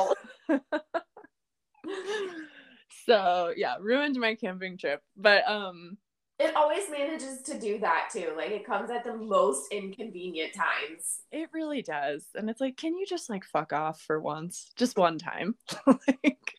so 3.05 3.53
yeah, 3.55 3.75
ruined 3.79 4.17
my 4.17 4.35
camping 4.35 4.77
trip. 4.77 5.01
But 5.17 5.49
um 5.49 5.97
it 6.41 6.55
always 6.55 6.89
manages 6.89 7.41
to 7.43 7.59
do 7.59 7.77
that 7.79 8.09
too. 8.11 8.33
Like 8.35 8.51
it 8.51 8.65
comes 8.65 8.89
at 8.89 9.03
the 9.03 9.15
most 9.15 9.71
inconvenient 9.71 10.53
times. 10.53 11.19
It 11.31 11.49
really 11.53 11.81
does. 11.81 12.25
And 12.35 12.49
it's 12.49 12.61
like, 12.61 12.77
can 12.77 12.97
you 12.97 13.05
just 13.05 13.29
like 13.29 13.43
fuck 13.45 13.73
off 13.73 14.01
for 14.01 14.19
once? 14.19 14.71
Just 14.75 14.97
one 14.97 15.17
time. 15.17 15.55
like 15.85 16.57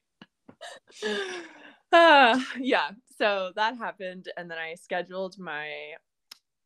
uh, 1.93 2.41
yeah. 2.59 2.91
So 3.19 3.53
that 3.57 3.77
happened. 3.77 4.29
And 4.37 4.51
then 4.51 4.59
I 4.59 4.77
scheduled 4.77 5.39
my 5.39 5.69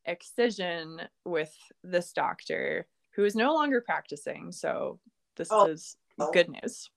excision 0.05 1.01
with 1.25 1.55
this 1.83 2.13
doctor 2.13 2.87
who 3.15 3.25
is 3.25 3.35
no 3.35 3.53
longer 3.53 3.81
practicing. 3.81 4.51
So 4.51 4.99
this 5.35 5.49
oh. 5.51 5.65
is 5.65 5.97
oh. 6.19 6.31
good 6.31 6.49
news. 6.49 6.89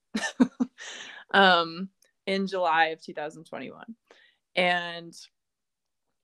um 1.32 1.88
in 2.26 2.46
July 2.46 2.86
of 2.86 3.02
2021. 3.02 3.84
And 4.56 5.14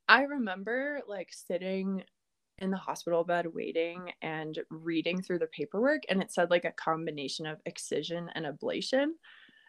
I 0.08 0.22
remember 0.22 1.00
like 1.08 1.30
sitting 1.32 2.04
in 2.58 2.70
the 2.70 2.76
hospital 2.76 3.24
bed 3.24 3.46
waiting 3.52 4.12
and 4.22 4.58
reading 4.70 5.20
through 5.20 5.38
the 5.38 5.46
paperwork 5.48 6.02
and 6.08 6.22
it 6.22 6.32
said 6.32 6.50
like 6.50 6.64
a 6.64 6.72
combination 6.72 7.46
of 7.46 7.60
excision 7.66 8.30
and 8.34 8.46
ablation 8.46 9.08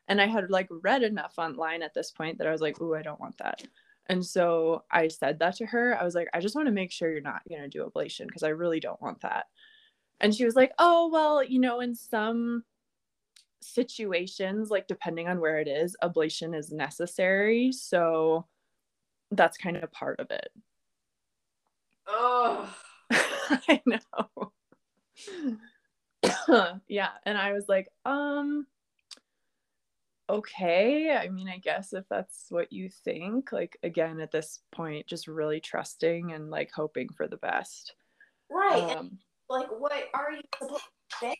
and 0.07 0.21
i 0.21 0.25
had 0.25 0.49
like 0.49 0.67
read 0.81 1.03
enough 1.03 1.33
online 1.37 1.81
at 1.81 1.93
this 1.93 2.11
point 2.11 2.37
that 2.37 2.47
i 2.47 2.51
was 2.51 2.61
like 2.61 2.79
ooh 2.81 2.95
i 2.95 3.01
don't 3.01 3.19
want 3.19 3.37
that. 3.39 3.61
And 4.09 4.25
so 4.25 4.83
i 4.89 5.09
said 5.09 5.39
that 5.39 5.57
to 5.57 5.65
her. 5.65 5.99
I 5.99 6.03
was 6.05 6.15
like 6.15 6.29
i 6.33 6.39
just 6.39 6.55
want 6.55 6.67
to 6.67 6.73
make 6.73 6.91
sure 6.91 7.11
you're 7.11 7.21
not 7.21 7.41
going 7.49 7.61
to 7.61 7.67
do 7.67 7.83
ablation 7.83 8.25
because 8.27 8.43
i 8.43 8.49
really 8.49 8.79
don't 8.79 9.01
want 9.01 9.21
that. 9.21 9.47
And 10.21 10.33
she 10.33 10.45
was 10.45 10.55
like 10.55 10.71
oh 10.79 11.09
well 11.11 11.43
you 11.43 11.59
know 11.59 11.81
in 11.81 11.93
some 11.93 12.63
situations 13.61 14.69
like 14.69 14.87
depending 14.87 15.27
on 15.27 15.41
where 15.41 15.59
it 15.59 15.67
is 15.67 15.95
ablation 16.01 16.55
is 16.55 16.71
necessary 16.71 17.71
so 17.71 18.45
that's 19.31 19.57
kind 19.57 19.77
of 19.77 19.91
part 19.91 20.19
of 20.19 20.31
it. 20.31 20.49
Oh, 22.07 22.73
I 23.11 23.81
know. 23.85 24.51
yeah, 26.87 27.09
and 27.25 27.37
I 27.37 27.53
was 27.53 27.65
like, 27.67 27.89
um 28.05 28.67
okay, 30.29 31.15
I 31.15 31.29
mean, 31.29 31.47
I 31.47 31.57
guess 31.57 31.93
if 31.93 32.03
that's 32.09 32.47
what 32.49 32.73
you 32.73 32.89
think, 32.89 33.51
like 33.51 33.77
again 33.83 34.19
at 34.19 34.31
this 34.31 34.59
point 34.71 35.07
just 35.07 35.27
really 35.27 35.59
trusting 35.59 36.33
and 36.33 36.49
like 36.49 36.71
hoping 36.73 37.09
for 37.09 37.27
the 37.27 37.37
best. 37.37 37.93
Right. 38.49 38.95
Um, 38.97 39.19
like 39.49 39.67
what 39.69 39.93
are 40.13 40.31
you 40.31 40.41
supposed 40.59 40.83
to 40.83 41.17
say? 41.19 41.35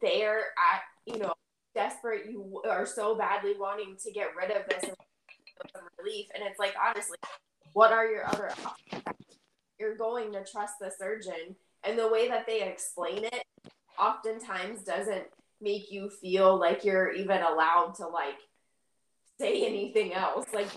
There 0.00 0.38
at, 0.38 0.82
you 1.06 1.18
know, 1.18 1.34
desperate 1.74 2.30
you 2.30 2.62
are 2.68 2.86
so 2.86 3.16
badly 3.16 3.54
wanting 3.58 3.96
to 4.04 4.12
get 4.12 4.28
rid 4.36 4.50
of 4.50 4.68
this 4.68 4.90
some 5.74 5.82
relief. 5.98 6.26
And 6.34 6.44
it's 6.46 6.58
like, 6.58 6.74
honestly, 6.82 7.18
what 7.72 7.92
are 7.92 8.06
your 8.06 8.26
other 8.26 8.50
options? 8.64 9.02
You're 9.78 9.96
going 9.96 10.32
to 10.32 10.44
trust 10.44 10.74
the 10.80 10.90
surgeon. 10.90 11.56
And 11.84 11.98
the 11.98 12.08
way 12.08 12.28
that 12.28 12.46
they 12.46 12.62
explain 12.62 13.24
it 13.24 13.44
oftentimes 13.98 14.82
doesn't 14.82 15.24
make 15.60 15.90
you 15.90 16.10
feel 16.10 16.58
like 16.58 16.84
you're 16.84 17.12
even 17.12 17.42
allowed 17.42 17.94
to 17.96 18.06
like 18.06 18.38
say 19.38 19.66
anything 19.66 20.12
else. 20.12 20.46
Like 20.52 20.68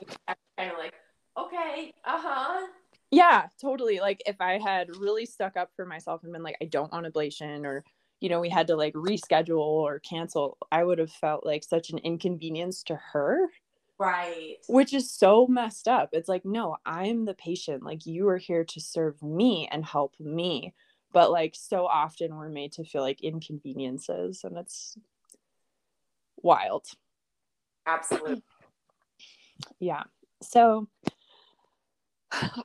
kind 0.58 0.72
of 0.72 0.78
like, 0.78 0.94
okay, 1.38 1.92
uh-huh. 2.06 2.68
Yeah, 3.12 3.48
totally. 3.62 4.00
Like 4.00 4.22
if 4.26 4.38
I 4.40 4.58
had 4.58 4.96
really 4.96 5.26
stuck 5.26 5.58
up 5.58 5.70
for 5.76 5.86
myself 5.86 6.24
and 6.24 6.34
been 6.34 6.44
like, 6.44 6.58
I 6.62 6.66
don't 6.66 6.92
want 6.92 7.06
ablation 7.06 7.66
or 7.66 7.84
you 8.22 8.30
know, 8.30 8.40
we 8.40 8.50
had 8.50 8.68
to 8.68 8.78
like 8.78 8.94
reschedule 8.94 9.58
or 9.60 10.00
cancel, 10.00 10.58
I 10.72 10.86
would 10.86 10.98
have 10.98 11.12
felt 11.12 11.46
like 11.46 11.62
such 11.62 11.90
an 11.90 11.98
inconvenience 11.98 12.82
to 12.84 12.96
her 12.96 13.50
Right. 14.04 14.58
Which 14.68 14.94
is 14.94 15.10
so 15.12 15.48
messed 15.48 15.88
up. 15.88 16.10
It's 16.12 16.30
like, 16.30 16.46
no, 16.46 16.78
I'm 16.86 17.26
the 17.26 17.34
patient. 17.34 17.84
Like, 17.84 18.06
you 18.06 18.28
are 18.28 18.38
here 18.38 18.64
to 18.66 18.80
serve 18.80 19.22
me 19.22 19.68
and 19.72 19.86
help 19.86 20.16
me. 20.20 20.74
But, 21.12 21.32
like, 21.32 21.56
so 21.56 21.86
often 21.86 22.36
we're 22.36 22.50
made 22.50 22.74
to 22.74 22.84
feel 22.84 23.02
like 23.02 23.22
inconveniences. 23.22 24.44
And 24.44 24.58
it's, 24.58 24.98
wild. 26.44 26.86
Absolutely. 27.88 28.44
Yeah. 29.80 30.04
So 30.42 30.88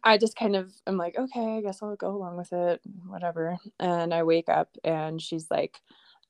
I 0.03 0.19
just 0.19 0.37
kind 0.37 0.57
of 0.57 0.73
am 0.87 0.97
like, 0.97 1.17
okay, 1.17 1.59
I 1.59 1.61
guess 1.61 1.83
I'll 1.83 1.97
go 1.97 2.11
along 2.11 2.37
with 2.37 2.53
it, 2.53 2.81
whatever. 3.07 3.59
And 3.79 4.13
I 4.13 4.23
wake 4.25 4.49
up 4.49 4.77
and 4.85 5.23
she's 5.23 5.51
like, 5.51 5.81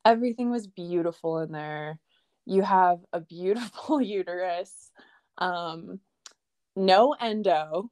everything 0.04 0.50
was 0.50 0.66
beautiful 0.66 1.38
in 1.38 1.52
there. 1.52 1.98
You 2.48 2.62
have 2.62 3.00
a 3.12 3.20
beautiful 3.20 4.00
uterus, 4.00 4.90
um, 5.37 6.00
no 6.74 7.12
endo. 7.12 7.90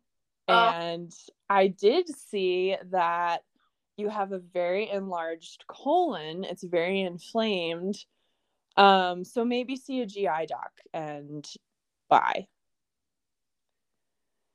Uh, 0.49 0.73
and 0.75 1.13
I 1.51 1.67
did 1.67 2.09
see 2.09 2.75
that 2.91 3.43
you 3.99 4.09
have 4.09 4.33
a 4.33 4.39
very 4.39 4.89
enlarged 4.89 5.65
colon. 5.69 6.45
It's 6.45 6.65
very 6.65 7.03
inflamed. 7.03 7.97
Um, 8.79 9.25
so 9.25 9.45
maybe 9.45 9.77
see 9.77 10.01
a 10.01 10.07
GI 10.07 10.47
doc 10.49 10.71
and 10.95 11.47
bye. 12.09 12.47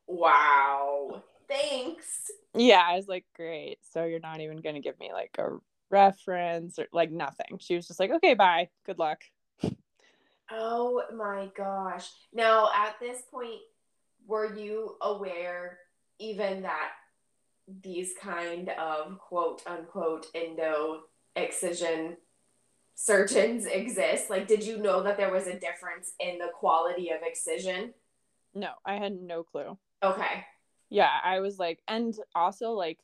Wow. 0.08 1.22
Thanks. 1.48 2.32
Yeah, 2.56 2.82
I 2.84 2.96
was 2.96 3.08
like, 3.08 3.26
great. 3.36 3.78
So 3.92 4.06
you're 4.06 4.20
not 4.20 4.42
even 4.42 4.58
gonna 4.58 4.82
give 4.82 5.00
me 5.00 5.12
like 5.14 5.36
a 5.38 5.58
reference 5.92 6.80
or 6.80 6.88
like 6.92 7.12
nothing. 7.12 7.60
She 7.60 7.76
was 7.76 7.86
just 7.86 8.00
like, 8.00 8.10
okay, 8.10 8.34
bye. 8.34 8.70
Good 8.88 8.98
luck. 8.98 9.22
Oh 10.52 11.04
my 11.16 11.50
gosh. 11.56 12.10
Now 12.34 12.70
at 12.76 12.96
this 13.00 13.22
point, 13.32 13.62
were 14.26 14.56
you 14.56 14.98
aware 15.02 15.80
even 16.20 16.62
that 16.64 16.92
these 17.82 18.14
kind 18.20 18.70
of 18.70 19.18
quote 19.20 19.62
unquote 19.66 20.28
endo 20.36 21.02
excision 21.36 22.18
surgeons 22.96 23.66
exist? 23.66 24.30
Like, 24.30 24.48
did 24.48 24.64
you 24.66 24.78
know 24.78 25.04
that 25.04 25.18
there 25.18 25.32
was 25.32 25.48
a 25.48 25.60
difference 25.60 26.12
in 26.20 26.38
the 26.38 26.50
quality 26.54 27.10
of 27.10 27.22
excision? 27.24 27.94
No, 28.54 28.72
I 28.86 28.96
had 28.96 29.14
no 29.14 29.44
clue. 29.44 29.78
Okay. 30.04 30.46
Yeah, 30.90 31.10
I 31.24 31.40
was 31.40 31.58
like, 31.58 31.80
and 31.88 32.14
also 32.36 32.72
like, 32.72 33.00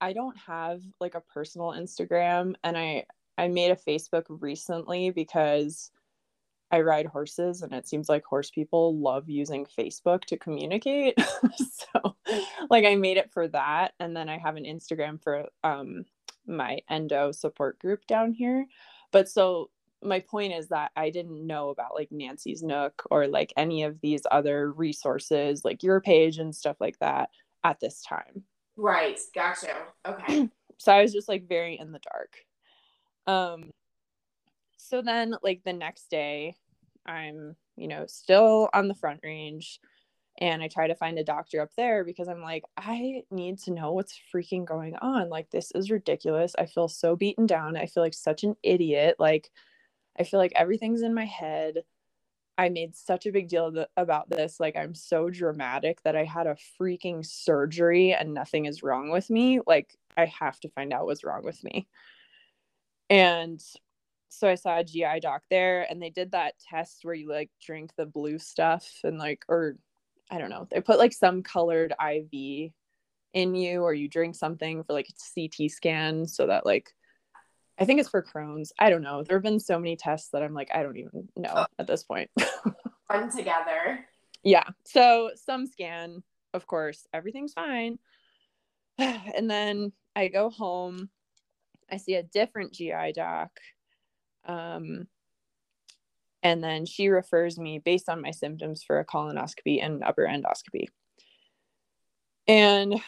I 0.00 0.12
don't 0.12 0.36
have 0.38 0.82
like 1.00 1.14
a 1.14 1.20
personal 1.20 1.68
Instagram, 1.68 2.54
and 2.64 2.76
I 2.76 3.04
I 3.38 3.48
made 3.48 3.70
a 3.70 3.76
Facebook 3.76 4.24
recently 4.28 5.10
because 5.10 5.90
I 6.72 6.80
ride 6.80 7.06
horses, 7.06 7.62
and 7.62 7.72
it 7.72 7.86
seems 7.86 8.08
like 8.08 8.24
horse 8.24 8.50
people 8.50 8.98
love 8.98 9.28
using 9.28 9.66
Facebook 9.66 10.24
to 10.24 10.38
communicate. 10.38 11.14
so, 11.56 12.16
like, 12.70 12.86
I 12.86 12.96
made 12.96 13.18
it 13.18 13.30
for 13.30 13.46
that, 13.48 13.92
and 14.00 14.16
then 14.16 14.28
I 14.28 14.38
have 14.38 14.56
an 14.56 14.64
Instagram 14.64 15.22
for 15.22 15.46
um 15.62 16.04
my 16.46 16.78
endo 16.90 17.30
support 17.32 17.78
group 17.78 18.06
down 18.06 18.32
here. 18.32 18.66
But 19.12 19.28
so 19.28 19.70
my 20.02 20.20
point 20.20 20.52
is 20.52 20.68
that 20.68 20.90
I 20.96 21.10
didn't 21.10 21.46
know 21.46 21.70
about 21.70 21.94
like 21.94 22.10
Nancy's 22.10 22.62
Nook 22.62 23.02
or 23.10 23.28
like 23.28 23.52
any 23.56 23.84
of 23.84 24.00
these 24.00 24.22
other 24.30 24.72
resources, 24.72 25.64
like 25.64 25.82
your 25.82 26.00
page 26.00 26.38
and 26.38 26.54
stuff 26.54 26.76
like 26.80 26.98
that 26.98 27.30
at 27.62 27.80
this 27.80 28.02
time. 28.02 28.42
Right. 28.76 29.18
Gotcha. 29.34 29.74
Okay. 30.06 30.48
so 30.78 30.92
I 30.92 31.02
was 31.02 31.12
just 31.12 31.28
like 31.28 31.48
very 31.48 31.78
in 31.78 31.92
the 31.92 32.00
dark. 32.00 32.36
Um 33.26 33.70
so 34.78 35.00
then 35.00 35.36
like 35.42 35.62
the 35.64 35.72
next 35.72 36.10
day 36.10 36.56
I'm, 37.06 37.56
you 37.76 37.88
know, 37.88 38.06
still 38.06 38.68
on 38.72 38.88
the 38.88 38.94
front 38.94 39.20
range 39.22 39.80
and 40.38 40.62
I 40.62 40.68
try 40.68 40.86
to 40.86 40.94
find 40.94 41.18
a 41.18 41.24
doctor 41.24 41.60
up 41.60 41.70
there 41.76 42.04
because 42.04 42.28
I'm 42.28 42.42
like 42.42 42.64
I 42.76 43.22
need 43.30 43.58
to 43.60 43.72
know 43.72 43.92
what's 43.92 44.18
freaking 44.34 44.64
going 44.64 44.96
on. 44.96 45.28
Like 45.28 45.50
this 45.50 45.70
is 45.72 45.90
ridiculous. 45.90 46.54
I 46.58 46.66
feel 46.66 46.88
so 46.88 47.16
beaten 47.16 47.46
down. 47.46 47.76
I 47.76 47.86
feel 47.86 48.02
like 48.02 48.14
such 48.14 48.44
an 48.44 48.56
idiot. 48.62 49.16
Like 49.18 49.50
I 50.18 50.24
feel 50.24 50.40
like 50.40 50.52
everything's 50.54 51.02
in 51.02 51.14
my 51.14 51.26
head. 51.26 51.84
I 52.58 52.68
made 52.68 52.94
such 52.94 53.26
a 53.26 53.32
big 53.32 53.48
deal 53.48 53.72
th- 53.72 53.86
about 53.96 54.28
this. 54.28 54.60
Like, 54.60 54.76
I'm 54.76 54.94
so 54.94 55.30
dramatic 55.30 56.02
that 56.02 56.16
I 56.16 56.24
had 56.24 56.46
a 56.46 56.56
freaking 56.78 57.24
surgery 57.24 58.12
and 58.12 58.34
nothing 58.34 58.66
is 58.66 58.82
wrong 58.82 59.10
with 59.10 59.30
me. 59.30 59.60
Like, 59.66 59.96
I 60.16 60.26
have 60.26 60.60
to 60.60 60.68
find 60.68 60.92
out 60.92 61.06
what's 61.06 61.24
wrong 61.24 61.44
with 61.44 61.64
me. 61.64 61.88
And 63.08 63.62
so 64.32 64.48
I 64.48 64.54
saw 64.54 64.78
a 64.78 64.84
GI 64.84 65.20
doc 65.20 65.42
there, 65.50 65.86
and 65.88 66.02
they 66.02 66.10
did 66.10 66.32
that 66.32 66.54
test 66.58 67.00
where 67.02 67.14
you 67.14 67.28
like 67.28 67.50
drink 67.64 67.90
the 67.96 68.06
blue 68.06 68.38
stuff 68.38 68.88
and 69.04 69.18
like, 69.18 69.44
or 69.48 69.76
I 70.30 70.38
don't 70.38 70.50
know, 70.50 70.66
they 70.70 70.80
put 70.80 70.98
like 70.98 71.12
some 71.12 71.42
colored 71.42 71.92
IV 71.92 72.72
in 73.34 73.54
you, 73.54 73.82
or 73.82 73.92
you 73.92 74.08
drink 74.08 74.34
something 74.34 74.84
for 74.84 74.94
like 74.94 75.08
a 75.08 75.40
CT 75.40 75.70
scan 75.70 76.26
so 76.26 76.46
that 76.46 76.64
like 76.64 76.92
I 77.78 77.84
think 77.84 78.00
it's 78.00 78.08
for 78.08 78.22
Crohn's. 78.22 78.72
I 78.78 78.90
don't 78.90 79.02
know. 79.02 79.22
There 79.22 79.36
have 79.36 79.42
been 79.42 79.60
so 79.60 79.78
many 79.78 79.96
tests 79.96 80.30
that 80.30 80.42
I'm 80.42 80.54
like, 80.54 80.70
I 80.74 80.82
don't 80.82 80.98
even 80.98 81.28
know 81.36 81.52
oh. 81.54 81.66
at 81.78 81.86
this 81.86 82.02
point. 82.02 82.30
Run 83.10 83.34
together. 83.34 84.06
Yeah. 84.42 84.64
So 84.84 85.30
some 85.34 85.66
scan, 85.66 86.22
of 86.54 86.66
course, 86.66 87.06
everything's 87.12 87.52
fine. 87.52 87.98
And 88.98 89.50
then 89.50 89.92
I 90.14 90.28
go 90.28 90.48
home. 90.50 91.08
I 91.90 91.96
see 91.96 92.14
a 92.14 92.22
different 92.22 92.72
GI 92.72 93.12
doc. 93.14 93.50
Um, 94.44 95.06
and 96.42 96.62
then 96.62 96.86
she 96.86 97.08
refers 97.08 97.58
me 97.58 97.78
based 97.78 98.08
on 98.08 98.20
my 98.20 98.32
symptoms 98.32 98.82
for 98.82 98.98
a 98.98 99.04
colonoscopy 99.04 99.82
and 99.82 100.02
upper 100.02 100.26
endoscopy. 100.26 100.88
And 102.48 103.00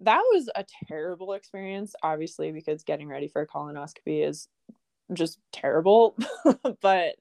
that 0.00 0.22
was 0.32 0.48
a 0.54 0.64
terrible 0.88 1.34
experience, 1.34 1.94
obviously, 2.02 2.50
because 2.52 2.82
getting 2.82 3.08
ready 3.08 3.28
for 3.28 3.42
a 3.42 3.46
colonoscopy 3.46 4.26
is 4.26 4.48
just 5.12 5.38
terrible. 5.52 6.16
but 6.80 7.16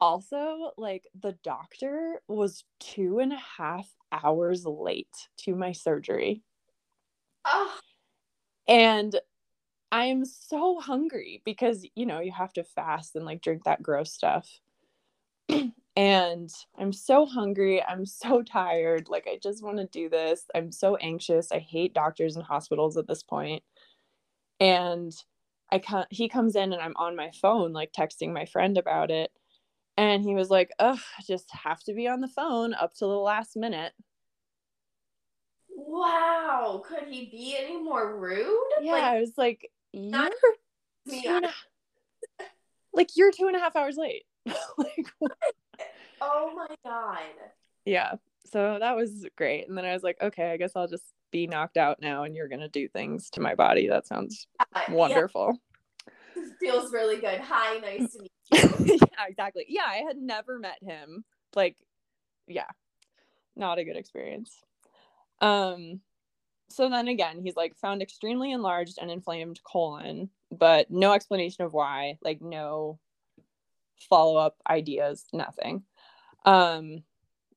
also, 0.00 0.72
like, 0.78 1.04
the 1.20 1.36
doctor 1.44 2.20
was 2.26 2.64
two 2.80 3.18
and 3.18 3.32
a 3.32 3.42
half 3.58 3.88
hours 4.10 4.64
late 4.64 5.28
to 5.38 5.54
my 5.54 5.72
surgery. 5.72 6.42
Oh. 7.44 7.78
And 8.66 9.14
I 9.94 10.06
am 10.06 10.24
so 10.24 10.80
hungry 10.80 11.40
because, 11.44 11.86
you 11.94 12.04
know, 12.04 12.18
you 12.18 12.32
have 12.32 12.52
to 12.54 12.64
fast 12.64 13.14
and 13.14 13.24
like 13.24 13.40
drink 13.40 13.62
that 13.62 13.80
gross 13.80 14.12
stuff. 14.12 14.58
and 15.96 16.50
I'm 16.76 16.92
so 16.92 17.24
hungry. 17.24 17.80
I'm 17.80 18.04
so 18.04 18.42
tired. 18.42 19.08
Like, 19.08 19.28
I 19.28 19.38
just 19.40 19.62
want 19.62 19.76
to 19.76 19.86
do 19.86 20.08
this. 20.08 20.46
I'm 20.52 20.72
so 20.72 20.96
anxious. 20.96 21.52
I 21.52 21.60
hate 21.60 21.94
doctors 21.94 22.34
and 22.34 22.44
hospitals 22.44 22.96
at 22.96 23.06
this 23.06 23.22
point. 23.22 23.62
And 24.58 25.12
I 25.70 25.78
can't, 25.78 26.08
he 26.10 26.28
comes 26.28 26.56
in 26.56 26.72
and 26.72 26.82
I'm 26.82 26.96
on 26.96 27.14
my 27.14 27.30
phone, 27.40 27.72
like 27.72 27.92
texting 27.92 28.32
my 28.32 28.46
friend 28.46 28.76
about 28.76 29.12
it. 29.12 29.30
And 29.96 30.24
he 30.24 30.34
was 30.34 30.50
like, 30.50 30.72
Ugh, 30.80 30.98
just 31.24 31.48
have 31.52 31.84
to 31.84 31.94
be 31.94 32.08
on 32.08 32.20
the 32.20 32.26
phone 32.26 32.74
up 32.74 32.94
to 32.94 33.04
the 33.04 33.06
last 33.06 33.54
minute. 33.54 33.92
Wow. 35.76 36.82
Could 36.84 37.06
he 37.08 37.26
be 37.26 37.56
any 37.56 37.80
more 37.80 38.18
rude? 38.18 38.58
Yeah, 38.82 38.92
like, 38.92 39.04
I 39.04 39.20
was 39.20 39.34
like, 39.36 39.70
You're 39.94 41.40
two 41.40 41.48
like 42.92 43.10
you're 43.16 43.32
two 43.32 43.46
and 43.46 43.56
a 43.56 43.60
half 43.60 43.76
hours 43.76 43.96
late. 43.96 44.24
like 44.78 45.06
Oh 46.20 46.52
my 46.54 46.74
god. 46.84 47.18
Yeah. 47.84 48.14
So 48.46 48.78
that 48.80 48.96
was 48.96 49.26
great. 49.36 49.68
And 49.68 49.76
then 49.76 49.84
I 49.84 49.92
was 49.92 50.02
like, 50.02 50.16
okay, 50.20 50.52
I 50.52 50.56
guess 50.56 50.72
I'll 50.76 50.88
just 50.88 51.04
be 51.30 51.46
knocked 51.46 51.76
out 51.76 52.00
now 52.00 52.24
and 52.24 52.34
you're 52.34 52.48
gonna 52.48 52.68
do 52.68 52.88
things 52.88 53.30
to 53.30 53.40
my 53.40 53.54
body. 53.54 53.88
That 53.88 54.06
sounds 54.06 54.46
uh, 54.60 54.80
wonderful. 54.88 55.58
Yeah. 56.36 56.42
Feels 56.60 56.92
really 56.92 57.16
good. 57.16 57.40
Hi, 57.40 57.78
nice 57.78 58.12
to 58.12 58.22
meet 58.22 58.32
you. 58.88 58.98
yeah, 59.00 59.26
exactly. 59.28 59.66
Yeah, 59.68 59.84
I 59.86 60.02
had 60.06 60.16
never 60.16 60.58
met 60.58 60.78
him. 60.82 61.24
Like, 61.54 61.76
yeah, 62.46 62.66
not 63.56 63.78
a 63.78 63.84
good 63.84 63.96
experience. 63.96 64.52
Um, 65.40 66.00
so 66.68 66.88
then 66.88 67.08
again, 67.08 67.40
he's 67.42 67.56
like 67.56 67.76
found 67.76 68.02
extremely 68.02 68.52
enlarged 68.52 68.98
and 69.00 69.10
inflamed 69.10 69.60
colon, 69.64 70.30
but 70.50 70.90
no 70.90 71.12
explanation 71.12 71.64
of 71.64 71.72
why, 71.72 72.18
like 72.22 72.40
no 72.40 72.98
follow 74.08 74.36
up 74.36 74.56
ideas, 74.68 75.26
nothing. 75.32 75.84
Um, 76.44 77.04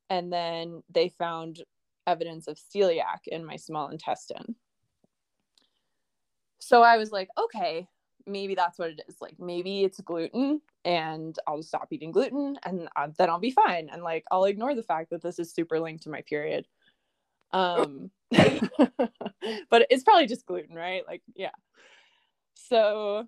and 0.10 0.32
then 0.32 0.84
they 0.90 1.10
found 1.10 1.64
evidence 2.06 2.48
of 2.48 2.58
celiac 2.58 3.28
in 3.28 3.46
my 3.46 3.56
small 3.56 3.90
intestine. 3.90 4.56
So 6.60 6.82
I 6.82 6.98
was 6.98 7.12
like, 7.12 7.30
okay, 7.38 7.88
maybe 8.26 8.56
that's 8.56 8.80
what 8.80 8.90
it 8.90 9.02
is. 9.08 9.16
Like, 9.22 9.40
maybe 9.40 9.84
it's 9.84 10.00
gluten 10.02 10.62
and 10.86 11.38
I'll 11.48 11.64
stop 11.64 11.88
eating 11.92 12.12
gluten 12.12 12.58
and 12.64 12.90
uh, 12.96 13.10
then 13.18 13.30
I'll 13.30 13.40
be 13.40 13.52
fine. 13.52 13.90
And 13.92 14.04
like, 14.04 14.26
I'll 14.32 14.46
ignore 14.46 14.76
the 14.76 14.84
fact 14.84 15.10
that 15.10 15.22
this 15.22 15.40
is 15.40 15.54
super 15.54 15.80
linked 15.80 16.04
to 16.04 16.10
my 16.10 16.22
period. 16.22 16.68
Um, 17.52 18.12
but 18.32 19.88
it's 19.90 20.04
probably 20.04 20.28
just 20.28 20.46
gluten, 20.46 20.76
right? 20.76 21.04
Like, 21.08 21.22
yeah. 21.36 21.52
So 22.56 23.28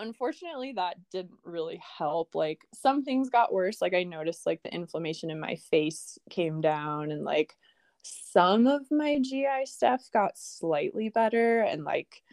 unfortunately 0.00 0.72
that 0.72 0.96
didn't 1.12 1.38
really 1.44 1.80
help 1.98 2.34
like 2.34 2.66
some 2.74 3.04
things 3.04 3.30
got 3.30 3.52
worse 3.52 3.80
like 3.80 3.94
i 3.94 4.02
noticed 4.02 4.44
like 4.44 4.60
the 4.64 4.74
inflammation 4.74 5.30
in 5.30 5.38
my 5.38 5.54
face 5.54 6.18
came 6.30 6.60
down 6.60 7.12
and 7.12 7.22
like 7.22 7.54
some 8.02 8.66
of 8.66 8.82
my 8.90 9.20
gi 9.22 9.46
stuff 9.66 10.02
got 10.12 10.36
slightly 10.36 11.10
better 11.10 11.60
and 11.60 11.84
like 11.84 12.24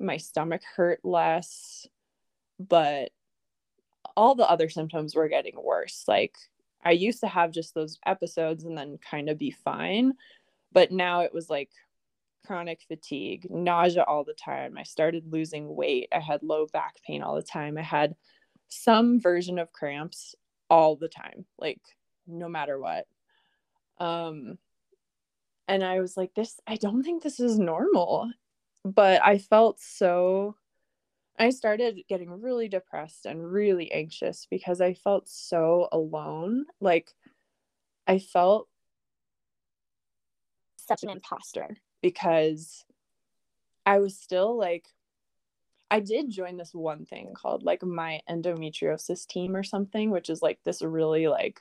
my 0.00 0.16
stomach 0.16 0.62
hurt 0.74 1.00
less 1.04 1.86
but 2.58 3.10
all 4.16 4.34
the 4.34 4.48
other 4.48 4.68
symptoms 4.68 5.14
were 5.14 5.28
getting 5.28 5.56
worse. 5.62 6.04
Like 6.06 6.36
I 6.82 6.92
used 6.92 7.20
to 7.20 7.28
have 7.28 7.52
just 7.52 7.74
those 7.74 7.98
episodes 8.04 8.64
and 8.64 8.76
then 8.76 8.98
kind 8.98 9.28
of 9.28 9.38
be 9.38 9.50
fine, 9.50 10.14
but 10.72 10.90
now 10.90 11.20
it 11.20 11.32
was 11.32 11.48
like 11.48 11.70
chronic 12.46 12.80
fatigue, 12.88 13.46
nausea 13.50 14.02
all 14.02 14.24
the 14.24 14.34
time. 14.34 14.76
I 14.76 14.82
started 14.82 15.32
losing 15.32 15.74
weight. 15.74 16.08
I 16.12 16.18
had 16.18 16.42
low 16.42 16.66
back 16.72 16.96
pain 17.06 17.22
all 17.22 17.36
the 17.36 17.42
time. 17.42 17.78
I 17.78 17.82
had 17.82 18.16
some 18.68 19.20
version 19.20 19.58
of 19.58 19.72
cramps 19.72 20.34
all 20.68 20.96
the 20.96 21.08
time, 21.08 21.44
like 21.58 21.80
no 22.26 22.48
matter 22.48 22.78
what. 22.78 23.06
Um 23.98 24.58
and 25.68 25.84
I 25.84 26.00
was 26.00 26.16
like 26.16 26.34
this 26.34 26.58
I 26.66 26.76
don't 26.76 27.02
think 27.02 27.22
this 27.22 27.38
is 27.40 27.58
normal. 27.58 28.30
But 28.84 29.24
I 29.24 29.38
felt 29.38 29.78
so 29.80 30.56
I 31.38 31.50
started 31.50 32.00
getting 32.08 32.40
really 32.40 32.68
depressed 32.68 33.26
and 33.26 33.50
really 33.50 33.90
anxious 33.90 34.46
because 34.50 34.80
I 34.80 34.94
felt 34.94 35.28
so 35.28 35.88
alone. 35.90 36.66
Like 36.80 37.10
I 38.06 38.18
felt 38.18 38.68
such 40.76 41.02
an 41.02 41.10
imposter 41.10 41.76
because 42.02 42.84
I 43.86 43.98
was 43.98 44.18
still 44.18 44.56
like 44.56 44.86
I 45.90 46.00
did 46.00 46.30
join 46.30 46.56
this 46.56 46.72
one 46.72 47.04
thing 47.04 47.34
called 47.34 47.64
like 47.64 47.82
my 47.82 48.20
endometriosis 48.28 49.26
team 49.26 49.54
or 49.54 49.62
something, 49.62 50.10
which 50.10 50.30
is 50.30 50.40
like 50.40 50.58
this 50.64 50.80
really 50.82 51.28
like 51.28 51.60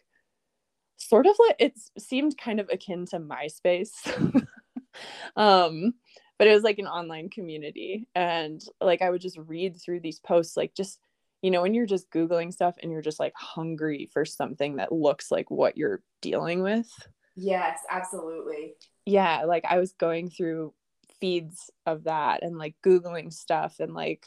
sort 0.98 1.26
of 1.26 1.36
like 1.40 1.56
it 1.60 1.74
seemed 1.98 2.38
kind 2.38 2.60
of 2.60 2.70
akin 2.72 3.06
to 3.08 3.20
MySpace. 3.20 3.92
um 5.36 5.94
but 6.42 6.48
it 6.48 6.56
was 6.56 6.64
like 6.64 6.80
an 6.80 6.88
online 6.88 7.30
community 7.30 8.08
and 8.16 8.64
like 8.82 9.04
i 9.04 9.12
would 9.12 9.22
just 9.22 9.38
read 9.46 9.80
through 9.80 10.00
these 10.00 10.18
posts 10.18 10.58
like 10.58 10.74
just 10.74 11.00
you 11.44 11.52
know 11.52 11.62
when 11.62 11.76
you're 11.76 11.86
just 11.86 12.10
googling 12.10 12.52
stuff 12.52 12.74
and 12.82 12.92
you're 12.92 13.00
just 13.00 13.20
like 13.20 13.34
hungry 13.36 14.10
for 14.12 14.26
something 14.26 14.78
that 14.78 14.92
looks 14.92 15.30
like 15.30 15.52
what 15.52 15.78
you're 15.78 16.02
dealing 16.20 16.64
with. 16.64 16.90
Yes 17.36 17.78
absolutely. 17.92 18.74
Yeah 19.06 19.44
like 19.46 19.66
i 19.70 19.78
was 19.78 19.92
going 19.92 20.32
through 20.32 20.74
feeds 21.20 21.70
of 21.86 22.06
that 22.06 22.42
and 22.42 22.58
like 22.58 22.74
googling 22.84 23.32
stuff 23.32 23.76
and 23.80 23.94
like 23.94 24.26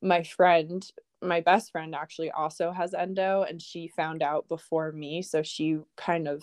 my 0.00 0.22
friend 0.22 0.90
my 1.20 1.42
best 1.42 1.70
friend 1.70 1.94
actually 1.94 2.30
also 2.30 2.72
has 2.72 2.94
endo 2.94 3.42
and 3.42 3.60
she 3.60 3.88
found 3.88 4.22
out 4.22 4.48
before 4.48 4.90
me 4.90 5.20
so 5.20 5.42
she 5.42 5.80
kind 5.98 6.28
of 6.28 6.42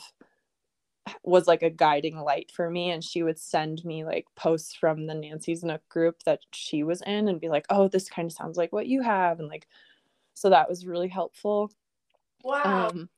was 1.24 1.48
like 1.48 1.64
a 1.64 1.70
guiding 1.70 2.18
light 2.18 2.52
for 2.52 2.70
me 2.70 2.92
and 2.92 3.04
she 3.04 3.24
would 3.24 3.40
send 3.40 3.84
me 3.84 4.06
like 4.06 4.26
posts 4.36 4.74
from 4.74 5.06
the 5.06 5.14
Nancy's 5.14 5.64
Nook 5.64 5.88
group 5.90 6.24
that 6.24 6.40
she 6.54 6.84
was 6.84 7.02
in 7.02 7.28
and 7.28 7.42
be 7.42 7.50
like, 7.50 7.66
"Oh, 7.70 7.88
this 7.88 8.10
kind 8.10 8.26
of 8.26 8.32
sounds 8.34 8.58
like 8.58 8.72
what 8.72 8.88
you 8.88 9.02
have." 9.02 9.40
And 9.40 9.50
like 9.50 9.68
so 10.34 10.50
that 10.50 10.70
was 10.70 10.86
really 10.86 11.10
helpful. 11.10 11.72
Wow. 12.44 12.90
Um, 12.90 13.10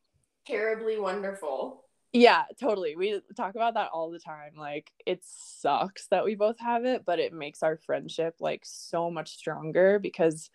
terribly 0.46 1.00
wonderful. 1.00 1.84
Yeah, 2.14 2.44
totally. 2.60 2.96
We 2.96 3.22
talk 3.36 3.56
about 3.56 3.74
that 3.74 3.90
all 3.92 4.10
the 4.10 4.20
time. 4.20 4.54
Like 4.58 4.92
it 5.06 5.22
sucks 5.24 6.08
that 6.08 6.24
we 6.24 6.36
both 6.36 6.58
have 6.60 6.86
it, 6.86 7.04
but 7.06 7.20
it 7.20 7.34
makes 7.34 7.62
our 7.62 7.78
friendship 7.78 8.36
like 8.40 8.62
so 8.64 9.12
much 9.12 9.36
stronger 9.36 10.00
because 10.00 10.50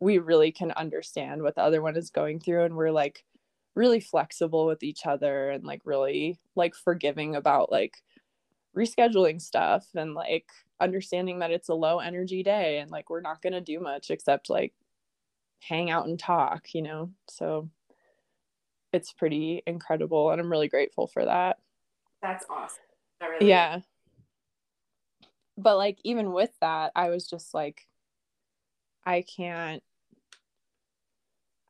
we 0.00 0.18
really 0.18 0.50
can 0.50 0.72
understand 0.72 1.42
what 1.42 1.54
the 1.54 1.62
other 1.62 1.80
one 1.80 1.96
is 1.96 2.10
going 2.10 2.40
through 2.40 2.64
and 2.64 2.74
we're 2.74 2.90
like 2.90 3.24
really 3.74 4.00
flexible 4.00 4.66
with 4.66 4.82
each 4.82 5.06
other 5.06 5.50
and 5.50 5.64
like 5.64 5.82
really 5.84 6.38
like 6.54 6.74
forgiving 6.74 7.34
about 7.34 7.72
like 7.72 7.96
rescheduling 8.76 9.40
stuff 9.40 9.86
and 9.94 10.14
like 10.14 10.46
understanding 10.80 11.40
that 11.40 11.50
it's 11.50 11.68
a 11.68 11.74
low 11.74 11.98
energy 11.98 12.42
day 12.42 12.78
and 12.78 12.90
like 12.90 13.10
we're 13.10 13.20
not 13.20 13.42
going 13.42 13.52
to 13.52 13.60
do 13.60 13.80
much 13.80 14.10
except 14.10 14.50
like 14.50 14.72
hang 15.60 15.90
out 15.90 16.06
and 16.06 16.18
talk, 16.18 16.74
you 16.74 16.82
know? 16.82 17.10
So 17.28 17.68
it's 18.92 19.12
pretty 19.12 19.62
incredible 19.66 20.30
and 20.30 20.40
I'm 20.40 20.50
really 20.50 20.68
grateful 20.68 21.06
for 21.06 21.24
that. 21.24 21.58
That's 22.22 22.44
awesome. 22.48 22.82
That 23.20 23.26
really 23.30 23.48
yeah. 23.48 23.78
Is. 23.78 23.82
But 25.56 25.76
like 25.76 25.98
even 26.04 26.32
with 26.32 26.50
that, 26.60 26.92
I 26.94 27.10
was 27.10 27.28
just 27.28 27.54
like 27.54 27.86
I 29.06 29.22
can't 29.22 29.82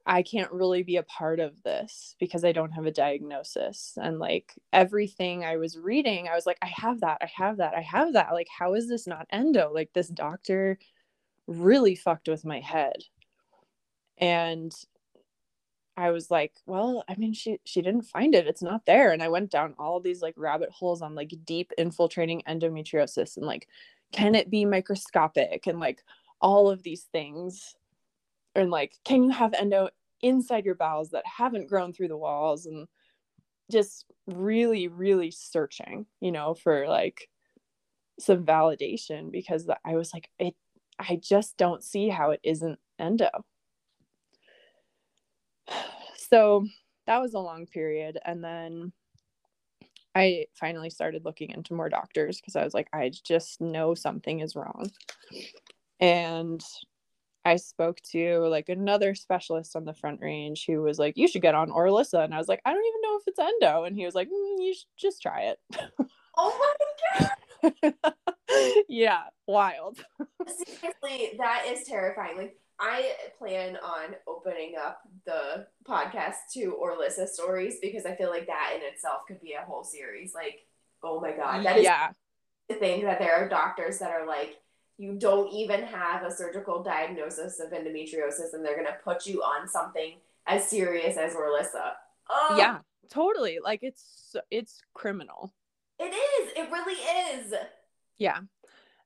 I 0.06 0.22
can't 0.22 0.52
really 0.52 0.82
be 0.82 0.96
a 0.96 1.02
part 1.04 1.40
of 1.40 1.62
this 1.62 2.14
because 2.20 2.44
I 2.44 2.52
don't 2.52 2.72
have 2.72 2.84
a 2.84 2.90
diagnosis. 2.90 3.96
And 4.00 4.18
like 4.18 4.54
everything 4.72 5.44
I 5.44 5.56
was 5.56 5.78
reading, 5.78 6.28
I 6.28 6.34
was 6.34 6.44
like, 6.46 6.58
I 6.60 6.70
have 6.76 7.00
that, 7.00 7.18
I 7.22 7.30
have 7.34 7.56
that, 7.58 7.74
I 7.74 7.80
have 7.80 8.12
that. 8.12 8.32
Like, 8.32 8.48
how 8.56 8.74
is 8.74 8.88
this 8.88 9.06
not 9.06 9.26
endo? 9.30 9.72
Like, 9.72 9.90
this 9.94 10.08
doctor 10.08 10.78
really 11.46 11.94
fucked 11.94 12.28
with 12.28 12.44
my 12.44 12.60
head. 12.60 12.96
And 14.18 14.72
I 15.96 16.10
was 16.10 16.30
like, 16.30 16.52
well, 16.66 17.04
I 17.08 17.14
mean, 17.16 17.32
she 17.32 17.58
she 17.64 17.80
didn't 17.80 18.02
find 18.02 18.34
it. 18.34 18.46
It's 18.46 18.62
not 18.62 18.84
there. 18.86 19.12
And 19.12 19.22
I 19.22 19.28
went 19.28 19.50
down 19.50 19.74
all 19.78 20.00
these 20.00 20.22
like 20.22 20.34
rabbit 20.36 20.70
holes 20.70 21.02
on 21.02 21.14
like 21.14 21.32
deep 21.44 21.72
infiltrating 21.78 22.42
endometriosis 22.48 23.36
and 23.36 23.46
like, 23.46 23.68
can 24.12 24.34
it 24.34 24.50
be 24.50 24.64
microscopic 24.64 25.66
and 25.66 25.80
like 25.80 26.02
all 26.40 26.68
of 26.70 26.82
these 26.82 27.04
things 27.12 27.76
and 28.54 28.70
like 28.70 28.94
can 29.04 29.24
you 29.24 29.30
have 29.30 29.54
endo 29.54 29.88
inside 30.22 30.64
your 30.64 30.74
bowels 30.74 31.10
that 31.10 31.26
haven't 31.26 31.68
grown 31.68 31.92
through 31.92 32.08
the 32.08 32.16
walls? 32.16 32.66
And 32.66 32.86
just 33.70 34.06
really 34.26 34.88
really 34.88 35.30
searching 35.30 36.06
you 36.20 36.30
know 36.32 36.54
for 36.54 36.86
like 36.86 37.28
some 38.18 38.44
validation 38.44 39.30
because 39.30 39.68
i 39.84 39.96
was 39.96 40.12
like 40.12 40.28
it 40.38 40.54
i 40.98 41.16
just 41.16 41.56
don't 41.56 41.82
see 41.82 42.08
how 42.08 42.30
it 42.30 42.40
isn't 42.42 42.78
endo. 42.98 43.28
So 46.16 46.66
that 47.06 47.20
was 47.20 47.34
a 47.34 47.38
long 47.38 47.66
period. 47.66 48.18
And 48.24 48.42
then 48.42 48.92
i 50.14 50.46
finally 50.54 50.90
started 50.90 51.24
looking 51.24 51.50
into 51.50 51.74
more 51.74 51.88
doctors 51.88 52.40
because 52.40 52.56
i 52.56 52.64
was 52.64 52.72
like 52.74 52.88
i 52.92 53.10
just 53.24 53.60
know 53.60 53.94
something 53.94 54.40
is 54.40 54.56
wrong. 54.56 54.90
And 56.00 56.62
I 57.44 57.56
spoke 57.56 58.00
to 58.12 58.40
like 58.48 58.68
another 58.68 59.14
specialist 59.14 59.76
on 59.76 59.84
the 59.84 59.94
front 59.94 60.20
range 60.20 60.64
who 60.66 60.82
was 60.82 60.98
like, 60.98 61.16
you 61.16 61.28
should 61.28 61.42
get 61.42 61.54
on 61.54 61.70
Orilissa. 61.70 62.24
And 62.24 62.34
I 62.34 62.38
was 62.38 62.48
like, 62.48 62.62
I 62.64 62.72
don't 62.72 62.84
even 62.84 63.00
know 63.02 63.18
if 63.18 63.22
it's 63.26 63.38
endo. 63.38 63.84
And 63.84 63.96
he 63.96 64.04
was 64.04 64.14
like, 64.14 64.28
mm, 64.28 64.56
you 64.58 64.74
should 64.74 64.88
just 64.96 65.22
try 65.22 65.52
it. 65.52 65.58
Oh 66.36 66.74
my 67.14 67.30
God. 67.92 67.94
yeah, 68.88 69.22
wild. 69.46 70.04
Seriously, 70.48 71.38
that 71.38 71.64
is 71.68 71.86
terrifying. 71.86 72.36
Like, 72.36 72.58
I 72.80 73.12
plan 73.38 73.76
on 73.76 74.16
opening 74.26 74.74
up 74.84 74.98
the 75.26 75.66
podcast 75.88 76.34
to 76.54 76.76
Orilissa 76.82 77.28
stories 77.28 77.76
because 77.80 78.04
I 78.04 78.16
feel 78.16 78.30
like 78.30 78.48
that 78.48 78.72
in 78.74 78.82
itself 78.82 79.22
could 79.28 79.40
be 79.40 79.52
a 79.52 79.64
whole 79.64 79.84
series. 79.84 80.34
Like, 80.34 80.58
oh 81.04 81.20
my 81.20 81.30
God. 81.30 81.64
That 81.64 81.78
is 81.78 81.84
yeah. 81.84 82.10
the 82.68 82.74
thing 82.74 83.04
that 83.04 83.20
there 83.20 83.36
are 83.36 83.48
doctors 83.48 84.00
that 84.00 84.10
are 84.10 84.26
like, 84.26 84.56
you 84.98 85.18
don't 85.18 85.52
even 85.52 85.82
have 85.82 86.22
a 86.22 86.30
surgical 86.30 86.82
diagnosis 86.82 87.60
of 87.60 87.72
endometriosis 87.72 88.52
and 88.52 88.64
they're 88.64 88.76
going 88.76 88.86
to 88.86 88.96
put 89.02 89.26
you 89.26 89.42
on 89.42 89.68
something 89.68 90.14
as 90.46 90.68
serious 90.68 91.16
as 91.16 91.34
Orilissa. 91.34 91.92
Oh. 92.30 92.56
Yeah, 92.58 92.78
totally. 93.10 93.58
Like 93.62 93.80
it's 93.82 94.36
it's 94.50 94.80
criminal. 94.94 95.52
It 95.98 96.14
is. 96.14 96.52
It 96.56 96.70
really 96.70 96.94
is. 96.94 97.54
Yeah. 98.18 98.38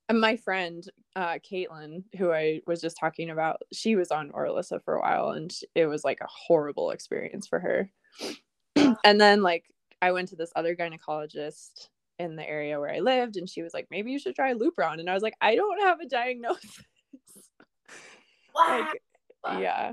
And 0.08 0.20
my 0.20 0.36
friend, 0.36 0.82
uh, 1.16 1.38
Caitlin, 1.38 2.04
who 2.16 2.32
I 2.32 2.62
was 2.66 2.80
just 2.80 2.96
talking 2.98 3.28
about, 3.28 3.60
she 3.72 3.94
was 3.94 4.10
on 4.10 4.30
Orilissa 4.30 4.82
for 4.82 4.94
a 4.94 5.00
while 5.00 5.30
and 5.30 5.54
it 5.74 5.86
was 5.86 6.02
like 6.02 6.20
a 6.22 6.28
horrible 6.28 6.90
experience 6.92 7.46
for 7.46 7.60
her. 7.60 7.90
and 9.04 9.20
then 9.20 9.42
like 9.42 9.64
I 10.00 10.12
went 10.12 10.28
to 10.28 10.36
this 10.36 10.52
other 10.56 10.74
gynecologist 10.74 11.88
in 12.18 12.36
the 12.36 12.48
area 12.48 12.78
where 12.80 12.92
I 12.92 13.00
lived, 13.00 13.36
and 13.36 13.48
she 13.48 13.62
was 13.62 13.74
like, 13.74 13.88
"Maybe 13.90 14.10
you 14.10 14.18
should 14.18 14.34
try 14.34 14.54
Lupron," 14.54 15.00
and 15.00 15.08
I 15.08 15.14
was 15.14 15.22
like, 15.22 15.36
"I 15.40 15.54
don't 15.56 15.80
have 15.82 16.00
a 16.00 16.06
diagnosis." 16.06 16.78
Wow. 18.54 18.88
like, 19.44 19.60
yeah. 19.60 19.92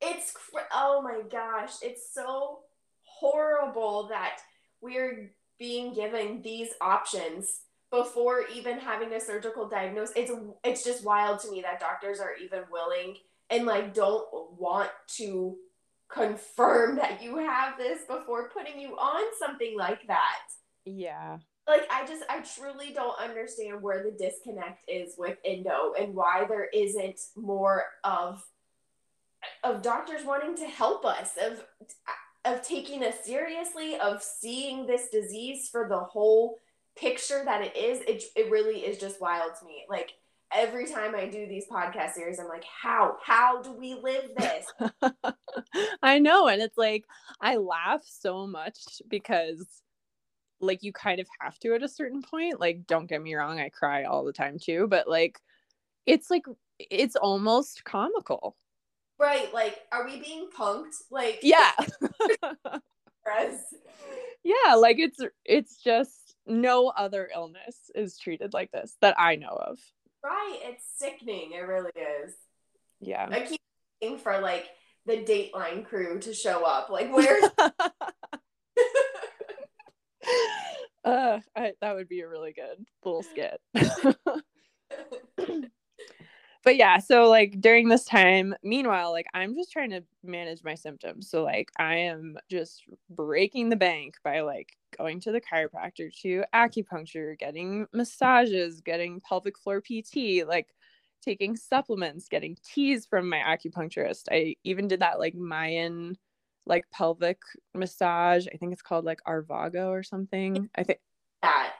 It's 0.00 0.34
oh 0.74 1.02
my 1.02 1.22
gosh, 1.30 1.74
it's 1.82 2.12
so 2.14 2.60
horrible 3.02 4.08
that 4.08 4.38
we're 4.80 5.32
being 5.58 5.92
given 5.92 6.40
these 6.42 6.70
options 6.80 7.60
before 7.90 8.44
even 8.54 8.78
having 8.78 9.12
a 9.12 9.20
surgical 9.20 9.68
diagnosis. 9.68 10.14
It's 10.16 10.32
it's 10.64 10.84
just 10.84 11.04
wild 11.04 11.40
to 11.40 11.50
me 11.50 11.62
that 11.62 11.80
doctors 11.80 12.20
are 12.20 12.34
even 12.42 12.62
willing 12.70 13.16
and 13.50 13.66
like 13.66 13.92
don't 13.92 14.26
want 14.56 14.90
to 15.16 15.56
confirm 16.08 16.96
that 16.96 17.22
you 17.22 17.38
have 17.38 17.76
this 17.76 18.02
before 18.04 18.48
putting 18.50 18.80
you 18.80 18.96
on 18.96 19.22
something 19.38 19.76
like 19.76 20.06
that. 20.06 20.40
Yeah. 20.96 21.38
Like 21.66 21.86
I 21.90 22.06
just 22.06 22.24
I 22.28 22.40
truly 22.40 22.92
don't 22.92 23.18
understand 23.20 23.82
where 23.82 24.02
the 24.02 24.10
disconnect 24.10 24.88
is 24.88 25.14
with 25.16 25.38
endo 25.44 25.92
and 25.98 26.14
why 26.14 26.44
there 26.48 26.68
isn't 26.72 27.20
more 27.36 27.84
of 28.02 28.42
of 29.62 29.82
doctors 29.82 30.24
wanting 30.24 30.56
to 30.56 30.66
help 30.66 31.04
us 31.04 31.32
of 31.40 31.64
of 32.44 32.62
taking 32.62 33.04
us 33.04 33.24
seriously 33.24 33.96
of 34.00 34.22
seeing 34.22 34.86
this 34.86 35.10
disease 35.10 35.68
for 35.70 35.86
the 35.88 35.98
whole 35.98 36.58
picture 36.96 37.42
that 37.44 37.62
it 37.62 37.76
is 37.76 38.00
it, 38.00 38.24
it 38.34 38.50
really 38.50 38.80
is 38.80 38.98
just 38.98 39.20
wild 39.20 39.52
to 39.60 39.64
me 39.64 39.84
like 39.88 40.14
every 40.52 40.86
time 40.86 41.14
I 41.14 41.26
do 41.26 41.46
these 41.46 41.66
podcast 41.66 42.12
series, 42.12 42.38
I'm 42.38 42.48
like, 42.48 42.64
how? 42.64 43.16
How 43.22 43.62
do 43.62 43.72
we 43.72 43.94
live 43.94 44.30
this? 44.36 44.66
I 46.02 46.18
know. 46.18 46.48
And 46.48 46.60
it's 46.60 46.78
like, 46.78 47.04
I 47.40 47.56
laugh 47.56 48.02
so 48.04 48.46
much 48.46 48.78
because, 49.08 49.64
like, 50.60 50.82
you 50.82 50.92
kind 50.92 51.20
of 51.20 51.26
have 51.40 51.58
to 51.60 51.74
at 51.74 51.82
a 51.82 51.88
certain 51.88 52.22
point. 52.22 52.60
Like, 52.60 52.86
don't 52.86 53.06
get 53.06 53.22
me 53.22 53.34
wrong, 53.34 53.60
I 53.60 53.68
cry 53.68 54.04
all 54.04 54.24
the 54.24 54.32
time 54.32 54.58
too, 54.58 54.86
but 54.88 55.08
like, 55.08 55.40
it's 56.06 56.30
like, 56.30 56.44
it's 56.78 57.16
almost 57.16 57.84
comical. 57.84 58.56
Right. 59.18 59.52
Like, 59.52 59.78
are 59.92 60.06
we 60.06 60.20
being 60.20 60.48
punked? 60.56 60.96
Like, 61.10 61.40
Yeah. 61.42 61.72
Yeah. 64.42 64.74
Like, 64.76 64.98
it's, 64.98 65.20
it's 65.44 65.76
just 65.82 66.34
no 66.46 66.88
other 66.88 67.28
illness 67.32 67.90
is 67.94 68.18
treated 68.18 68.54
like 68.54 68.72
this 68.72 68.96
that 69.02 69.14
I 69.20 69.36
know 69.36 69.48
of. 69.54 69.78
Right. 70.24 70.58
It's 70.62 70.84
sickening. 70.96 71.52
It 71.52 71.60
really 71.60 71.92
is. 72.24 72.32
Yeah. 73.00 73.28
I 73.30 73.40
keep 73.40 73.60
waiting 74.00 74.18
for 74.18 74.40
like 74.40 74.66
the 75.06 75.16
Dateline 75.16 75.84
crew 75.84 76.18
to 76.20 76.32
show 76.34 76.64
up. 76.64 76.90
Like, 76.90 77.12
where's 77.14 77.44
uh, 81.04 81.40
I, 81.56 81.72
that 81.80 81.94
would 81.94 82.08
be 82.08 82.20
a 82.20 82.28
really 82.28 82.52
good 82.52 82.84
little 83.04 83.22
skit. 83.22 83.60
but 86.62 86.76
yeah, 86.76 86.98
so 86.98 87.28
like 87.28 87.60
during 87.60 87.88
this 87.88 88.04
time, 88.04 88.54
meanwhile, 88.62 89.12
like 89.12 89.26
I'm 89.34 89.54
just 89.54 89.72
trying 89.72 89.90
to 89.90 90.02
manage 90.22 90.62
my 90.64 90.74
symptoms. 90.74 91.30
So 91.30 91.42
like 91.42 91.70
I 91.78 91.96
am 91.96 92.36
just 92.50 92.84
breaking 93.08 93.68
the 93.68 93.76
bank 93.76 94.16
by 94.22 94.40
like 94.40 94.76
going 94.96 95.20
to 95.20 95.32
the 95.32 95.40
chiropractor, 95.40 96.12
to 96.22 96.44
acupuncture, 96.54 97.38
getting 97.38 97.86
massages, 97.92 98.80
getting 98.80 99.20
pelvic 99.20 99.58
floor 99.58 99.80
PT, 99.80 100.46
like 100.46 100.68
taking 101.22 101.56
supplements, 101.56 102.28
getting 102.28 102.56
teas 102.64 103.06
from 103.06 103.28
my 103.28 103.38
acupuncturist. 103.38 104.24
I 104.30 104.56
even 104.64 104.88
did 104.88 105.00
that 105.00 105.18
like 105.18 105.34
Mayan 105.34 106.16
like 106.66 106.84
pelvic 106.90 107.38
massage. 107.74 108.46
I 108.52 108.56
think 108.56 108.72
it's 108.72 108.82
called 108.82 109.04
like 109.04 109.20
Arvago 109.26 109.88
or 109.88 110.02
something. 110.02 110.68
I 110.74 110.82
think 110.82 111.00
that? 111.42 111.72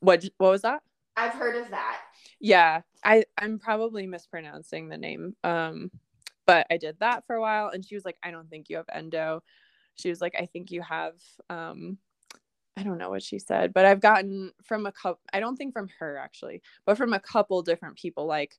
what 0.00 0.24
what 0.38 0.50
was 0.50 0.62
that? 0.62 0.82
I've 1.16 1.34
heard 1.34 1.56
of 1.56 1.70
that. 1.70 2.00
Yeah, 2.40 2.82
I 3.04 3.24
I'm 3.38 3.58
probably 3.58 4.06
mispronouncing 4.06 4.88
the 4.88 4.98
name. 4.98 5.36
Um 5.44 5.90
but 6.44 6.66
I 6.70 6.76
did 6.76 6.98
that 7.00 7.26
for 7.26 7.36
a 7.36 7.40
while 7.40 7.68
and 7.68 7.84
she 7.84 7.94
was 7.94 8.04
like 8.04 8.16
I 8.22 8.30
don't 8.30 8.50
think 8.50 8.68
you 8.68 8.76
have 8.76 8.88
endo. 8.92 9.42
She 9.94 10.08
was 10.08 10.20
like 10.20 10.34
I 10.38 10.46
think 10.46 10.70
you 10.70 10.82
have 10.82 11.14
um 11.48 11.98
I 12.76 12.82
don't 12.82 12.98
know 12.98 13.10
what 13.10 13.22
she 13.22 13.38
said, 13.38 13.74
but 13.74 13.84
I've 13.84 14.00
gotten 14.00 14.52
from 14.62 14.86
a 14.86 14.92
couple 14.92 15.20
I 15.32 15.40
don't 15.40 15.56
think 15.56 15.72
from 15.72 15.88
her 15.98 16.16
actually, 16.16 16.62
but 16.84 16.96
from 16.96 17.12
a 17.12 17.20
couple 17.20 17.62
different 17.62 17.96
people 17.96 18.26
like 18.26 18.58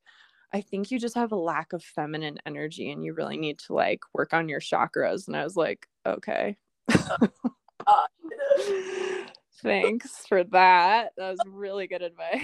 I 0.54 0.62
think 0.62 0.92
you 0.92 1.00
just 1.00 1.16
have 1.16 1.32
a 1.32 1.38
lack 1.38 1.74
of 1.74 1.84
feminine 1.84 2.38
energy 2.46 2.92
and 2.92 3.04
you 3.04 3.16
really 3.16 3.38
need 3.38 3.58
to 3.60 3.74
like 3.74 4.02
work 4.14 4.34
on 4.34 4.48
your 4.48 4.60
chakras 4.60 5.28
and 5.28 5.36
I 5.36 5.44
was 5.44 5.56
like, 5.56 5.88
okay. 6.06 6.58
Thanks 9.64 10.28
for 10.28 10.44
that. 10.44 11.14
That 11.18 11.32
was 11.32 11.40
really 11.48 11.88
good 11.88 12.04
advice. 12.04 12.44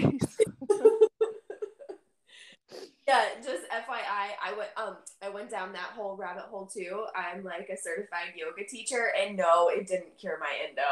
yeah, 3.06 3.26
just 3.36 3.62
FYI, 3.70 4.30
I 4.42 4.54
went 4.58 4.70
um 4.76 4.96
I 5.22 5.28
went 5.28 5.48
down 5.50 5.72
that 5.74 5.92
whole 5.94 6.16
rabbit 6.16 6.46
hole 6.50 6.66
too. 6.66 7.06
I'm 7.14 7.44
like 7.44 7.68
a 7.72 7.76
certified 7.76 8.34
yoga 8.34 8.68
teacher 8.68 9.12
and 9.20 9.36
no, 9.36 9.68
it 9.68 9.86
didn't 9.86 10.18
cure 10.18 10.40
my 10.40 10.52
endo. 10.68 10.82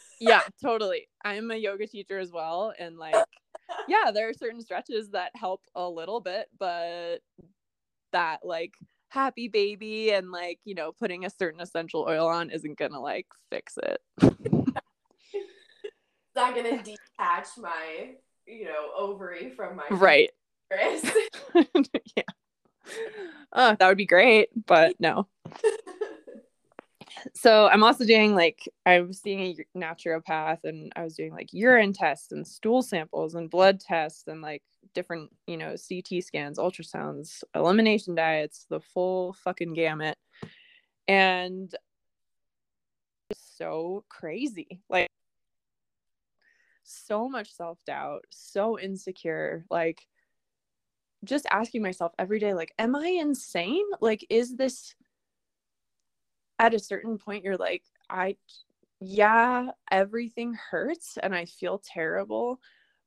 yeah, 0.20 0.42
totally. 0.62 1.08
I'm 1.24 1.50
a 1.50 1.56
yoga 1.56 1.88
teacher 1.88 2.20
as 2.20 2.30
well. 2.30 2.72
And 2.78 2.96
like, 2.96 3.16
yeah, 3.88 4.10
there 4.12 4.28
are 4.28 4.34
certain 4.34 4.60
stretches 4.60 5.10
that 5.10 5.32
help 5.34 5.62
a 5.74 5.88
little 5.88 6.20
bit, 6.20 6.48
but 6.58 7.18
that 8.12 8.40
like 8.44 8.74
happy 9.08 9.48
baby 9.48 10.10
and 10.12 10.30
like, 10.30 10.58
you 10.64 10.74
know, 10.74 10.92
putting 10.92 11.24
a 11.24 11.30
certain 11.30 11.60
essential 11.60 12.04
oil 12.08 12.26
on 12.26 12.50
isn't 12.50 12.78
gonna 12.78 13.00
like 13.00 13.26
fix 13.50 13.78
it. 13.82 14.00
it's 14.22 14.34
not 16.34 16.54
gonna 16.54 16.82
detach 16.82 17.48
my, 17.58 18.14
you 18.46 18.64
know, 18.64 18.90
ovary 18.96 19.50
from 19.50 19.76
my 19.76 19.88
right. 19.90 20.30
yeah. 22.16 22.22
Oh, 23.52 23.76
that 23.78 23.88
would 23.88 23.96
be 23.96 24.06
great, 24.06 24.48
but 24.66 24.96
no. 24.98 25.28
so 27.34 27.68
I'm 27.68 27.82
also 27.82 28.04
doing 28.04 28.34
like 28.34 28.68
I 28.86 29.00
was 29.00 29.20
seeing 29.20 29.40
a 29.74 29.78
naturopath 29.78 30.64
and 30.64 30.92
I 30.96 31.04
was 31.04 31.14
doing 31.14 31.32
like 31.32 31.52
urine 31.52 31.92
tests 31.92 32.32
and 32.32 32.46
stool 32.46 32.82
samples 32.82 33.34
and 33.34 33.50
blood 33.50 33.80
tests 33.80 34.24
and 34.26 34.42
like 34.42 34.62
different, 34.94 35.30
you 35.46 35.56
know, 35.56 35.74
CT 35.76 36.22
scans, 36.22 36.58
ultrasounds, 36.58 37.42
elimination 37.54 38.14
diets, 38.14 38.66
the 38.68 38.80
full 38.80 39.34
fucking 39.44 39.74
gamut. 39.74 40.16
And 41.08 41.74
so 43.36 44.04
crazy. 44.08 44.80
Like 44.88 45.10
so 46.82 47.28
much 47.28 47.52
self-doubt, 47.52 48.24
so 48.30 48.78
insecure, 48.78 49.64
like 49.70 50.06
just 51.24 51.46
asking 51.50 51.82
myself 51.82 52.12
every 52.18 52.38
day 52.38 52.52
like 52.52 52.72
am 52.78 52.94
I 52.94 53.08
insane? 53.08 53.86
Like 54.00 54.26
is 54.28 54.56
this 54.56 54.94
at 56.58 56.74
a 56.74 56.78
certain 56.78 57.18
point 57.18 57.44
you're 57.44 57.56
like 57.56 57.82
i 58.08 58.36
yeah 59.00 59.70
everything 59.90 60.54
hurts 60.70 61.18
and 61.22 61.34
i 61.34 61.44
feel 61.44 61.82
terrible 61.84 62.60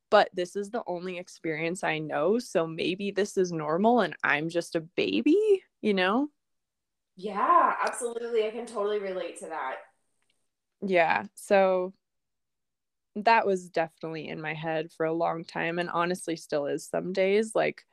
but 0.09 0.29
this 0.33 0.55
is 0.55 0.69
the 0.69 0.83
only 0.87 1.17
experience 1.17 1.83
i 1.83 1.97
know 1.97 2.39
so 2.39 2.67
maybe 2.67 3.11
this 3.11 3.37
is 3.37 3.51
normal 3.51 4.01
and 4.01 4.15
i'm 4.23 4.49
just 4.49 4.75
a 4.75 4.81
baby 4.81 5.63
you 5.81 5.93
know 5.93 6.29
yeah, 7.19 7.73
absolutely. 7.83 8.45
I 8.45 8.51
can 8.51 8.67
totally 8.67 8.99
relate 8.99 9.39
to 9.39 9.47
that. 9.47 9.77
yeah 10.85 11.23
so 11.33 11.93
that 13.15 13.47
was 13.47 13.69
definitely 13.69 14.27
in 14.27 14.39
my 14.39 14.53
head 14.53 14.91
for 14.91 15.07
a 15.07 15.13
long 15.13 15.43
time 15.43 15.79
and 15.79 15.89
honestly 15.89 16.35
still 16.35 16.67
is 16.67 16.85
some 16.85 17.13
days 17.13 17.55
like 17.55 17.83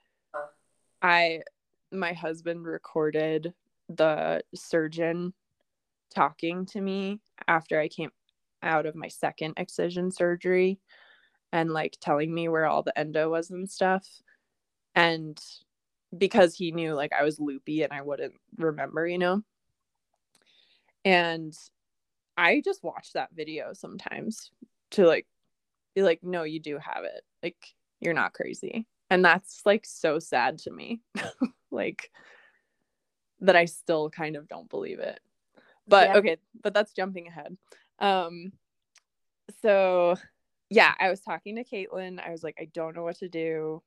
i 1.00 1.40
my 1.90 2.12
husband 2.12 2.66
recorded 2.66 3.54
the 3.88 4.42
surgeon 4.54 5.32
talking 6.14 6.66
to 6.66 6.80
me 6.80 7.20
after 7.48 7.78
I 7.80 7.88
came 7.88 8.10
out 8.62 8.86
of 8.86 8.94
my 8.94 9.08
second 9.08 9.54
excision 9.56 10.10
surgery 10.10 10.80
and 11.52 11.70
like 11.70 11.96
telling 12.00 12.34
me 12.34 12.48
where 12.48 12.66
all 12.66 12.82
the 12.82 12.98
endo 12.98 13.30
was 13.30 13.50
and 13.50 13.70
stuff. 13.70 14.06
And 14.94 15.38
because 16.16 16.54
he 16.54 16.72
knew 16.72 16.94
like 16.94 17.12
I 17.12 17.24
was 17.24 17.40
loopy 17.40 17.82
and 17.82 17.92
I 17.92 18.02
wouldn't 18.02 18.34
remember, 18.56 19.06
you 19.06 19.18
know. 19.18 19.42
And 21.04 21.54
I 22.36 22.62
just 22.64 22.82
watch 22.82 23.12
that 23.12 23.30
video 23.34 23.72
sometimes 23.72 24.50
to 24.92 25.06
like 25.06 25.26
be 25.94 26.02
like, 26.02 26.20
no, 26.22 26.42
you 26.44 26.60
do 26.60 26.78
have 26.78 27.04
it. 27.04 27.22
Like, 27.42 27.74
you're 28.00 28.14
not 28.14 28.32
crazy. 28.32 28.86
And 29.10 29.24
that's 29.24 29.62
like 29.64 29.84
so 29.86 30.18
sad 30.18 30.58
to 30.60 30.70
me. 30.70 31.02
like, 31.70 32.10
that 33.40 33.56
I 33.56 33.66
still 33.66 34.10
kind 34.10 34.36
of 34.36 34.48
don't 34.48 34.70
believe 34.70 35.00
it 35.00 35.20
but 35.88 36.08
Yeah. 36.08 36.16
okay 36.16 36.36
but 36.62 36.74
that's 36.74 36.92
jumping 36.92 37.26
ahead. 37.28 37.56
Um 37.98 38.52
so 39.62 40.16
yeah 40.70 40.94
i 40.98 41.10
was 41.10 41.20
talking 41.20 41.56
to 41.56 41.64
caitlin. 41.64 42.18
I 42.24 42.30
was 42.30 42.42
like 42.42 42.56
i 42.58 42.64
don't 42.72 42.96
know 42.96 43.02
what 43.02 43.18
to 43.18 43.28
do. 43.28 43.82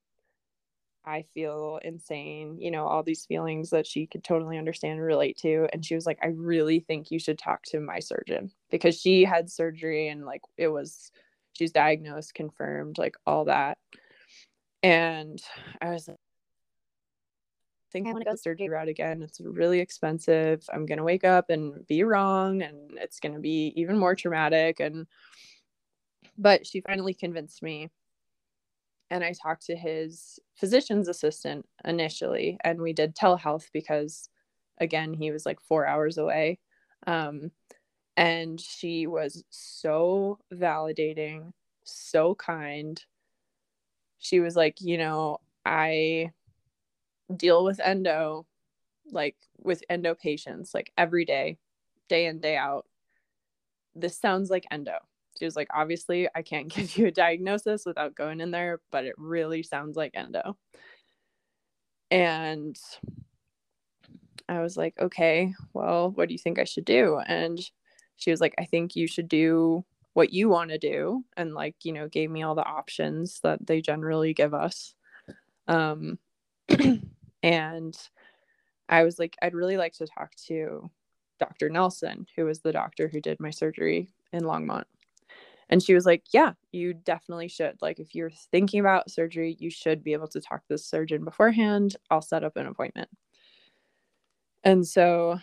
I 1.05 1.23
feel 1.33 1.79
insane 1.83 2.57
you 2.59 2.69
know 2.71 2.85
all 2.85 3.01
these 3.03 3.25
feelings 3.25 3.69
that 3.71 3.87
she 3.87 4.05
could 4.07 4.23
totally 4.23 4.57
understand 4.57 4.93
and 4.99 5.01
relate 5.01 5.37
to. 5.39 5.67
And 5.73 5.85
she 5.85 5.95
was 5.95 6.05
like 6.05 6.19
i 6.21 6.27
really 6.27 6.79
think 6.81 7.11
you 7.11 7.19
should 7.19 7.39
talk 7.39 7.63
to 7.67 7.79
my 7.79 7.99
surgeon 7.99 8.51
because 8.69 8.99
she 8.99 9.23
had 9.23 9.49
surgery 9.49 10.09
and 10.09 10.25
like 10.25 10.41
it 10.57 10.67
was 10.67 11.11
she's 11.53 11.71
diagnosed 11.71 12.33
confirmed 12.35 12.97
like 12.97 13.15
all 13.25 13.45
that. 13.45 13.77
And 14.83 15.41
i 15.81 15.89
was 15.91 16.07
like 16.07 16.17
think 17.91 18.07
I 18.07 18.11
want 18.11 18.23
to 18.23 18.25
go 18.25 18.31
the 18.31 18.37
surgery 18.37 18.69
route 18.69 18.87
again. 18.87 19.21
It's 19.21 19.39
really 19.39 19.79
expensive. 19.79 20.63
I'm 20.71 20.85
going 20.85 20.97
to 20.97 21.03
wake 21.03 21.23
up 21.23 21.49
and 21.49 21.85
be 21.87 22.03
wrong 22.03 22.61
and 22.61 22.97
it's 22.97 23.19
going 23.19 23.33
to 23.33 23.39
be 23.39 23.73
even 23.75 23.97
more 23.97 24.15
traumatic 24.15 24.79
and 24.79 25.07
but 26.37 26.67
she 26.67 26.81
finally 26.81 27.15
convinced 27.15 27.63
me. 27.63 27.89
And 29.09 29.23
I 29.23 29.33
talked 29.33 29.65
to 29.67 29.75
his 29.75 30.39
physician's 30.55 31.07
assistant 31.07 31.65
initially 31.85 32.57
and 32.63 32.81
we 32.81 32.93
did 32.93 33.15
telehealth 33.15 33.69
because 33.73 34.29
again, 34.79 35.13
he 35.13 35.31
was 35.31 35.45
like 35.45 35.59
4 35.61 35.85
hours 35.85 36.17
away. 36.17 36.59
Um 37.05 37.51
and 38.17 38.59
she 38.59 39.05
was 39.05 39.43
so 39.51 40.39
validating, 40.51 41.53
so 41.83 42.33
kind. 42.33 43.03
She 44.17 44.39
was 44.39 44.55
like, 44.55 44.81
you 44.81 44.97
know, 44.97 45.37
I 45.63 46.31
deal 47.35 47.63
with 47.63 47.79
endo 47.79 48.45
like 49.11 49.35
with 49.59 49.83
endo 49.89 50.13
patients 50.15 50.73
like 50.73 50.91
every 50.97 51.25
day 51.25 51.57
day 52.07 52.25
in 52.25 52.39
day 52.39 52.55
out 52.55 52.85
this 53.95 54.17
sounds 54.17 54.49
like 54.49 54.65
endo 54.71 54.97
She 55.37 55.45
was 55.45 55.55
like, 55.55 55.67
obviously, 55.73 56.27
I 56.35 56.41
can't 56.41 56.69
give 56.73 56.95
you 56.97 57.07
a 57.07 57.11
diagnosis 57.11 57.85
without 57.85 58.15
going 58.15 58.41
in 58.41 58.51
there, 58.51 58.79
but 58.91 59.05
it 59.05 59.15
really 59.17 59.63
sounds 59.63 59.97
like 59.97 60.11
endo. 60.13 60.57
And 62.09 62.77
I 64.47 64.61
was 64.61 64.77
like, 64.77 64.97
okay, 64.99 65.53
well, 65.73 66.11
what 66.11 66.29
do 66.29 66.33
you 66.33 66.39
think 66.39 66.57
I 66.57 66.63
should 66.63 66.85
do? 66.85 67.19
And 67.27 67.59
she 68.15 68.31
was 68.31 68.39
like, 68.39 68.55
I 68.57 68.65
think 68.65 68.95
you 68.95 69.07
should 69.07 69.27
do 69.27 69.83
what 70.13 70.31
you 70.31 70.49
want 70.49 70.69
to 70.71 70.77
do. 70.77 71.23
And 71.35 71.53
like, 71.53 71.75
you 71.83 71.91
know, 71.91 72.07
gave 72.07 72.31
me 72.31 72.43
all 72.43 72.55
the 72.55 72.65
options 72.65 73.41
that 73.41 73.65
they 73.65 73.81
generally 73.81 74.33
give 74.33 74.53
us. 74.53 74.95
Um, 75.67 76.17
and 77.47 77.97
I 78.89 79.03
was 79.03 79.19
like, 79.19 79.37
I'd 79.41 79.53
really 79.53 79.77
like 79.77 79.93
to 79.93 80.05
talk 80.05 80.35
to 80.47 80.89
Dr. 81.39 81.69
Nelson, 81.69 82.27
who 82.35 82.43
was 82.43 82.59
the 82.59 82.73
doctor 82.73 83.07
who 83.07 83.21
did 83.21 83.39
my 83.39 83.51
surgery 83.51 84.09
in 84.33 84.43
Longmont. 84.43 84.83
And 85.69 85.81
she 85.81 85.93
was 85.93 86.05
like, 86.05 86.23
Yeah, 86.33 86.53
you 86.73 86.93
definitely 86.93 87.47
should. 87.47 87.77
Like, 87.81 87.99
if 87.99 88.13
you're 88.13 88.31
thinking 88.51 88.81
about 88.81 89.09
surgery, 89.09 89.55
you 89.59 89.69
should 89.69 90.03
be 90.03 90.11
able 90.11 90.27
to 90.29 90.41
talk 90.41 90.61
to 90.63 90.67
the 90.69 90.77
surgeon 90.77 91.23
beforehand. 91.23 91.95
I'll 92.11 92.21
set 92.21 92.43
up 92.43 92.57
an 92.57 92.67
appointment. 92.67 93.09
And 94.65 94.85
so 94.85 95.39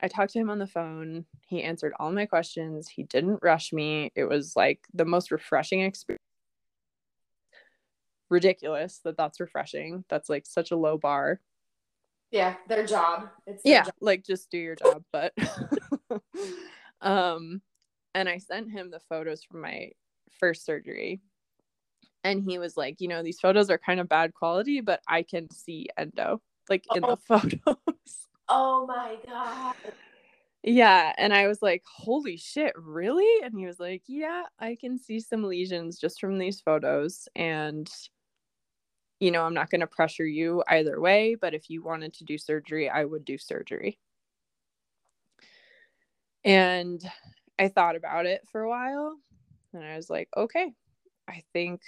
I 0.00 0.08
talked 0.08 0.32
to 0.32 0.40
him 0.40 0.50
on 0.50 0.58
the 0.58 0.66
phone. 0.66 1.24
He 1.46 1.62
answered 1.62 1.92
all 2.00 2.10
my 2.10 2.26
questions. 2.26 2.88
He 2.88 3.04
didn't 3.04 3.38
rush 3.42 3.72
me. 3.72 4.10
It 4.16 4.24
was 4.24 4.56
like 4.56 4.80
the 4.92 5.04
most 5.04 5.30
refreshing 5.30 5.82
experience. 5.82 6.22
Ridiculous 8.30 9.00
that 9.04 9.16
that's 9.16 9.40
refreshing. 9.40 10.04
That's 10.08 10.28
like 10.28 10.46
such 10.46 10.70
a 10.70 10.76
low 10.76 10.98
bar. 10.98 11.40
Yeah, 12.30 12.56
their 12.68 12.86
job. 12.86 13.28
It's 13.46 13.62
their 13.62 13.72
yeah, 13.72 13.84
job. 13.84 13.94
like 14.00 14.24
just 14.24 14.50
do 14.50 14.58
your 14.58 14.74
job, 14.76 15.02
but 15.12 15.32
um 17.00 17.62
and 18.14 18.28
I 18.28 18.38
sent 18.38 18.70
him 18.70 18.90
the 18.90 19.00
photos 19.00 19.42
from 19.44 19.60
my 19.62 19.92
first 20.38 20.64
surgery. 20.64 21.20
And 22.24 22.42
he 22.42 22.58
was 22.58 22.76
like, 22.76 23.00
you 23.00 23.08
know, 23.08 23.22
these 23.22 23.38
photos 23.40 23.70
are 23.70 23.78
kind 23.78 24.00
of 24.00 24.08
bad 24.08 24.34
quality, 24.34 24.80
but 24.80 25.00
I 25.08 25.22
can 25.22 25.48
see 25.50 25.86
endo 25.96 26.42
like 26.68 26.84
in 26.94 27.04
Oh. 27.04 27.10
the 27.10 27.16
photos. 27.16 27.76
Oh 28.50 28.86
my 28.86 29.16
god. 29.26 29.74
Yeah. 30.62 31.12
And 31.18 31.34
I 31.34 31.46
was 31.48 31.60
like, 31.60 31.82
holy 31.86 32.38
shit, 32.38 32.72
really? 32.76 33.44
And 33.44 33.54
he 33.58 33.66
was 33.66 33.78
like, 33.78 34.02
yeah, 34.06 34.44
I 34.58 34.74
can 34.80 34.98
see 34.98 35.20
some 35.20 35.44
lesions 35.44 35.98
just 35.98 36.18
from 36.18 36.38
these 36.38 36.60
photos. 36.62 37.28
And, 37.36 37.90
you 39.20 39.30
know, 39.30 39.42
I'm 39.42 39.54
not 39.54 39.70
going 39.70 39.80
to 39.80 39.86
pressure 39.86 40.26
you 40.26 40.62
either 40.68 41.00
way, 41.00 41.34
but 41.34 41.54
if 41.54 41.70
you 41.70 41.82
wanted 41.82 42.14
to 42.14 42.24
do 42.24 42.38
surgery, 42.38 42.88
I 42.88 43.04
would 43.04 43.24
do 43.24 43.38
surgery. 43.38 43.98
And 46.44 47.02
I 47.58 47.68
thought 47.68 47.96
about 47.96 48.26
it 48.26 48.42
for 48.52 48.62
a 48.62 48.68
while 48.68 49.16
and 49.72 49.84
I 49.84 49.96
was 49.96 50.08
like, 50.08 50.28
okay, 50.36 50.72
I 51.26 51.42
think, 51.52 51.82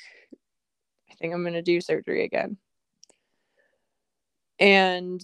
I 1.10 1.14
think 1.14 1.32
I'm 1.32 1.42
going 1.42 1.54
to 1.54 1.62
do 1.62 1.80
surgery 1.80 2.24
again. 2.24 2.56
And 4.58 5.22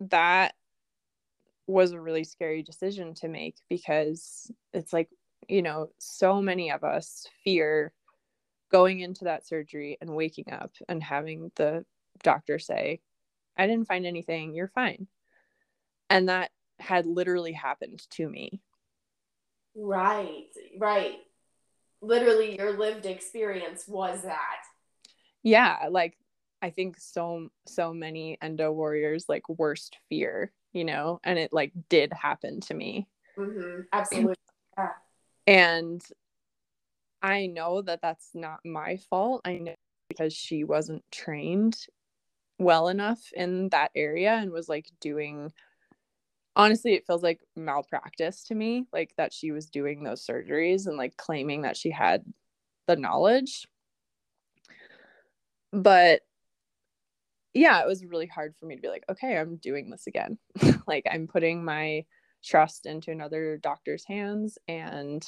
that 0.00 0.54
was 1.66 1.92
a 1.92 2.00
really 2.00 2.24
scary 2.24 2.62
decision 2.62 3.14
to 3.14 3.28
make 3.28 3.56
because 3.68 4.50
it's 4.72 4.92
like, 4.92 5.08
you 5.48 5.62
know, 5.62 5.88
so 5.98 6.42
many 6.42 6.70
of 6.70 6.84
us 6.84 7.26
fear 7.42 7.92
going 8.70 9.00
into 9.00 9.24
that 9.24 9.46
surgery 9.46 9.98
and 10.00 10.10
waking 10.10 10.52
up 10.52 10.72
and 10.88 11.02
having 11.02 11.50
the 11.56 11.84
doctor 12.22 12.58
say, 12.58 13.00
I 13.56 13.66
didn't 13.66 13.88
find 13.88 14.06
anything, 14.06 14.54
you're 14.54 14.68
fine. 14.68 15.06
And 16.10 16.28
that 16.28 16.50
had 16.78 17.06
literally 17.06 17.52
happened 17.52 18.02
to 18.10 18.28
me. 18.28 18.60
Right, 19.74 20.48
right. 20.78 21.16
Literally, 22.00 22.56
your 22.56 22.78
lived 22.78 23.06
experience 23.06 23.84
was 23.88 24.22
that. 24.22 24.58
Yeah, 25.42 25.88
like 25.90 26.16
I 26.62 26.70
think 26.70 26.98
so 26.98 27.48
so 27.66 27.92
many 27.92 28.38
endo 28.42 28.72
warriors 28.72 29.26
like 29.28 29.48
worst 29.48 29.96
fear, 30.08 30.52
you 30.72 30.84
know, 30.84 31.20
and 31.24 31.38
it 31.38 31.52
like 31.52 31.72
did 31.88 32.12
happen 32.12 32.60
to 32.62 32.74
me. 32.74 33.06
hmm 33.36 33.80
Absolutely. 33.92 34.34
And 35.46 36.02
I 37.22 37.46
know 37.46 37.82
that 37.82 38.00
that's 38.02 38.30
not 38.34 38.60
my 38.64 38.98
fault. 39.08 39.42
I 39.44 39.58
know 39.58 39.74
because 40.08 40.32
she 40.32 40.64
wasn't 40.64 41.04
trained 41.10 41.76
well 42.58 42.88
enough 42.88 43.20
in 43.34 43.68
that 43.70 43.90
area 43.94 44.32
and 44.34 44.50
was 44.50 44.68
like 44.68 44.90
doing 45.00 45.52
honestly 46.54 46.94
it 46.94 47.06
feels 47.06 47.22
like 47.22 47.40
malpractice 47.54 48.44
to 48.44 48.54
me 48.54 48.86
like 48.92 49.12
that 49.18 49.32
she 49.32 49.50
was 49.50 49.66
doing 49.66 50.02
those 50.02 50.24
surgeries 50.24 50.86
and 50.86 50.96
like 50.96 51.16
claiming 51.16 51.62
that 51.62 51.76
she 51.76 51.90
had 51.90 52.24
the 52.86 52.96
knowledge 52.96 53.66
but 55.72 56.22
yeah 57.52 57.82
it 57.82 57.86
was 57.86 58.06
really 58.06 58.26
hard 58.26 58.54
for 58.58 58.64
me 58.64 58.76
to 58.76 58.82
be 58.82 58.88
like 58.88 59.04
okay 59.10 59.36
i'm 59.36 59.56
doing 59.56 59.90
this 59.90 60.06
again 60.06 60.38
like 60.86 61.04
i'm 61.10 61.26
putting 61.26 61.62
my 61.62 62.02
trust 62.42 62.86
into 62.86 63.10
another 63.10 63.58
doctor's 63.58 64.04
hands 64.06 64.56
and 64.66 65.26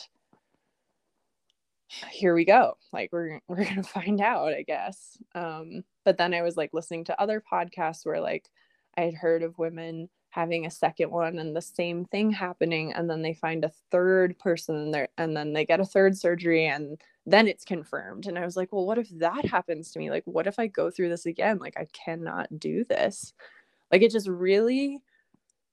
here 1.89 2.35
we 2.35 2.45
go. 2.45 2.77
Like 2.93 3.11
we're 3.13 3.41
we're 3.49 3.65
going 3.65 3.77
to 3.77 3.83
find 3.83 4.21
out 4.21 4.53
i 4.53 4.63
guess. 4.63 5.17
Um 5.35 5.83
but 6.05 6.17
then 6.17 6.33
i 6.35 6.43
was 6.43 6.57
like 6.57 6.71
listening 6.73 7.05
to 7.05 7.21
other 7.21 7.43
podcasts 7.53 8.05
where 8.07 8.21
like 8.21 8.49
i 8.97 9.03
had 9.03 9.15
heard 9.15 9.43
of 9.43 9.59
women 9.59 10.09
having 10.31 10.67
a 10.67 10.71
second 10.71 11.11
one 11.11 11.39
and 11.39 11.57
the 11.57 11.63
same 11.63 12.05
thing 12.07 12.31
happening 12.31 12.93
and 12.93 13.09
then 13.09 13.23
they 13.23 13.33
find 13.35 13.65
a 13.65 13.73
third 13.91 14.39
person 14.39 14.91
there 14.91 15.09
and 15.17 15.37
then 15.37 15.53
they 15.53 15.65
get 15.65 15.81
a 15.81 15.85
third 15.85 16.17
surgery 16.17 16.67
and 16.67 17.01
then 17.27 17.47
it's 17.49 17.65
confirmed. 17.65 18.27
And 18.27 18.39
i 18.39 18.45
was 18.45 18.57
like 18.57 18.73
well 18.73 18.87
what 18.87 18.99
if 18.99 19.09
that 19.19 19.45
happens 19.47 19.91
to 19.93 19.99
me? 19.99 20.11
Like 20.11 20.25
what 20.27 20.47
if 20.47 20.59
i 20.59 20.67
go 20.67 20.91
through 20.91 21.09
this 21.11 21.27
again? 21.27 21.59
Like 21.59 21.75
i 21.79 21.87
cannot 21.93 22.59
do 22.59 22.85
this. 22.85 23.33
Like 23.93 24.03
it 24.03 24.13
just 24.13 24.29
really 24.29 24.99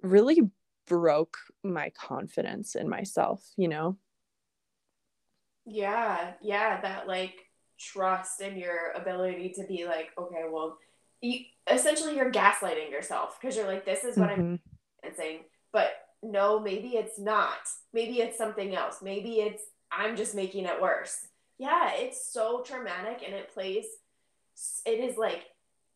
really 0.02 0.42
broke 0.88 1.38
my 1.64 1.90
confidence 1.92 2.76
in 2.76 2.88
myself 2.88 3.44
you 3.58 3.68
know 3.68 3.98
Yeah, 5.66 6.34
yeah, 6.42 6.82
that 6.82 7.08
like 7.08 7.36
trust 7.80 8.42
in 8.42 8.58
your 8.58 8.92
ability 8.96 9.54
to 9.58 9.66
be 9.66 9.86
like, 9.86 10.10
okay, 10.18 10.44
well, 10.50 10.78
you, 11.22 11.40
essentially 11.70 12.16
you're 12.16 12.32
gaslighting 12.32 12.92
yourself 12.92 13.38
because 13.40 13.56
you're 13.58 13.68
like, 13.68 13.86
this 13.86 14.04
is 14.04 14.18
what 14.18 14.30
I'm 14.30 14.42
Mhm. 14.42 14.60
experiencing, 15.04 15.46
but 15.72 15.92
no, 16.22 16.60
maybe 16.60 16.90
it's 16.98 17.20
not. 17.20 17.60
Maybe 17.94 18.22
it's 18.22 18.38
something 18.38 18.76
else. 18.76 19.02
Maybe 19.02 19.42
it's 19.42 19.64
I'm 19.92 20.16
just 20.16 20.36
making 20.36 20.66
it 20.66 20.82
worse. 20.82 21.28
Yeah, 21.58 21.94
it's 21.94 22.32
so 22.32 22.62
traumatic 22.62 23.24
and 23.26 23.34
it 23.34 23.50
plays. 23.54 23.86
It 24.86 25.00
is 25.00 25.18
like 25.18 25.46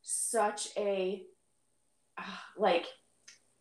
such 0.02 0.70
a 0.78 1.26
like 2.58 2.86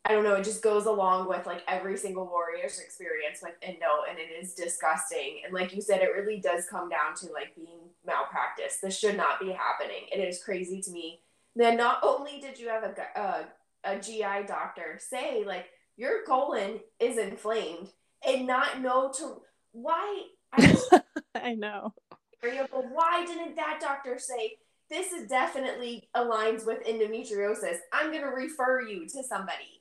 I 0.09 0.13
don't 0.13 0.25
know, 0.25 0.35
it 0.35 0.45
just 0.45 0.63
goes 0.63 0.87
along 0.87 1.29
with 1.29 1.47
like 1.47 1.63
every 1.69 1.97
single 1.99 2.27
warrior's 2.27 2.81
experience 2.81 3.41
with 3.43 3.53
endo, 3.63 4.05
and 4.09 4.19
it 4.19 4.31
is 4.43 4.55
disgusting. 4.55 5.43
And 5.45 5.53
like 5.53 5.75
you 5.75 5.83
said, 5.83 6.01
it 6.01 6.15
really 6.17 6.41
does 6.41 6.65
come 6.67 6.89
down 6.89 7.15
to 7.17 7.27
like 7.33 7.55
being 7.55 7.91
malpractice. 8.07 8.79
This 8.83 8.99
should 8.99 9.19
not 9.19 9.39
be 9.39 9.51
happening. 9.51 10.07
It 10.11 10.19
is 10.19 10.43
crazy 10.43 10.81
to 10.81 10.91
me. 10.91 11.21
Then 11.55 11.77
not 11.77 11.99
only 12.03 12.41
did 12.41 12.59
you 12.59 12.69
have 12.69 12.85
a, 12.85 13.21
uh, 13.21 13.43
a 13.85 13.99
GI 13.99 14.47
doctor 14.47 14.99
say 14.99 15.45
like 15.45 15.67
your 15.97 16.23
colon 16.27 16.81
is 16.99 17.19
inflamed 17.19 17.89
and 18.27 18.47
not 18.47 18.81
know 18.81 19.13
to 19.19 19.43
why 19.73 20.23
I 20.53 20.77
i 21.35 21.55
know 21.55 21.95
but 22.41 22.91
why 22.91 23.25
didn't 23.27 23.57
that 23.57 23.79
doctor 23.81 24.19
say 24.19 24.57
this 24.91 25.13
is 25.13 25.29
definitely 25.29 26.09
aligns 26.17 26.65
with 26.65 26.87
endometriosis? 26.87 27.77
I'm 27.93 28.11
gonna 28.11 28.33
refer 28.35 28.83
you 28.83 29.07
to 29.09 29.23
somebody. 29.23 29.78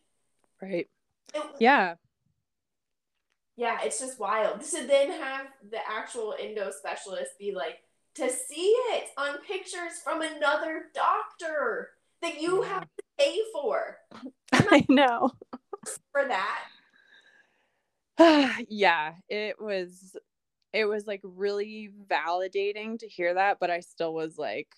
Right. 0.62 0.88
It- 1.34 1.43
yeah. 1.60 1.95
Yeah, 3.55 3.80
it's 3.84 3.99
just 3.99 4.20
wild. 4.20 4.62
To 4.62 4.86
then 4.86 5.10
have 5.12 5.47
the 5.72 5.80
actual 5.89 6.36
endo 6.39 6.70
specialist 6.72 7.32
be 7.39 7.53
like, 7.55 7.80
to 8.16 8.30
see 8.30 8.74
it 8.91 9.10
on 9.18 9.39
pictures 9.47 9.99
from 10.03 10.22
another 10.22 10.86
doctor 10.93 11.89
that 12.22 12.39
you 12.41 12.62
have 12.64 12.84
to 12.84 13.03
pay 13.18 13.39
for. 13.53 13.97
I 14.51 14.86
know. 14.89 15.32
For 16.12 16.28
that. 16.28 16.66
yeah 18.70 19.14
it 19.30 19.62
was 19.62 20.16
it 20.74 20.86
was 20.86 21.05
like 21.05 21.22
really 21.24 21.91
validating 22.10 22.97
to 22.97 23.08
hear 23.08 23.36
that 23.36 23.60
but 23.60 23.70
i 23.70 23.80
still 23.80 24.12
was 24.12 24.39
like 24.39 24.70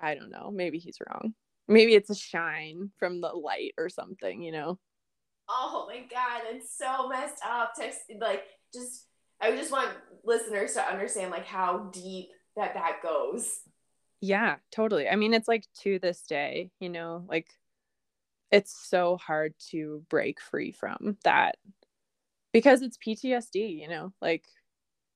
i 0.00 0.14
don't 0.16 0.30
know. 0.30 0.50
Maybe 0.50 0.78
he's 0.78 0.98
wrong 1.08 1.34
maybe 1.68 1.94
it's 1.94 2.10
a 2.10 2.14
shine 2.14 2.90
from 2.98 3.20
the 3.20 3.28
light 3.28 3.74
or 3.78 3.88
something 3.88 4.42
you 4.42 4.52
know 4.52 4.78
Oh 5.50 5.86
my 5.88 6.00
god, 6.00 6.42
it's 6.50 6.76
so 6.76 7.08
messed 7.08 7.42
up. 7.42 7.72
To 7.76 7.90
like, 8.20 8.42
just 8.70 9.06
I 9.40 9.52
just 9.52 9.72
want 9.72 9.88
listeners 10.22 10.74
to 10.74 10.82
understand 10.82 11.30
like 11.30 11.46
how 11.46 11.88
deep 11.90 12.28
that 12.54 12.74
that 12.74 12.98
goes. 13.02 13.60
yeah 14.20 14.56
totally 14.72 15.08
i 15.08 15.14
mean 15.14 15.32
it's 15.32 15.46
like 15.46 15.64
to 15.80 16.00
this 16.00 16.22
day 16.22 16.70
you 16.80 16.88
know 16.88 17.24
like 17.28 17.46
it's 18.50 18.76
so 18.88 19.16
hard 19.16 19.54
to 19.70 20.02
break 20.08 20.40
free 20.40 20.72
from 20.72 21.16
that 21.24 21.56
because 22.52 22.82
it's 22.82 22.96
PTSD, 22.98 23.80
you 23.80 23.88
know, 23.88 24.12
like 24.20 24.44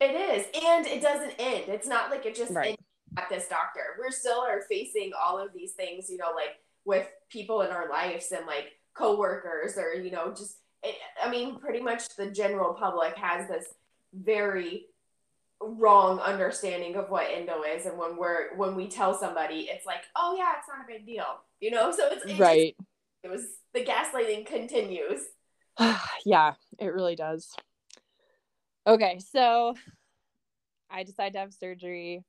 it 0.00 0.10
is, 0.14 0.44
and 0.62 0.86
it 0.86 1.00
doesn't 1.00 1.34
end. 1.38 1.64
It's 1.68 1.88
not 1.88 2.10
like 2.10 2.26
it 2.26 2.34
just 2.34 2.52
right. 2.52 2.78
At 3.16 3.28
this 3.28 3.48
doctor. 3.48 3.80
We're 3.98 4.10
still 4.10 4.40
are 4.40 4.62
facing 4.62 5.12
all 5.20 5.38
of 5.38 5.52
these 5.52 5.72
things, 5.72 6.08
you 6.10 6.18
know, 6.18 6.32
like 6.34 6.60
with 6.84 7.06
people 7.30 7.62
in 7.62 7.70
our 7.70 7.88
lives 7.88 8.32
and 8.32 8.46
like 8.46 8.72
coworkers 8.94 9.76
or 9.76 9.94
you 9.94 10.10
know 10.10 10.30
just. 10.30 10.58
Eh, 10.84 10.92
I 11.22 11.30
mean, 11.30 11.58
pretty 11.58 11.80
much 11.80 12.16
the 12.16 12.30
general 12.30 12.74
public 12.74 13.16
has 13.16 13.48
this 13.48 13.66
very 14.12 14.86
wrong 15.60 16.18
understanding 16.18 16.96
of 16.96 17.08
what 17.08 17.30
endo 17.30 17.62
is. 17.62 17.86
And 17.86 17.98
when 17.98 18.16
we're 18.16 18.56
when 18.56 18.74
we 18.74 18.88
tell 18.88 19.14
somebody 19.18 19.68
it's 19.70 19.86
like 19.86 20.02
oh 20.16 20.34
yeah 20.36 20.52
it's 20.58 20.68
not 20.68 20.84
a 20.84 20.92
big 20.92 21.06
deal 21.06 21.24
you 21.60 21.70
know? 21.70 21.92
So 21.92 22.08
it's, 22.10 22.38
right 22.38 22.74
just, 22.76 22.88
it 23.24 23.30
was 23.30 23.46
the 23.72 23.84
gaslighting 23.84 24.46
continues. 24.46 25.20
Yeah 26.26 26.54
it 26.78 26.88
really 26.88 27.16
does. 27.16 27.54
Okay 28.86 29.18
so 29.18 29.74
i 30.90 31.04
decided 31.04 31.32
to 31.32 31.38
have 31.38 31.54
surgery 31.54 32.22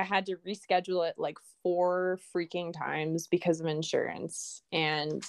i 0.00 0.04
had 0.04 0.26
to 0.26 0.36
reschedule 0.46 1.08
it 1.08 1.14
like 1.18 1.38
four 1.62 2.18
freaking 2.34 2.72
times 2.72 3.26
because 3.26 3.60
of 3.60 3.66
insurance 3.66 4.62
and 4.72 5.24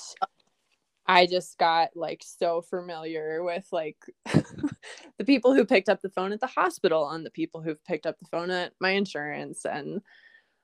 I 1.12 1.26
just 1.26 1.58
got 1.58 1.90
like 1.96 2.24
so 2.24 2.62
familiar 2.62 3.44
with 3.44 3.68
like 3.72 3.98
the 4.26 5.26
people 5.26 5.54
who 5.54 5.66
picked 5.66 5.90
up 5.90 6.02
the 6.02 6.10
phone 6.10 6.32
at 6.32 6.40
the 6.40 6.48
hospital 6.48 7.10
and 7.10 7.26
the 7.26 7.32
people 7.32 7.62
who've 7.62 7.84
picked 7.84 8.06
up 8.06 8.18
the 8.20 8.28
phone 8.28 8.50
at 8.52 8.74
my 8.80 8.92
insurance 8.92 9.66
and 9.66 10.02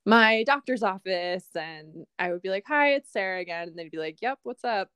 my 0.06 0.44
doctor's 0.44 0.84
office. 0.84 1.48
And 1.54 2.06
I 2.18 2.32
would 2.32 2.42
be 2.42 2.50
like, 2.50 2.64
Hi, 2.68 2.94
it's 2.94 3.12
Sarah 3.12 3.42
again. 3.42 3.68
And 3.68 3.78
they'd 3.78 3.92
be 3.92 3.98
like, 3.98 4.22
Yep, 4.22 4.40
what's 4.44 4.64
up? 4.64 4.90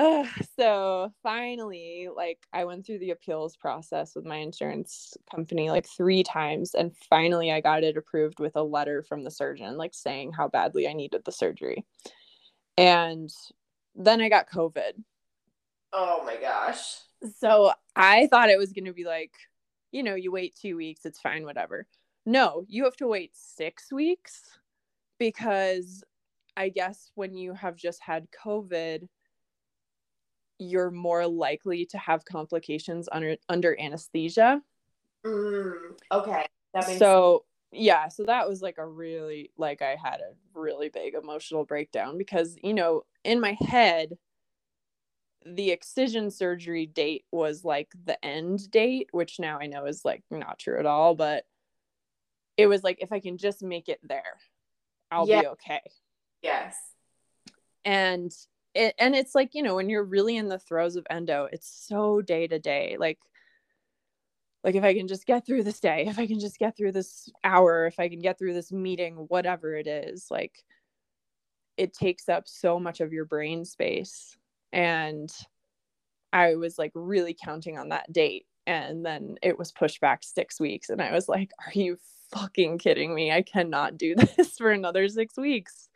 uh, 0.00 0.24
so 0.58 1.12
finally, 1.22 2.08
like, 2.14 2.38
I 2.52 2.64
went 2.64 2.86
through 2.86 3.00
the 3.00 3.10
appeals 3.10 3.56
process 3.56 4.14
with 4.14 4.24
my 4.24 4.36
insurance 4.36 5.16
company 5.30 5.70
like 5.70 5.86
three 5.86 6.22
times. 6.22 6.74
And 6.74 6.96
finally, 7.08 7.52
I 7.52 7.60
got 7.60 7.84
it 7.84 7.96
approved 7.96 8.40
with 8.40 8.56
a 8.56 8.62
letter 8.62 9.02
from 9.02 9.24
the 9.24 9.30
surgeon, 9.30 9.76
like 9.76 9.94
saying 9.94 10.32
how 10.32 10.48
badly 10.48 10.88
I 10.88 10.92
needed 10.92 11.22
the 11.24 11.32
surgery. 11.32 11.84
And 12.76 13.30
then 13.94 14.20
I 14.20 14.28
got 14.28 14.50
COVID. 14.50 14.92
Oh 15.92 16.22
my 16.24 16.36
gosh. 16.36 17.00
So 17.38 17.72
I 17.94 18.28
thought 18.28 18.50
it 18.50 18.58
was 18.58 18.72
going 18.72 18.86
to 18.86 18.92
be 18.92 19.04
like, 19.04 19.32
you 19.92 20.02
know, 20.02 20.14
you 20.14 20.32
wait 20.32 20.56
two 20.56 20.76
weeks, 20.76 21.04
it's 21.04 21.20
fine, 21.20 21.44
whatever. 21.44 21.86
No, 22.24 22.64
you 22.68 22.84
have 22.84 22.96
to 22.98 23.08
wait 23.08 23.32
six 23.34 23.92
weeks 23.92 24.42
because 25.18 26.04
I 26.56 26.68
guess 26.68 27.10
when 27.14 27.34
you 27.34 27.54
have 27.54 27.76
just 27.76 28.00
had 28.00 28.28
COVID, 28.30 29.08
you're 30.60 30.90
more 30.90 31.26
likely 31.26 31.86
to 31.86 31.98
have 31.98 32.24
complications 32.24 33.08
under 33.10 33.36
under 33.48 33.78
anesthesia. 33.80 34.60
Mm, 35.26 35.72
okay. 36.12 36.46
So 36.96 37.44
yeah 37.72 38.08
so 38.08 38.24
that 38.24 38.48
was 38.48 38.62
like 38.62 38.78
a 38.78 38.86
really 38.86 39.50
like 39.56 39.80
i 39.80 39.96
had 40.02 40.20
a 40.20 40.58
really 40.58 40.88
big 40.88 41.14
emotional 41.14 41.64
breakdown 41.64 42.18
because 42.18 42.56
you 42.62 42.74
know 42.74 43.02
in 43.24 43.40
my 43.40 43.56
head 43.60 44.16
the 45.46 45.70
excision 45.70 46.30
surgery 46.30 46.86
date 46.86 47.24
was 47.30 47.64
like 47.64 47.88
the 48.04 48.22
end 48.24 48.70
date 48.70 49.08
which 49.12 49.38
now 49.38 49.58
i 49.60 49.66
know 49.66 49.86
is 49.86 50.04
like 50.04 50.22
not 50.30 50.58
true 50.58 50.78
at 50.78 50.86
all 50.86 51.14
but 51.14 51.44
it 52.56 52.66
was 52.66 52.82
like 52.82 52.98
if 53.00 53.12
i 53.12 53.20
can 53.20 53.38
just 53.38 53.62
make 53.62 53.88
it 53.88 54.00
there 54.02 54.38
i'll 55.10 55.28
yeah. 55.28 55.42
be 55.42 55.46
okay 55.46 55.80
yes 56.42 56.76
and 57.84 58.32
it 58.74 58.94
and 58.98 59.14
it's 59.14 59.34
like 59.34 59.54
you 59.54 59.62
know 59.62 59.74
when 59.74 59.88
you're 59.88 60.04
really 60.04 60.36
in 60.36 60.48
the 60.48 60.58
throes 60.58 60.96
of 60.96 61.06
endo 61.10 61.48
it's 61.52 61.86
so 61.88 62.20
day 62.20 62.46
to 62.46 62.58
day 62.58 62.96
like 62.98 63.18
like 64.62 64.74
if 64.74 64.84
i 64.84 64.94
can 64.94 65.08
just 65.08 65.26
get 65.26 65.44
through 65.44 65.62
this 65.62 65.80
day 65.80 66.04
if 66.06 66.18
i 66.18 66.26
can 66.26 66.38
just 66.38 66.58
get 66.58 66.76
through 66.76 66.92
this 66.92 67.28
hour 67.42 67.86
if 67.86 67.98
i 67.98 68.08
can 68.08 68.20
get 68.20 68.38
through 68.38 68.54
this 68.54 68.70
meeting 68.70 69.14
whatever 69.28 69.74
it 69.74 69.86
is 69.86 70.26
like 70.30 70.64
it 71.80 71.94
takes 71.94 72.28
up 72.28 72.46
so 72.46 72.78
much 72.78 73.00
of 73.00 73.10
your 73.10 73.24
brain 73.24 73.64
space. 73.64 74.36
And 74.72 75.32
i 76.32 76.54
was 76.54 76.78
like 76.78 76.92
really 76.94 77.34
counting 77.34 77.76
on 77.76 77.88
that 77.88 78.12
date 78.12 78.46
and 78.66 79.04
then 79.04 79.34
it 79.42 79.58
was 79.58 79.72
pushed 79.72 80.00
back 80.00 80.22
6 80.22 80.60
weeks 80.60 80.88
and 80.90 81.02
i 81.02 81.10
was 81.12 81.28
like 81.28 81.50
are 81.66 81.72
you 81.72 81.96
fucking 82.32 82.78
kidding 82.78 83.12
me? 83.12 83.32
I 83.32 83.42
cannot 83.42 83.98
do 83.98 84.14
this 84.36 84.56
for 84.56 84.70
another 84.70 85.08
6 85.08 85.36
weeks 85.36 85.88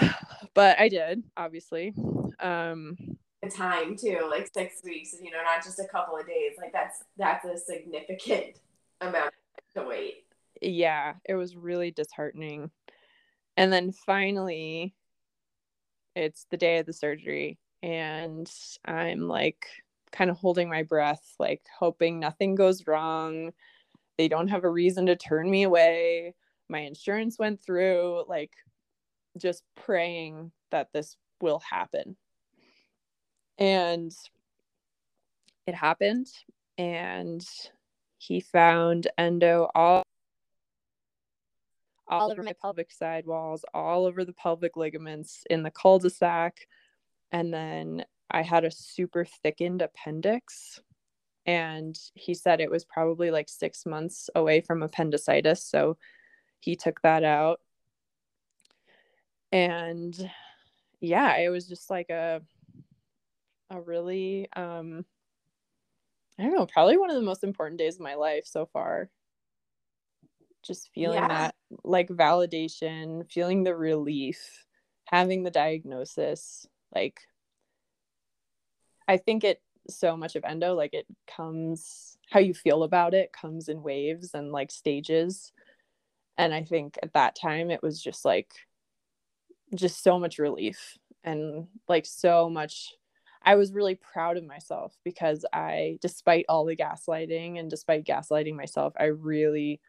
but 0.54 0.78
i 0.78 0.88
did 0.88 1.22
obviously 1.36 1.94
um 2.40 2.96
the 3.42 3.50
time 3.50 3.96
too, 3.96 4.26
like 4.30 4.50
six 4.52 4.82
weeks, 4.84 5.14
you 5.22 5.30
know, 5.30 5.42
not 5.42 5.62
just 5.64 5.78
a 5.78 5.86
couple 5.86 6.16
of 6.16 6.26
days. 6.26 6.54
Like 6.58 6.72
that's 6.72 7.04
that's 7.16 7.44
a 7.44 7.56
significant 7.56 8.58
amount 9.00 9.32
to 9.74 9.84
wait. 9.84 10.24
Yeah, 10.60 11.14
it 11.24 11.34
was 11.34 11.56
really 11.56 11.90
disheartening. 11.90 12.70
And 13.56 13.72
then 13.72 13.92
finally, 13.92 14.94
it's 16.16 16.46
the 16.50 16.56
day 16.56 16.78
of 16.78 16.86
the 16.86 16.92
surgery, 16.92 17.58
and 17.82 18.50
I'm 18.84 19.28
like 19.28 19.66
kind 20.10 20.30
of 20.30 20.38
holding 20.38 20.68
my 20.68 20.82
breath, 20.82 21.34
like 21.38 21.62
hoping 21.78 22.18
nothing 22.18 22.54
goes 22.54 22.86
wrong. 22.86 23.52
They 24.16 24.26
don't 24.26 24.48
have 24.48 24.64
a 24.64 24.70
reason 24.70 25.06
to 25.06 25.16
turn 25.16 25.48
me 25.48 25.62
away. 25.62 26.34
My 26.68 26.80
insurance 26.80 27.38
went 27.38 27.62
through, 27.62 28.24
like 28.26 28.52
just 29.38 29.62
praying 29.74 30.52
that 30.70 30.88
this 30.92 31.16
will 31.40 31.60
happen. 31.60 32.16
And 33.58 34.12
it 35.66 35.74
happened 35.74 36.28
and 36.76 37.44
he 38.18 38.40
found 38.40 39.08
endo 39.18 39.68
all 39.74 40.02
all 42.06 42.32
over 42.32 42.42
my 42.42 42.54
pelvic 42.62 42.90
side 42.90 43.26
walls 43.26 43.66
all 43.74 44.06
over 44.06 44.24
the 44.24 44.32
pelvic 44.32 44.76
ligaments 44.76 45.44
in 45.50 45.62
the 45.62 45.70
cul-de-sac. 45.70 46.66
And 47.32 47.52
then 47.52 48.04
i 48.30 48.42
had 48.42 48.64
a 48.64 48.70
super 48.70 49.26
thickened 49.42 49.82
appendix 49.82 50.80
and 51.44 51.98
he 52.14 52.34
said 52.34 52.60
it 52.60 52.70
was 52.70 52.84
probably 52.84 53.30
like 53.30 53.48
six 53.48 53.86
months 53.86 54.28
away 54.34 54.60
from 54.60 54.82
appendicitis. 54.82 55.64
So 55.64 55.96
he 56.60 56.76
took 56.76 57.00
that 57.02 57.24
out 57.24 57.60
and 59.52 60.30
yeah 61.00 61.36
it 61.36 61.48
was 61.48 61.66
just 61.66 61.90
like 61.90 62.10
a 62.10 62.42
a 63.70 63.80
really 63.80 64.48
um 64.54 65.04
I 66.38 66.44
don't 66.44 66.54
know, 66.54 66.66
probably 66.66 66.96
one 66.96 67.10
of 67.10 67.16
the 67.16 67.22
most 67.22 67.42
important 67.42 67.78
days 67.78 67.96
of 67.96 68.00
my 68.00 68.14
life 68.14 68.46
so 68.46 68.64
far. 68.66 69.10
Just 70.64 70.90
feeling 70.94 71.18
yeah. 71.18 71.28
that 71.28 71.54
like 71.82 72.08
validation, 72.08 73.30
feeling 73.30 73.64
the 73.64 73.74
relief, 73.74 74.64
having 75.06 75.42
the 75.42 75.50
diagnosis, 75.50 76.66
like 76.94 77.20
I 79.08 79.16
think 79.16 79.42
it 79.42 79.60
so 79.90 80.16
much 80.16 80.36
of 80.36 80.44
endo 80.44 80.74
like 80.74 80.92
it 80.92 81.06
comes 81.26 82.18
how 82.30 82.38
you 82.40 82.52
feel 82.52 82.82
about 82.82 83.14
it 83.14 83.32
comes 83.32 83.68
in 83.68 83.82
waves 83.82 84.32
and 84.34 84.52
like 84.52 84.70
stages. 84.70 85.52
And 86.36 86.54
I 86.54 86.62
think 86.62 86.98
at 87.02 87.14
that 87.14 87.34
time 87.34 87.70
it 87.70 87.82
was 87.82 88.00
just 88.00 88.24
like 88.24 88.52
just 89.74 90.02
so 90.02 90.18
much 90.18 90.38
relief 90.38 90.98
and 91.24 91.66
like 91.88 92.06
so 92.06 92.48
much 92.48 92.94
I 93.42 93.54
was 93.54 93.72
really 93.72 93.94
proud 93.94 94.36
of 94.36 94.44
myself 94.44 94.96
because 95.04 95.44
I, 95.52 95.98
despite 96.02 96.44
all 96.48 96.64
the 96.64 96.76
gaslighting 96.76 97.58
and 97.58 97.70
despite 97.70 98.04
gaslighting 98.04 98.54
myself, 98.54 98.92
I 98.98 99.04
really 99.04 99.80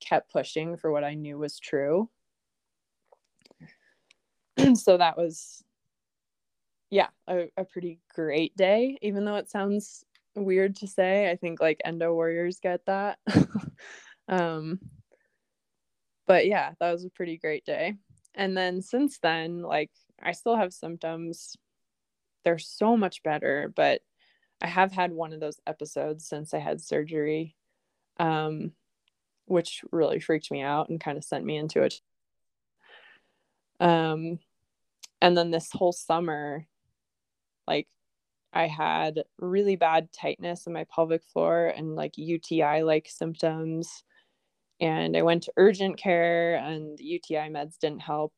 kept 0.00 0.32
pushing 0.32 0.76
for 0.76 0.92
what 0.92 1.04
I 1.04 1.14
knew 1.14 1.38
was 1.38 1.58
true. 1.58 2.10
so 4.74 4.96
that 4.98 5.16
was, 5.16 5.64
yeah, 6.90 7.08
a, 7.26 7.48
a 7.56 7.64
pretty 7.64 8.00
great 8.14 8.56
day, 8.56 8.98
even 9.02 9.24
though 9.24 9.36
it 9.36 9.50
sounds 9.50 10.04
weird 10.34 10.76
to 10.76 10.86
say. 10.86 11.30
I 11.30 11.36
think 11.36 11.60
like 11.60 11.80
endo 11.84 12.12
warriors 12.12 12.60
get 12.60 12.84
that. 12.86 13.18
um, 14.28 14.78
but 16.26 16.46
yeah, 16.46 16.72
that 16.80 16.92
was 16.92 17.04
a 17.04 17.10
pretty 17.10 17.38
great 17.38 17.64
day. 17.64 17.94
And 18.34 18.56
then 18.56 18.82
since 18.82 19.18
then, 19.18 19.62
like, 19.62 19.90
I 20.22 20.32
still 20.32 20.56
have 20.56 20.72
symptoms. 20.72 21.56
They're 22.44 22.58
so 22.58 22.96
much 22.96 23.22
better 23.22 23.72
but 23.74 24.02
i 24.60 24.66
have 24.66 24.92
had 24.92 25.12
one 25.12 25.32
of 25.32 25.40
those 25.40 25.60
episodes 25.66 26.26
since 26.28 26.52
i 26.52 26.58
had 26.58 26.80
surgery 26.80 27.56
um, 28.18 28.72
which 29.46 29.82
really 29.90 30.20
freaked 30.20 30.50
me 30.50 30.62
out 30.62 30.88
and 30.88 31.00
kind 31.00 31.18
of 31.18 31.24
sent 31.24 31.44
me 31.44 31.56
into 31.56 31.82
it. 31.82 32.00
Um, 33.80 34.38
and 35.20 35.36
then 35.36 35.50
this 35.50 35.70
whole 35.72 35.92
summer 35.92 36.66
like 37.66 37.88
i 38.52 38.66
had 38.66 39.24
really 39.38 39.74
bad 39.74 40.12
tightness 40.12 40.66
in 40.66 40.72
my 40.72 40.84
pelvic 40.84 41.24
floor 41.24 41.72
and 41.74 41.96
like 41.96 42.16
uti 42.16 42.62
like 42.82 43.08
symptoms 43.08 44.04
and 44.84 45.16
i 45.16 45.22
went 45.22 45.42
to 45.42 45.52
urgent 45.56 45.96
care 45.96 46.56
and 46.56 46.98
the 46.98 47.04
uti 47.04 47.34
meds 47.34 47.78
didn't 47.78 48.02
help. 48.02 48.34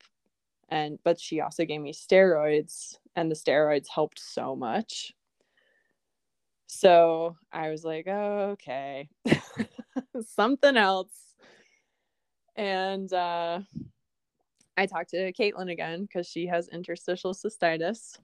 And 0.68 0.99
but 1.05 1.20
she 1.20 1.40
also 1.40 1.64
gave 1.64 1.80
me 1.80 1.92
steroids 1.92 2.97
and 3.16 3.30
the 3.30 3.34
steroids 3.34 3.86
helped 3.92 4.20
so 4.20 4.57
much. 4.57 5.12
So 6.68 7.36
i 7.53 7.70
was 7.70 7.84
like 7.84 8.07
oh, 8.09 8.51
okay 8.53 9.09
something 10.24 10.76
else. 10.76 11.34
And 12.55 13.12
uh 13.12 13.61
i 14.76 14.86
talked 14.86 15.11
to 15.11 15.32
caitlin 15.32 15.72
again 15.72 16.03
because 16.03 16.28
she 16.28 16.47
has 16.47 16.68
interstitial 16.68 17.34
cystitis. 17.34 18.18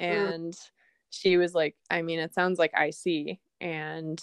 And 0.00 0.52
mm. 0.52 0.70
she 1.10 1.36
was 1.36 1.54
like 1.54 1.76
i 1.90 2.02
mean 2.02 2.18
it 2.18 2.34
sounds 2.34 2.58
like 2.58 2.72
ic 2.74 3.38
and 3.60 4.20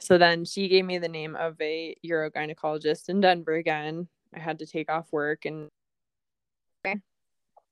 so 0.00 0.18
then 0.18 0.44
she 0.44 0.68
gave 0.68 0.84
me 0.84 0.98
the 0.98 1.08
name 1.08 1.36
of 1.36 1.60
a 1.60 1.94
urogynecologist 2.04 3.08
in 3.08 3.20
denver 3.20 3.54
again 3.54 4.08
i 4.34 4.38
had 4.38 4.58
to 4.58 4.66
take 4.66 4.90
off 4.90 5.12
work 5.12 5.44
and 5.44 5.68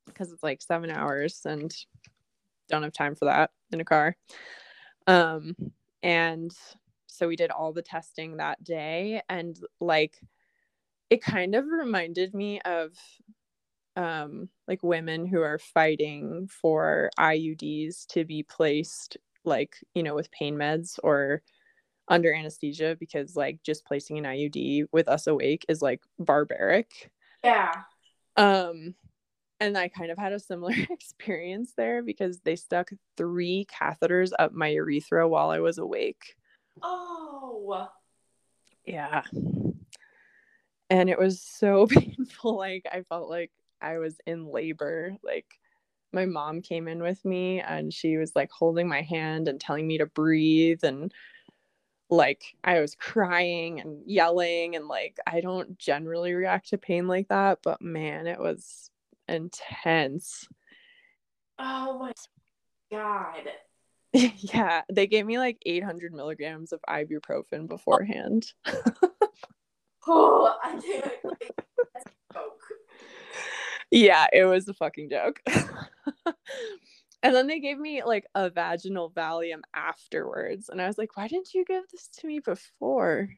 because 0.07 0.33
it's 0.33 0.43
like 0.43 0.63
seven 0.63 0.91
hours 0.91 1.43
and 1.45 1.75
don't 2.69 2.83
have 2.83 2.93
time 2.93 3.15
for 3.15 3.27
that 3.27 3.51
in 3.73 3.81
a 3.81 3.85
car. 3.85 4.17
Um, 5.07 5.55
and 6.03 6.53
so 7.07 7.29
we 7.29 7.37
did 7.37 7.51
all 7.51 7.73
the 7.73 7.83
testing 7.83 8.37
that 8.37 8.63
day, 8.63 9.23
and 9.29 9.59
like 9.81 10.21
it 11.11 11.23
kind 11.23 11.55
of 11.55 11.65
reminded 11.67 12.35
me 12.35 12.61
of 12.63 12.93
um, 13.97 14.49
like 14.69 14.83
women 14.83 15.27
who 15.27 15.41
are 15.41 15.59
fighting 15.59 16.49
for 16.49 17.11
IUDs 17.19 18.07
to 18.09 18.25
be 18.25 18.43
placed, 18.43 19.17
like, 19.45 19.77
you 19.95 20.03
know, 20.03 20.15
with 20.15 20.31
pain 20.31 20.57
meds 20.57 20.99
or 21.03 21.43
under 22.09 22.33
anesthesia 22.33 22.97
because 22.99 23.37
like 23.37 23.63
just 23.63 23.85
placing 23.85 24.19
an 24.19 24.25
IUD 24.25 24.87
with 24.93 25.09
us 25.09 25.27
awake 25.27 25.65
is 25.69 25.83
like 25.83 26.03
barbaric. 26.19 27.11
Yeah. 27.43 27.73
Um 28.37 28.95
and 29.59 29.77
I 29.77 29.89
kind 29.89 30.11
of 30.11 30.19
had 30.19 30.33
a 30.33 30.41
similar 30.41 30.75
experience 30.91 31.73
there 31.77 32.03
because 32.03 32.41
they 32.41 32.57
stuck 32.57 32.91
three 33.17 33.67
catheters 33.67 34.33
up 34.39 34.53
my 34.53 34.69
urethra 34.69 35.27
while 35.29 35.51
I 35.51 35.61
was 35.61 35.79
awake. 35.79 36.37
Oh. 36.83 37.89
Yeah. 38.85 39.23
And 40.91 41.11
it 41.11 41.19
was 41.19 41.41
so 41.41 41.87
painful. 41.91 42.57
Like, 42.57 42.87
I 42.91 43.03
felt 43.03 43.29
like 43.29 43.51
I 43.81 43.99
was 43.99 44.17
in 44.27 44.47
labor. 44.47 45.17
Like, 45.23 45.47
my 46.13 46.27
mom 46.27 46.63
came 46.63 46.89
in 46.89 47.03
with 47.03 47.25
me 47.25 47.61
and 47.61 47.93
she 47.93 48.17
was 48.17 48.33
like 48.37 48.51
holding 48.51 48.89
my 48.89 49.03
hand 49.03 49.49
and 49.49 49.61
telling 49.61 49.87
me 49.87 49.99
to 49.99 50.07
breathe. 50.07 50.85
And 50.85 51.13
like, 52.11 52.57
I 52.63 52.81
was 52.81 52.95
crying 52.95 53.81
and 53.81 54.03
yelling. 54.07 54.77
And 54.77 54.87
like, 54.87 55.19
I 55.27 55.41
don't 55.41 55.79
generally 55.79 56.33
react 56.35 56.71
to 56.71 56.79
pain 56.79 57.09
like 57.09 57.29
that. 57.29 57.61
But 57.63 57.83
man, 57.83 58.27
it 58.27 58.39
was 58.39 58.91
intense. 59.29 60.47
Oh 61.59 61.99
my 61.99 62.13
god. 62.91 63.49
yeah, 64.13 64.83
they 64.91 65.07
gave 65.07 65.27
me 65.27 65.39
like 65.39 65.59
800 65.65 66.13
milligrams 66.13 66.73
of 66.73 66.81
ibuprofen 66.89 67.67
beforehand. 67.69 68.53
oh, 70.07 70.57
I 70.63 70.81
joke. 70.81 71.43
Yeah, 73.89 74.27
it 74.33 74.45
was 74.45 74.67
a 74.67 74.75
fucking 74.75 75.11
joke. 75.11 75.41
And 77.27 77.35
then 77.35 77.49
they 77.49 77.59
gave 77.59 77.79
me 77.79 78.05
like 78.05 78.27
a 78.35 78.49
vaginal 78.49 79.11
Valium 79.11 79.63
afterwards, 79.75 80.69
and 80.69 80.81
I 80.81 80.87
was 80.87 80.99
like, 80.99 81.17
"Why 81.17 81.27
didn't 81.27 81.55
you 81.55 81.65
give 81.65 81.83
this 81.91 82.09
to 82.19 82.27
me 82.27 82.39
before?" 82.39 83.29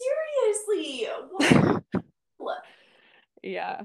Seriously, 0.00 1.08
yeah, 3.42 3.82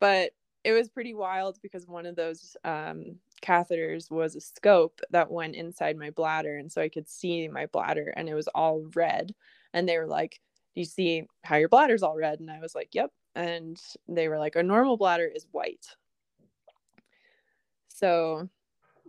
but 0.00 0.32
it 0.64 0.72
was 0.72 0.88
pretty 0.88 1.14
wild 1.14 1.58
because 1.62 1.86
one 1.86 2.06
of 2.06 2.16
those 2.16 2.56
um, 2.64 3.16
catheters 3.42 4.10
was 4.10 4.36
a 4.36 4.40
scope 4.40 5.00
that 5.10 5.30
went 5.30 5.54
inside 5.54 5.96
my 5.96 6.10
bladder 6.10 6.58
and 6.58 6.70
so 6.70 6.82
i 6.82 6.88
could 6.88 7.08
see 7.08 7.48
my 7.48 7.66
bladder 7.66 8.12
and 8.16 8.28
it 8.28 8.34
was 8.34 8.48
all 8.48 8.84
red. 8.94 9.34
And 9.74 9.88
they 9.88 9.98
were 9.98 10.06
like 10.06 10.40
do 10.74 10.80
you 10.80 10.84
see 10.84 11.24
how 11.42 11.56
your 11.56 11.68
bladder's 11.68 12.02
all 12.02 12.16
red? 12.16 12.40
And 12.40 12.50
i 12.50 12.60
was 12.60 12.74
like 12.74 12.90
yep. 12.92 13.10
And 13.34 13.80
they 14.08 14.28
were 14.28 14.38
like 14.38 14.56
a 14.56 14.62
normal 14.62 14.96
bladder 14.96 15.30
is 15.32 15.46
white. 15.52 15.86
So 17.88 18.48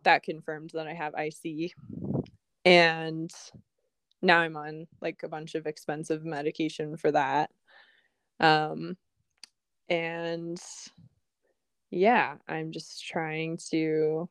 that 0.04 0.24
confirmed 0.24 0.72
that 0.74 0.88
i 0.88 0.94
have 0.94 1.14
ic 1.16 1.74
and 2.66 3.32
now 4.22 4.40
i'm 4.40 4.58
on 4.58 4.88
like 5.02 5.22
a 5.24 5.30
bunch 5.30 5.56
of 5.56 5.66
expensive 5.66 6.24
medication 6.24 6.98
for 6.98 7.12
that 7.12 7.50
um 8.40 8.96
and 9.90 10.62
yeah, 11.92 12.36
I'm 12.48 12.72
just 12.72 13.06
trying 13.06 13.58
to 13.72 14.30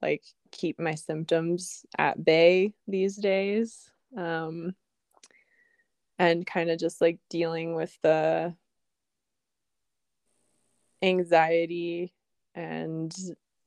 like 0.00 0.22
keep 0.52 0.78
my 0.78 0.94
symptoms 0.94 1.84
at 1.98 2.24
bay 2.24 2.72
these 2.86 3.16
days. 3.16 3.90
Um, 4.16 4.74
and 6.18 6.46
kind 6.46 6.70
of 6.70 6.78
just 6.78 7.00
like 7.00 7.18
dealing 7.30 7.74
with 7.74 7.96
the 8.02 8.54
anxiety 11.02 12.12
and 12.54 13.14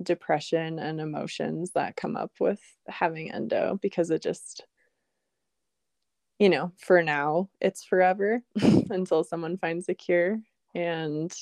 depression 0.01 0.79
and 0.79 0.99
emotions 0.99 1.71
that 1.71 1.95
come 1.95 2.15
up 2.15 2.31
with 2.39 2.61
having 2.87 3.31
endo 3.31 3.77
because 3.81 4.09
it 4.09 4.21
just 4.21 4.65
you 6.39 6.49
know 6.49 6.71
for 6.77 7.01
now 7.03 7.49
it's 7.61 7.83
forever 7.83 8.41
until 8.89 9.23
someone 9.23 9.57
finds 9.57 9.87
a 9.87 9.93
cure 9.93 10.39
and 10.75 11.33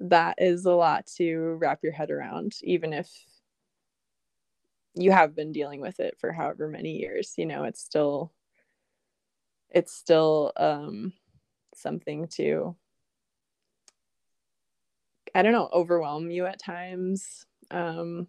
that 0.00 0.36
is 0.38 0.64
a 0.64 0.72
lot 0.72 1.06
to 1.16 1.56
wrap 1.60 1.80
your 1.82 1.92
head 1.92 2.10
around, 2.10 2.54
even 2.62 2.92
if 2.92 3.10
you 4.94 5.10
have 5.10 5.34
been 5.34 5.52
dealing 5.52 5.80
with 5.80 6.00
it 6.00 6.16
for 6.18 6.32
however 6.32 6.68
many 6.68 6.92
years. 6.92 7.34
You 7.36 7.46
know, 7.46 7.64
it's 7.64 7.80
still 7.80 8.32
it's 9.70 9.92
still 9.92 10.52
um 10.56 11.12
something 11.74 12.26
to 12.28 12.74
I 15.34 15.42
don't 15.42 15.52
know, 15.52 15.68
overwhelm 15.72 16.30
you 16.30 16.46
at 16.46 16.60
times. 16.60 17.46
Um 17.70 18.28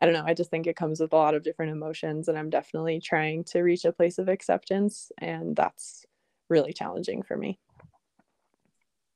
I 0.00 0.06
don't 0.06 0.14
know, 0.14 0.24
I 0.26 0.34
just 0.34 0.50
think 0.50 0.66
it 0.66 0.76
comes 0.76 1.00
with 1.00 1.12
a 1.12 1.16
lot 1.16 1.34
of 1.34 1.42
different 1.44 1.72
emotions 1.72 2.28
and 2.28 2.36
I'm 2.38 2.50
definitely 2.50 3.00
trying 3.00 3.44
to 3.44 3.62
reach 3.62 3.84
a 3.84 3.92
place 3.92 4.18
of 4.18 4.28
acceptance 4.28 5.12
and 5.18 5.54
that's 5.56 6.04
really 6.48 6.72
challenging 6.72 7.22
for 7.22 7.36
me. 7.36 7.58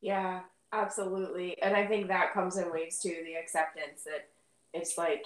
Yeah, 0.01 0.41
Absolutely. 0.73 1.61
And 1.63 1.75
I 1.75 1.87
think 1.87 2.09
that 2.09 2.35
comes 2.35 2.57
in 2.59 2.71
waves 2.71 2.99
too, 2.99 3.23
the 3.25 3.35
acceptance 3.35 4.05
that 4.05 4.29
it's 4.75 4.99
like, 4.99 5.25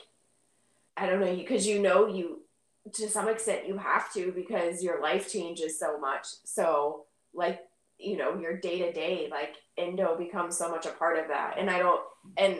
I 0.97 1.07
don't 1.07 1.21
know, 1.21 1.35
because 1.35 1.67
you 1.67 1.81
know 1.81 2.07
you, 2.07 2.43
to 2.93 3.09
some 3.09 3.29
extent, 3.29 3.67
you 3.67 3.77
have 3.77 4.13
to 4.13 4.31
because 4.33 4.83
your 4.83 5.01
life 5.01 5.33
changes 5.33 5.79
so 5.79 5.99
much. 5.99 6.27
So, 6.45 7.07
like, 7.35 7.61
you 8.03 8.16
know, 8.16 8.38
your 8.38 8.59
day 8.59 8.80
to 8.80 8.92
day, 8.92 9.28
like, 9.30 9.57
endo 9.78 10.16
becomes 10.16 10.57
so 10.57 10.70
much 10.70 10.86
a 10.86 10.90
part 10.90 11.18
of 11.18 11.28
that. 11.28 11.57
And 11.59 11.70
I 11.70 11.78
don't, 11.78 12.00
and 12.36 12.57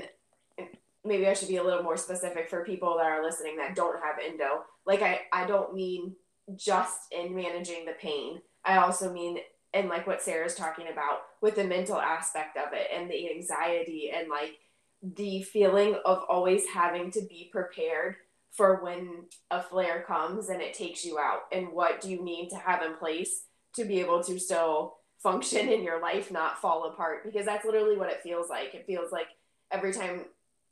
maybe 1.05 1.26
I 1.26 1.34
should 1.34 1.49
be 1.49 1.57
a 1.57 1.64
little 1.64 1.82
more 1.82 1.97
specific 1.97 2.49
for 2.49 2.64
people 2.64 2.97
that 2.99 3.07
are 3.07 3.24
listening 3.24 3.57
that 3.57 3.74
don't 3.74 4.01
have 4.03 4.16
endo. 4.24 4.62
Like, 4.86 5.03
I, 5.03 5.20
I 5.32 5.47
don't 5.47 5.74
mean 5.74 6.14
just 6.57 6.99
in 7.11 7.34
managing 7.34 7.84
the 7.84 7.95
pain, 8.01 8.40
I 8.64 8.78
also 8.78 9.12
mean 9.12 9.38
and 9.74 9.88
like 9.88 10.07
what 10.07 10.22
Sarah's 10.22 10.55
talking 10.55 10.88
about 10.93 11.20
with 11.40 11.57
the 11.57 11.64
mental 11.64 11.97
aspect 11.97 12.57
of 12.57 12.72
it 12.72 12.88
and 12.95 13.11
the 13.11 13.30
anxiety 13.30 14.12
and 14.14 14.28
like 14.28 14.59
the 15.03 15.43
feeling 15.43 15.97
of 16.05 16.22
always 16.28 16.66
having 16.66 17.11
to 17.12 17.22
be 17.22 17.49
prepared 17.51 18.16
for 18.53 18.82
when 18.84 19.24
a 19.51 19.62
flare 19.62 20.05
comes 20.07 20.51
and 20.51 20.61
it 20.61 20.74
takes 20.74 21.05
you 21.05 21.18
out 21.18 21.43
and 21.53 21.72
what 21.72 22.01
do 22.01 22.11
you 22.11 22.22
need 22.22 22.51
to 22.51 22.57
have 22.57 22.82
in 22.82 22.95
place 22.97 23.45
to 23.74 23.84
be 23.84 24.01
able 24.01 24.22
to 24.22 24.38
still 24.38 24.97
function 25.23 25.68
in 25.68 25.83
your 25.83 26.01
life 26.01 26.31
not 26.31 26.61
fall 26.61 26.85
apart 26.85 27.25
because 27.25 27.47
that's 27.47 27.64
literally 27.64 27.97
what 27.97 28.11
it 28.11 28.23
feels 28.23 28.49
like. 28.49 28.75
It 28.75 28.87
feels 28.87 29.12
like 29.12 29.29
every 29.70 29.93
time 29.93 30.25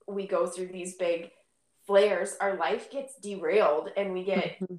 we 0.08 0.26
go 0.26 0.46
through 0.46 0.68
these 0.68 0.96
big 0.96 1.30
flares 1.86 2.36
our 2.40 2.56
life 2.56 2.90
gets 2.90 3.14
derailed 3.22 3.88
and 3.96 4.12
we 4.12 4.22
get 4.22 4.60
mm-hmm. 4.60 4.74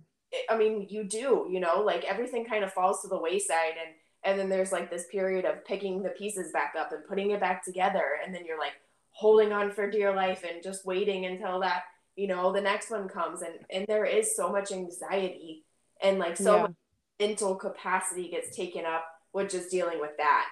i 0.50 0.58
mean 0.58 0.86
you 0.90 1.04
do 1.04 1.48
you 1.50 1.60
know 1.60 1.82
like 1.82 2.04
everything 2.04 2.46
kind 2.46 2.64
of 2.64 2.72
falls 2.72 3.02
to 3.02 3.08
the 3.08 3.18
wayside 3.18 3.74
and 3.84 3.96
and 4.24 4.40
then 4.40 4.50
there's 4.50 4.72
like 4.72 4.90
this 4.90 5.08
period 5.08 5.46
of 5.46 5.66
picking 5.66 6.04
the 6.04 6.10
pieces 6.10 6.52
back 6.52 6.76
up 6.78 6.92
and 6.92 7.06
putting 7.08 7.32
it 7.32 7.40
back 7.40 7.64
together. 7.66 8.20
And 8.24 8.34
then 8.34 8.46
you're 8.46 8.60
like 8.60 8.74
holding 9.12 9.52
on 9.52 9.72
for 9.72 9.90
dear 9.90 10.16
life 10.16 10.46
and 10.50 10.64
just 10.64 10.86
waiting 10.86 11.26
until 11.26 11.60
that 11.62 11.84
you 12.16 12.28
know 12.28 12.52
the 12.52 12.62
next 12.62 12.92
one 12.92 13.08
comes. 13.08 13.42
And 13.42 13.56
and 13.70 13.86
there 13.88 14.06
is 14.06 14.36
so 14.36 14.52
much 14.52 14.72
anxiety 14.72 15.66
and 16.02 16.20
like 16.20 16.38
so 16.38 16.56
yeah. 16.56 16.62
much 16.64 16.72
mental 17.20 17.56
capacity 17.56 18.30
gets 18.30 18.56
taken 18.56 18.86
up 18.86 19.06
with 19.34 19.50
just 19.50 19.70
dealing 19.72 20.00
with 20.00 20.16
that 20.18 20.50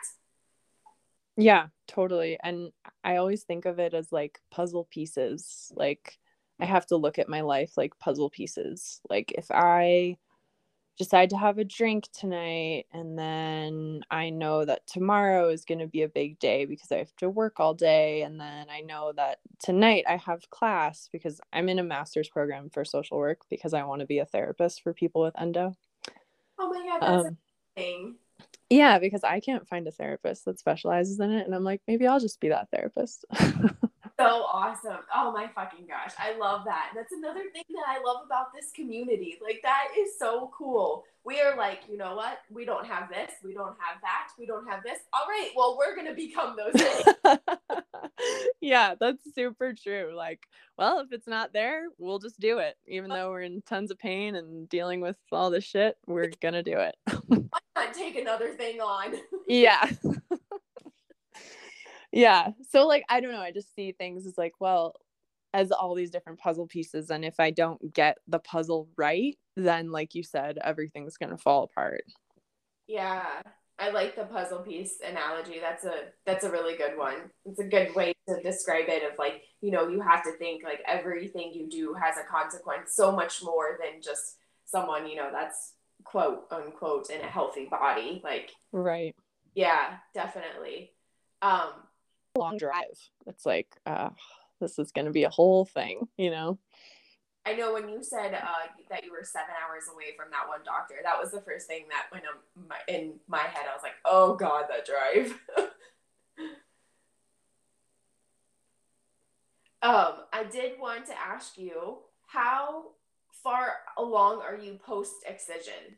yeah 1.38 1.68
totally 1.88 2.38
and 2.44 2.72
i 3.04 3.16
always 3.16 3.44
think 3.44 3.66
of 3.66 3.80
it 3.80 3.94
as 3.94 4.12
like 4.12 4.40
puzzle 4.52 4.88
pieces 4.90 5.72
like 5.76 6.18
i 6.60 6.66
have 6.66 6.86
to 6.86 6.98
look 6.98 7.20
at 7.20 7.30
my 7.30 7.42
life 7.42 7.78
like 7.78 7.98
puzzle 8.00 8.30
pieces 8.30 9.00
like 9.10 9.32
if 9.38 9.50
i 9.52 10.18
decide 11.00 11.30
to 11.30 11.38
have 11.38 11.58
a 11.58 11.64
drink 11.64 12.10
tonight 12.12 12.86
and 12.92 13.18
then 13.18 14.02
I 14.12 14.30
know 14.32 14.66
that 14.66 14.86
tomorrow 14.86 15.48
is 15.48 15.64
going 15.64 15.80
to 15.80 15.88
be 15.88 16.04
a 16.04 16.10
big 16.10 16.38
day 16.40 16.66
because 16.66 16.92
I 16.92 16.98
have 16.98 17.16
to 17.20 17.30
work 17.30 17.62
all 17.62 17.74
day 17.74 18.24
and 18.24 18.38
then 18.40 18.68
I 18.70 18.82
know 18.82 19.14
that 19.16 19.40
tonight 19.64 20.04
I 20.10 20.18
have 20.18 20.50
class 20.50 21.08
because 21.10 21.40
I'm 21.54 21.70
in 21.70 21.80
a 21.80 21.84
master's 21.84 22.28
program 22.28 22.70
for 22.70 22.84
social 22.84 23.18
work 23.18 23.44
because 23.50 23.74
I 23.74 23.84
want 23.84 24.02
to 24.02 24.06
be 24.06 24.20
a 24.20 24.26
therapist 24.26 24.84
for 24.84 24.94
people 24.94 25.22
with 25.22 25.40
endo. 25.40 25.74
Oh 26.60 26.70
my 26.70 26.86
god, 26.86 27.00
that's 27.02 27.28
um, 27.28 27.38
amazing. 27.78 28.16
Yeah, 28.70 29.00
because 29.00 29.24
I 29.24 29.40
can't 29.40 29.68
find 29.68 29.88
a 29.88 29.92
therapist 29.92 30.46
that 30.46 30.60
specializes 30.60 31.20
in 31.20 31.32
it 31.32 31.46
and 31.46 31.56
I'm 31.56 31.64
like 31.64 31.82
maybe 31.88 32.06
I'll 32.06 32.20
just 32.20 32.40
be 32.40 32.50
that 32.50 32.70
therapist. 32.72 33.26
so 34.20 34.46
awesome. 34.52 35.00
Oh 35.16 35.32
my 35.32 35.50
fucking 35.56 35.86
gosh. 35.88 36.14
I 36.18 36.38
love 36.38 36.66
that. 36.66 36.92
That's 36.96 37.14
another 37.14 37.44
thing 37.54 37.64
that 37.70 37.86
I 37.88 38.02
love 38.06 38.18
about 38.26 38.48
this 38.54 38.72
community. 38.72 39.38
Like 39.42 39.62
that 39.64 39.88
is 39.98 40.18
so 40.18 40.52
cool. 40.58 41.06
We 41.24 41.42
are 41.42 41.56
like, 41.58 41.82
you 41.90 41.98
know 41.98 42.16
what? 42.16 42.40
We 42.50 42.66
don't 42.66 42.86
have 42.86 43.10
this. 43.10 43.32
We 43.44 43.54
don't 43.54 43.76
have 43.80 44.02
that. 44.02 44.30
We 44.38 44.46
don't 44.46 44.68
have 44.68 44.84
this. 44.84 45.00
All 45.14 45.28
right. 45.28 45.50
Well, 45.56 45.78
we're 45.78 45.96
going 45.96 46.08
to 46.08 46.14
become 46.14 46.56
those 46.58 46.82
things. 46.82 47.40
yeah, 48.62 48.96
that's 49.00 49.24
super 49.36 49.74
true. 49.74 50.14
Like, 50.16 50.42
well, 50.78 51.00
if 51.00 51.12
it's 51.12 51.28
not 51.28 51.54
there, 51.54 51.88
we'll 51.98 52.20
just 52.20 52.40
do 52.40 52.60
it. 52.60 52.78
Even 52.88 53.10
though 53.10 53.30
we're 53.30 53.42
in 53.42 53.62
tons 53.64 53.92
of 53.92 54.00
pain 54.00 54.36
and 54.36 54.68
dealing 54.70 55.02
with 55.02 55.18
all 55.32 55.50
this 55.50 55.66
shit, 55.66 55.98
we're 56.08 56.32
going 56.42 56.54
to 56.54 56.64
do 56.64 56.78
it. 56.80 56.96
Why 57.28 57.60
not 57.76 57.94
take 57.94 58.18
another 58.18 58.54
thing 58.54 58.80
on? 58.80 59.16
yeah 59.48 59.90
yeah. 62.12 62.50
So 62.70 62.88
like 62.88 63.04
i 63.10 63.20
don't 63.20 63.32
know. 63.32 63.42
I 63.42 63.52
just 63.52 63.74
see 63.76 63.92
things 63.92 64.26
as 64.26 64.38
like 64.38 64.54
well 64.60 64.96
as 65.54 65.72
all 65.72 65.96
these 65.96 66.12
different 66.12 66.40
puzzle 66.40 66.68
pieces 66.68 67.10
and 67.10 67.26
if 67.26 67.40
i 67.40 67.50
don't 67.50 67.92
get 67.92 68.20
the 68.28 68.38
puzzle 68.38 68.88
right 68.98 69.36
then 69.56 69.92
like 69.92 70.14
you 70.14 70.22
said 70.22 70.60
everything's 70.64 71.18
going 71.18 71.32
to 71.32 71.38
fall 71.38 71.64
apart. 71.64 72.04
Yeah. 72.88 73.26
I 73.78 73.92
like 73.92 74.16
the 74.16 74.26
puzzle 74.26 74.60
piece 74.60 74.98
analogy. 75.06 75.60
That's 75.62 75.86
a 75.86 76.10
that's 76.26 76.44
a 76.44 76.52
really 76.52 76.76
good 76.76 76.98
one. 76.98 77.32
It's 77.46 77.60
a 77.60 77.64
good 77.64 77.96
way 77.96 78.14
to 78.28 78.42
describe 78.44 78.90
it 78.90 79.10
of 79.10 79.18
like 79.18 79.44
you 79.62 79.72
know 79.72 79.88
you 79.88 80.02
have 80.02 80.24
to 80.24 80.34
think 80.34 80.64
like 80.64 80.82
everything 80.86 81.52
you 81.54 81.70
do 81.70 81.94
has 81.94 82.18
a 82.18 82.30
consequence 82.30 82.94
so 82.94 83.12
much 83.12 83.42
more 83.42 83.80
than 83.82 84.02
just 84.02 84.36
someone 84.66 85.08
you 85.08 85.16
know 85.16 85.30
that's 85.32 85.74
quote 86.04 86.46
unquote 86.52 87.10
in 87.10 87.22
a 87.22 87.28
healthy 87.28 87.68
body. 87.70 88.20
Like 88.22 88.52
right. 88.74 89.16
Yeah 89.56 89.98
definitely. 90.14 90.92
Um 91.42 91.72
long 92.36 92.58
drive. 92.58 92.98
It's 93.28 93.46
like, 93.46 93.76
uh, 93.86 94.10
this 94.60 94.80
is 94.80 94.92
going 94.92 95.06
to 95.06 95.12
be 95.12 95.24
a 95.24 95.30
whole 95.30 95.66
thing, 95.66 96.08
you 96.18 96.32
know? 96.32 96.60
I 97.46 97.54
know 97.54 97.74
when 97.74 97.90
you 97.90 98.04
said 98.04 98.34
uh, 98.34 98.68
that 98.90 99.04
you 99.04 99.12
were 99.12 99.24
seven 99.24 99.56
hours 99.64 99.86
away 99.92 100.16
from 100.16 100.30
that 100.32 100.48
one 100.48 100.60
doctor, 100.64 100.96
that 101.04 101.20
was 101.20 101.32
the 101.32 101.42
first 101.42 101.68
thing 101.68 101.86
that 101.90 102.08
went 102.12 102.26
in 102.88 103.14
my, 103.28 103.40
head. 103.40 103.66
I 103.70 103.74
was 103.74 103.82
like, 103.82 103.96
oh 104.06 104.36
God, 104.36 104.66
that 104.70 104.86
drive. 104.86 105.32
um, 109.82 110.26
I 110.32 110.44
did 110.44 110.80
want 110.80 111.06
to 111.08 111.18
ask 111.18 111.58
you, 111.58 112.00
how 112.28 112.92
far 113.44 113.78
along 113.98 114.42
are 114.42 114.58
you 114.58 114.78
post 114.86 115.24
excision? 115.26 115.98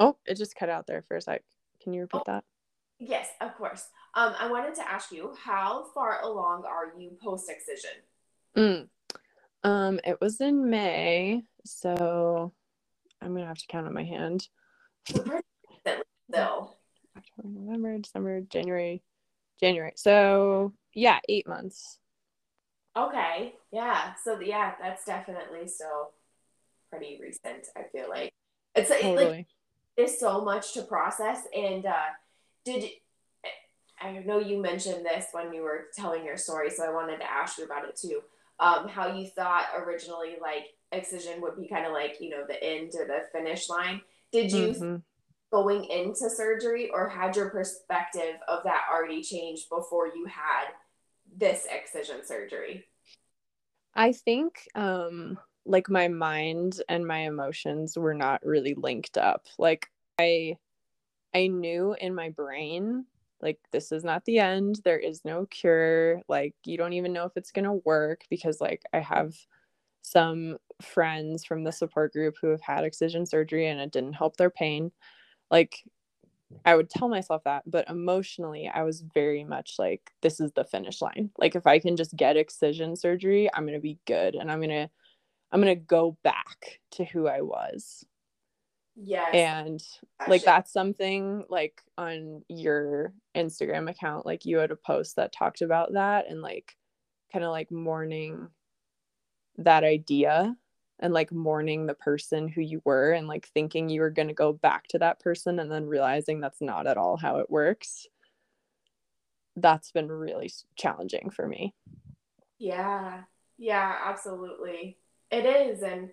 Oh, 0.00 0.16
it 0.26 0.36
just 0.36 0.54
cut 0.54 0.70
out 0.70 0.86
there 0.86 1.02
for 1.02 1.16
a 1.16 1.20
sec. 1.20 1.42
Can 1.82 1.92
you 1.92 2.02
repeat 2.02 2.20
oh, 2.20 2.24
that? 2.26 2.44
Yes, 2.98 3.28
of 3.40 3.56
course. 3.56 3.88
Um, 4.18 4.34
I 4.36 4.50
wanted 4.50 4.74
to 4.74 4.90
ask 4.90 5.12
you, 5.12 5.32
how 5.40 5.84
far 5.94 6.22
along 6.22 6.64
are 6.64 6.92
you 6.98 7.12
post 7.22 7.48
excision? 7.48 7.90
Mm. 8.56 8.88
Um, 9.62 10.00
it 10.04 10.20
was 10.20 10.40
in 10.40 10.68
May, 10.68 11.44
so 11.64 12.52
I'm 13.22 13.32
gonna 13.32 13.46
have 13.46 13.58
to 13.58 13.66
count 13.68 13.86
on 13.86 13.94
my 13.94 14.02
hand. 14.02 14.48
Still. 15.06 16.76
October, 17.16 17.44
November, 17.44 17.98
December, 17.98 18.40
January, 18.40 19.04
January. 19.60 19.92
So 19.94 20.72
yeah, 20.94 21.20
eight 21.28 21.46
months. 21.46 22.00
Okay. 22.96 23.54
Yeah. 23.70 24.14
So 24.24 24.40
yeah, 24.40 24.72
that's 24.82 25.04
definitely 25.04 25.68
still 25.68 26.10
pretty 26.90 27.20
recent. 27.22 27.68
I 27.76 27.82
feel 27.92 28.08
like 28.08 28.32
it's 28.74 28.90
totally. 28.90 29.28
like 29.28 29.46
there's 29.96 30.18
so 30.18 30.44
much 30.44 30.74
to 30.74 30.82
process. 30.82 31.42
And 31.56 31.86
uh, 31.86 32.10
did 32.64 32.90
I 34.00 34.12
know 34.24 34.38
you 34.38 34.60
mentioned 34.60 35.04
this 35.04 35.26
when 35.32 35.52
you 35.52 35.62
were 35.62 35.86
telling 35.94 36.24
your 36.24 36.36
story, 36.36 36.70
so 36.70 36.84
I 36.84 36.92
wanted 36.92 37.18
to 37.18 37.30
ask 37.30 37.58
you 37.58 37.64
about 37.64 37.88
it 37.88 37.96
too. 37.96 38.20
Um, 38.60 38.88
how 38.88 39.14
you 39.14 39.26
thought 39.26 39.66
originally 39.76 40.36
like 40.40 40.74
excision 40.90 41.40
would 41.40 41.56
be 41.56 41.68
kind 41.68 41.86
of 41.86 41.92
like 41.92 42.16
you 42.20 42.30
know 42.30 42.44
the 42.46 42.62
end 42.62 42.92
or 42.98 43.06
the 43.06 43.24
finish 43.32 43.68
line. 43.68 44.00
Did 44.32 44.52
you 44.52 44.68
mm-hmm. 44.68 44.96
going 45.50 45.84
into 45.84 46.28
surgery, 46.30 46.90
or 46.90 47.08
had 47.08 47.36
your 47.36 47.50
perspective 47.50 48.36
of 48.46 48.64
that 48.64 48.82
already 48.92 49.22
changed 49.22 49.68
before 49.68 50.06
you 50.08 50.26
had 50.26 50.66
this 51.36 51.66
excision 51.70 52.26
surgery? 52.26 52.84
I 53.94 54.12
think 54.12 54.68
um, 54.74 55.38
like 55.66 55.90
my 55.90 56.08
mind 56.08 56.80
and 56.88 57.06
my 57.06 57.20
emotions 57.20 57.96
were 57.96 58.14
not 58.14 58.44
really 58.44 58.74
linked 58.74 59.18
up. 59.18 59.46
Like 59.58 59.86
I 60.18 60.56
I 61.34 61.48
knew 61.48 61.94
in 62.00 62.14
my 62.14 62.30
brain 62.30 63.04
like 63.40 63.58
this 63.72 63.92
is 63.92 64.04
not 64.04 64.24
the 64.24 64.38
end 64.38 64.80
there 64.84 64.98
is 64.98 65.24
no 65.24 65.46
cure 65.46 66.20
like 66.28 66.54
you 66.64 66.76
don't 66.76 66.92
even 66.92 67.12
know 67.12 67.24
if 67.24 67.32
it's 67.36 67.52
going 67.52 67.64
to 67.64 67.80
work 67.84 68.22
because 68.30 68.60
like 68.60 68.82
i 68.92 68.98
have 68.98 69.34
some 70.02 70.56
friends 70.82 71.44
from 71.44 71.64
the 71.64 71.72
support 71.72 72.12
group 72.12 72.36
who 72.40 72.48
have 72.48 72.60
had 72.60 72.84
excision 72.84 73.26
surgery 73.26 73.66
and 73.66 73.80
it 73.80 73.92
didn't 73.92 74.12
help 74.14 74.36
their 74.36 74.50
pain. 74.50 74.90
Like 75.50 75.82
i 76.64 76.74
would 76.74 76.88
tell 76.88 77.10
myself 77.10 77.44
that 77.44 77.62
but 77.66 77.86
emotionally 77.90 78.70
i 78.74 78.82
was 78.82 79.04
very 79.12 79.44
much 79.44 79.74
like 79.78 80.00
this 80.22 80.40
is 80.40 80.50
the 80.52 80.64
finish 80.64 81.02
line. 81.02 81.30
Like 81.36 81.54
if 81.54 81.66
i 81.66 81.78
can 81.78 81.94
just 81.94 82.16
get 82.16 82.38
excision 82.38 82.96
surgery 82.96 83.50
i'm 83.52 83.64
going 83.64 83.76
to 83.76 83.82
be 83.82 83.98
good 84.06 84.34
and 84.34 84.50
i'm 84.50 84.60
going 84.60 84.70
to 84.70 84.88
i'm 85.52 85.60
going 85.60 85.76
to 85.76 85.84
go 85.84 86.16
back 86.24 86.80
to 86.92 87.04
who 87.04 87.26
i 87.28 87.42
was 87.42 88.06
Yes. 89.00 89.30
And 89.32 89.82
Actually. 90.20 90.30
like 90.32 90.44
that's 90.44 90.72
something 90.72 91.44
like 91.48 91.82
on 91.96 92.42
your 92.48 93.12
Instagram 93.36 93.88
account, 93.88 94.26
like 94.26 94.44
you 94.44 94.58
had 94.58 94.72
a 94.72 94.76
post 94.76 95.16
that 95.16 95.32
talked 95.32 95.62
about 95.62 95.92
that 95.92 96.28
and 96.28 96.42
like 96.42 96.76
kind 97.32 97.44
of 97.44 97.52
like 97.52 97.70
mourning 97.70 98.48
that 99.58 99.84
idea 99.84 100.56
and 100.98 101.14
like 101.14 101.30
mourning 101.30 101.86
the 101.86 101.94
person 101.94 102.48
who 102.48 102.60
you 102.60 102.82
were 102.84 103.12
and 103.12 103.28
like 103.28 103.46
thinking 103.48 103.88
you 103.88 104.00
were 104.00 104.10
going 104.10 104.28
to 104.28 104.34
go 104.34 104.52
back 104.52 104.88
to 104.88 104.98
that 104.98 105.20
person 105.20 105.60
and 105.60 105.70
then 105.70 105.86
realizing 105.86 106.40
that's 106.40 106.60
not 106.60 106.88
at 106.88 106.96
all 106.96 107.16
how 107.16 107.38
it 107.38 107.48
works. 107.48 108.06
That's 109.54 109.92
been 109.92 110.08
really 110.08 110.50
challenging 110.76 111.30
for 111.30 111.46
me. 111.46 111.72
Yeah. 112.58 113.22
Yeah, 113.58 113.96
absolutely. 114.06 114.98
It 115.30 115.46
is. 115.46 115.82
And 115.82 116.10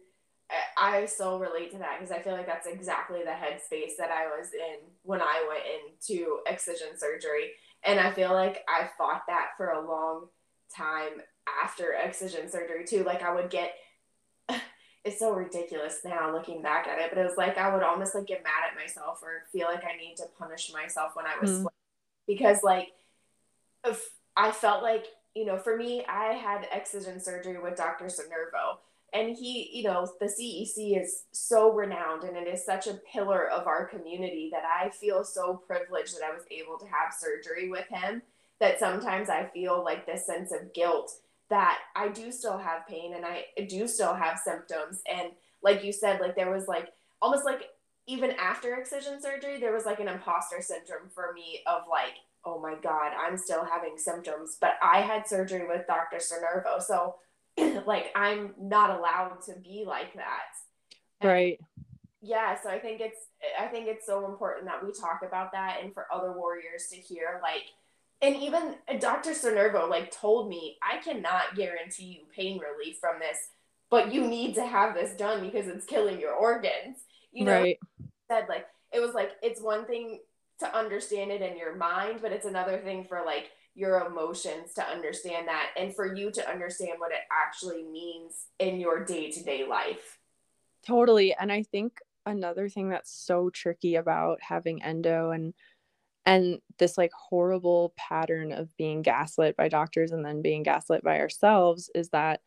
I 0.77 1.05
so 1.05 1.39
relate 1.39 1.71
to 1.71 1.77
that 1.79 1.99
because 1.99 2.11
I 2.11 2.21
feel 2.21 2.33
like 2.33 2.45
that's 2.45 2.67
exactly 2.67 3.19
the 3.23 3.31
headspace 3.31 3.97
that 3.97 4.11
I 4.11 4.27
was 4.27 4.51
in 4.53 4.77
when 5.03 5.21
I 5.21 5.45
went 5.47 5.63
into 5.65 6.39
excision 6.45 6.97
surgery. 6.97 7.51
And 7.83 7.99
I 7.99 8.11
feel 8.11 8.33
like 8.33 8.63
I 8.67 8.89
fought 8.97 9.23
that 9.27 9.49
for 9.57 9.69
a 9.69 9.87
long 9.87 10.27
time 10.75 11.21
after 11.63 11.93
excision 11.93 12.49
surgery 12.49 12.85
too. 12.85 13.03
Like 13.03 13.23
I 13.23 13.33
would 13.33 13.49
get 13.49 13.73
it's 15.03 15.19
so 15.19 15.33
ridiculous 15.33 15.99
now 16.03 16.31
looking 16.31 16.61
back 16.61 16.87
at 16.87 16.99
it, 16.99 17.09
but 17.09 17.19
it 17.19 17.25
was 17.25 17.37
like 17.37 17.57
I 17.57 17.73
would 17.73 17.83
almost 17.83 18.13
like 18.13 18.27
get 18.27 18.43
mad 18.43 18.69
at 18.69 18.79
myself 18.79 19.19
or 19.23 19.43
feel 19.51 19.67
like 19.67 19.83
I 19.83 19.97
need 19.97 20.15
to 20.17 20.25
punish 20.37 20.71
myself 20.73 21.15
when 21.15 21.25
I 21.25 21.39
was 21.41 21.51
mm. 21.51 21.67
because 22.27 22.61
like 22.63 22.89
if 23.85 24.09
I 24.35 24.51
felt 24.51 24.83
like, 24.83 25.05
you 25.35 25.45
know, 25.45 25.57
for 25.57 25.77
me, 25.77 26.03
I 26.07 26.33
had 26.33 26.67
excision 26.71 27.19
surgery 27.19 27.59
with 27.59 27.77
Dr. 27.77 28.05
Sinervo 28.05 28.77
and 29.13 29.35
he 29.35 29.69
you 29.73 29.83
know 29.83 30.07
the 30.19 30.25
cec 30.25 31.01
is 31.01 31.23
so 31.31 31.71
renowned 31.71 32.23
and 32.23 32.35
it 32.35 32.47
is 32.47 32.65
such 32.65 32.87
a 32.87 32.99
pillar 33.11 33.49
of 33.49 33.67
our 33.67 33.85
community 33.85 34.49
that 34.51 34.63
i 34.65 34.89
feel 34.89 35.23
so 35.23 35.61
privileged 35.67 36.15
that 36.15 36.23
i 36.23 36.33
was 36.33 36.43
able 36.51 36.77
to 36.77 36.85
have 36.85 37.13
surgery 37.13 37.69
with 37.69 37.87
him 37.87 38.21
that 38.59 38.79
sometimes 38.79 39.29
i 39.29 39.45
feel 39.53 39.83
like 39.83 40.05
this 40.05 40.25
sense 40.25 40.51
of 40.51 40.73
guilt 40.73 41.11
that 41.49 41.79
i 41.95 42.07
do 42.07 42.31
still 42.31 42.57
have 42.57 42.87
pain 42.87 43.13
and 43.13 43.25
i 43.25 43.45
do 43.69 43.87
still 43.87 44.13
have 44.13 44.39
symptoms. 44.39 45.01
And 45.11 45.31
like 45.61 45.83
you 45.83 45.91
said 45.91 46.19
like 46.19 46.35
there 46.35 46.51
was 46.51 46.67
like 46.67 46.89
almost 47.21 47.45
like 47.45 47.69
even 48.07 48.31
after 48.31 48.75
excision 48.75 49.21
surgery 49.21 49.59
there 49.59 49.73
was 49.73 49.85
like 49.85 49.99
an 49.99 50.07
imposter 50.07 50.61
syndrome 50.61 51.09
for 51.13 51.33
me 51.33 51.61
of 51.67 51.83
like 51.89 52.15
oh 52.45 52.59
my 52.59 52.75
god 52.81 53.11
i'm 53.17 53.37
still 53.37 53.63
having 53.65 53.97
symptoms. 53.97 54.57
But 54.59 54.73
i 54.81 55.01
had 55.01 55.27
surgery 55.27 55.67
with 55.67 55.87
dr 55.87 56.17
Sinervo 56.17 56.81
so 56.81 57.15
like 57.85 58.11
I'm 58.15 58.53
not 58.59 58.97
allowed 58.97 59.41
to 59.47 59.55
be 59.55 59.83
like 59.87 60.13
that. 60.15 60.51
And 61.21 61.31
right. 61.31 61.59
Yeah, 62.21 62.57
so 62.61 62.69
I 62.69 62.79
think 62.79 63.01
it's 63.01 63.27
I 63.59 63.67
think 63.67 63.87
it's 63.87 64.05
so 64.05 64.25
important 64.25 64.65
that 64.65 64.83
we 64.83 64.91
talk 64.91 65.21
about 65.25 65.51
that 65.51 65.77
and 65.83 65.93
for 65.93 66.07
other 66.11 66.33
warriors 66.33 66.87
to 66.91 66.95
hear 66.95 67.39
like 67.43 67.63
and 68.21 68.35
even 68.35 68.75
uh, 68.89 68.97
Dr. 68.97 69.31
Sinervo 69.31 69.89
like 69.89 70.11
told 70.11 70.49
me 70.49 70.77
I 70.81 70.97
cannot 70.97 71.55
guarantee 71.55 72.05
you 72.05 72.21
pain 72.35 72.59
relief 72.59 72.97
from 72.99 73.19
this, 73.19 73.37
but 73.89 74.13
you 74.13 74.27
need 74.27 74.55
to 74.55 74.65
have 74.65 74.95
this 74.95 75.15
done 75.15 75.41
because 75.41 75.67
it's 75.67 75.85
killing 75.85 76.19
your 76.19 76.33
organs. 76.33 76.97
You 77.31 77.45
know, 77.45 77.61
right. 77.61 77.79
said 78.29 78.45
like 78.49 78.65
it 78.91 79.01
was 79.01 79.13
like 79.13 79.31
it's 79.43 79.61
one 79.61 79.85
thing 79.85 80.19
to 80.59 80.75
understand 80.75 81.31
it 81.31 81.41
in 81.41 81.57
your 81.57 81.75
mind, 81.75 82.19
but 82.21 82.31
it's 82.31 82.45
another 82.45 82.77
thing 82.77 83.05
for 83.07 83.21
like 83.25 83.51
your 83.75 84.05
emotions 84.05 84.73
to 84.73 84.83
understand 84.83 85.47
that 85.47 85.71
and 85.77 85.93
for 85.93 86.15
you 86.15 86.31
to 86.31 86.49
understand 86.49 86.93
what 86.97 87.11
it 87.11 87.19
actually 87.31 87.83
means 87.83 88.45
in 88.59 88.79
your 88.79 89.03
day-to-day 89.03 89.67
life. 89.67 90.17
Totally. 90.87 91.35
And 91.37 91.51
I 91.51 91.63
think 91.63 91.99
another 92.25 92.69
thing 92.69 92.89
that's 92.89 93.11
so 93.11 93.49
tricky 93.49 93.95
about 93.95 94.41
having 94.41 94.81
endo 94.81 95.31
and 95.31 95.53
and 96.25 96.59
this 96.79 96.97
like 96.97 97.11
horrible 97.13 97.93
pattern 97.95 98.51
of 98.51 98.75
being 98.77 99.03
gaslit 99.03 99.55
by 99.55 99.67
doctors 99.67 100.11
and 100.11 100.25
then 100.25 100.41
being 100.41 100.63
gaslit 100.63 101.03
by 101.03 101.19
ourselves 101.19 101.89
is 101.93 102.09
that 102.09 102.41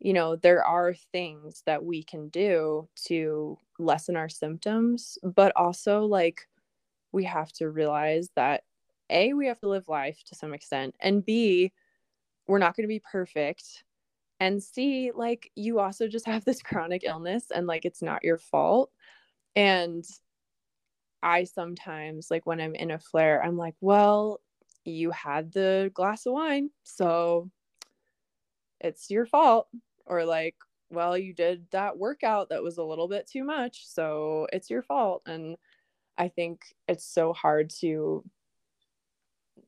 you 0.00 0.12
know 0.12 0.36
there 0.36 0.62
are 0.64 0.94
things 1.12 1.62
that 1.64 1.82
we 1.82 2.02
can 2.02 2.28
do 2.28 2.86
to 3.06 3.56
lessen 3.78 4.16
our 4.16 4.28
symptoms 4.28 5.18
but 5.22 5.52
also 5.56 6.04
like 6.04 6.42
we 7.12 7.24
have 7.24 7.50
to 7.52 7.70
realize 7.70 8.28
that 8.36 8.62
a 9.10 9.32
we 9.32 9.46
have 9.46 9.60
to 9.60 9.68
live 9.68 9.88
life 9.88 10.22
to 10.24 10.34
some 10.34 10.54
extent 10.54 10.94
and 11.00 11.24
b 11.24 11.72
we're 12.46 12.58
not 12.58 12.76
going 12.76 12.84
to 12.84 12.88
be 12.88 13.02
perfect 13.10 13.84
and 14.40 14.62
c 14.62 15.10
like 15.14 15.50
you 15.54 15.78
also 15.78 16.08
just 16.08 16.26
have 16.26 16.44
this 16.44 16.62
chronic 16.64 17.02
illness 17.04 17.46
and 17.54 17.66
like 17.66 17.84
it's 17.84 18.02
not 18.02 18.24
your 18.24 18.38
fault 18.38 18.90
and 19.54 20.04
i 21.22 21.44
sometimes 21.44 22.28
like 22.30 22.46
when 22.46 22.60
i'm 22.60 22.74
in 22.74 22.90
a 22.90 22.98
flare 22.98 23.42
i'm 23.42 23.56
like 23.56 23.74
well 23.80 24.40
you 24.84 25.10
had 25.10 25.52
the 25.52 25.90
glass 25.94 26.26
of 26.26 26.32
wine 26.32 26.70
so 26.84 27.50
it's 28.80 29.10
your 29.10 29.26
fault 29.26 29.68
or 30.04 30.24
like 30.24 30.54
well 30.90 31.18
you 31.18 31.34
did 31.34 31.66
that 31.72 31.98
workout 31.98 32.48
that 32.48 32.62
was 32.62 32.78
a 32.78 32.84
little 32.84 33.08
bit 33.08 33.28
too 33.28 33.42
much 33.42 33.86
so 33.86 34.46
it's 34.52 34.70
your 34.70 34.82
fault 34.82 35.22
and 35.26 35.56
i 36.18 36.28
think 36.28 36.60
it's 36.86 37.04
so 37.04 37.32
hard 37.32 37.70
to 37.70 38.22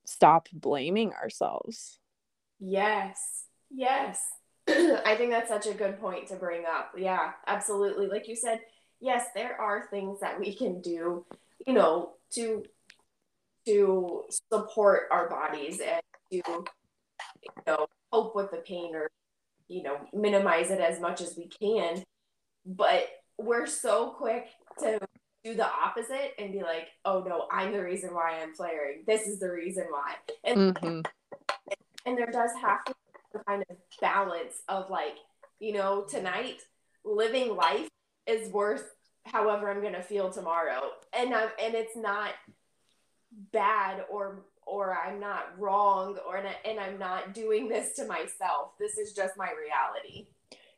stop 0.08 0.48
blaming 0.52 1.12
ourselves. 1.12 1.98
Yes 2.58 3.44
yes. 3.70 4.20
I 4.68 5.14
think 5.16 5.30
that's 5.30 5.48
such 5.48 5.66
a 5.66 5.74
good 5.74 6.00
point 6.00 6.28
to 6.28 6.36
bring 6.36 6.64
up. 6.66 6.92
Yeah 6.96 7.32
absolutely. 7.46 8.06
Like 8.06 8.28
you 8.28 8.36
said 8.36 8.60
yes 9.00 9.26
there 9.34 9.60
are 9.60 9.86
things 9.90 10.20
that 10.20 10.38
we 10.40 10.54
can 10.54 10.80
do 10.80 11.24
you 11.66 11.72
know 11.72 12.14
to 12.32 12.64
to 13.66 14.24
support 14.52 15.02
our 15.10 15.28
bodies 15.28 15.80
and 15.80 16.00
to 16.30 16.36
you 16.36 17.62
know 17.66 17.86
cope 18.12 18.34
with 18.34 18.50
the 18.50 18.58
pain 18.58 18.94
or 18.94 19.10
you 19.68 19.82
know 19.82 19.98
minimize 20.12 20.70
it 20.70 20.80
as 20.80 21.00
much 21.00 21.20
as 21.20 21.36
we 21.36 21.48
can. 21.48 22.02
But 22.66 23.08
we're 23.38 23.66
so 23.66 24.10
quick 24.10 24.48
to 24.80 24.98
do 25.50 25.54
the 25.54 25.66
opposite 25.66 26.34
and 26.38 26.52
be 26.52 26.62
like 26.62 26.88
oh 27.04 27.24
no 27.26 27.46
i'm 27.50 27.72
the 27.72 27.82
reason 27.82 28.14
why 28.14 28.38
i'm 28.42 28.54
flaring 28.54 29.02
this 29.06 29.26
is 29.26 29.38
the 29.38 29.50
reason 29.50 29.84
why 29.90 30.14
and 30.44 30.74
mm-hmm. 30.74 31.00
and 32.06 32.18
there 32.18 32.30
does 32.30 32.50
have 32.60 32.84
to 32.84 32.94
be 33.32 33.40
a 33.40 33.44
kind 33.44 33.64
of 33.70 33.76
balance 34.00 34.62
of 34.68 34.90
like 34.90 35.16
you 35.60 35.72
know 35.72 36.04
tonight 36.08 36.60
living 37.04 37.56
life 37.56 37.88
is 38.26 38.50
worth 38.52 38.94
however 39.24 39.70
i'm 39.70 39.80
going 39.80 39.92
to 39.92 40.02
feel 40.02 40.30
tomorrow 40.30 40.90
and 41.12 41.34
i'm 41.34 41.48
and 41.62 41.74
it's 41.74 41.96
not 41.96 42.30
bad 43.52 44.04
or 44.10 44.44
or 44.68 44.96
I'm 44.96 45.18
not 45.18 45.58
wrong 45.58 46.18
or 46.26 46.36
and 46.36 46.78
I'm 46.78 46.98
not 46.98 47.32
doing 47.32 47.68
this 47.68 47.94
to 47.94 48.06
myself. 48.06 48.72
This 48.78 48.98
is 48.98 49.14
just 49.14 49.36
my 49.36 49.48
reality. 49.48 50.26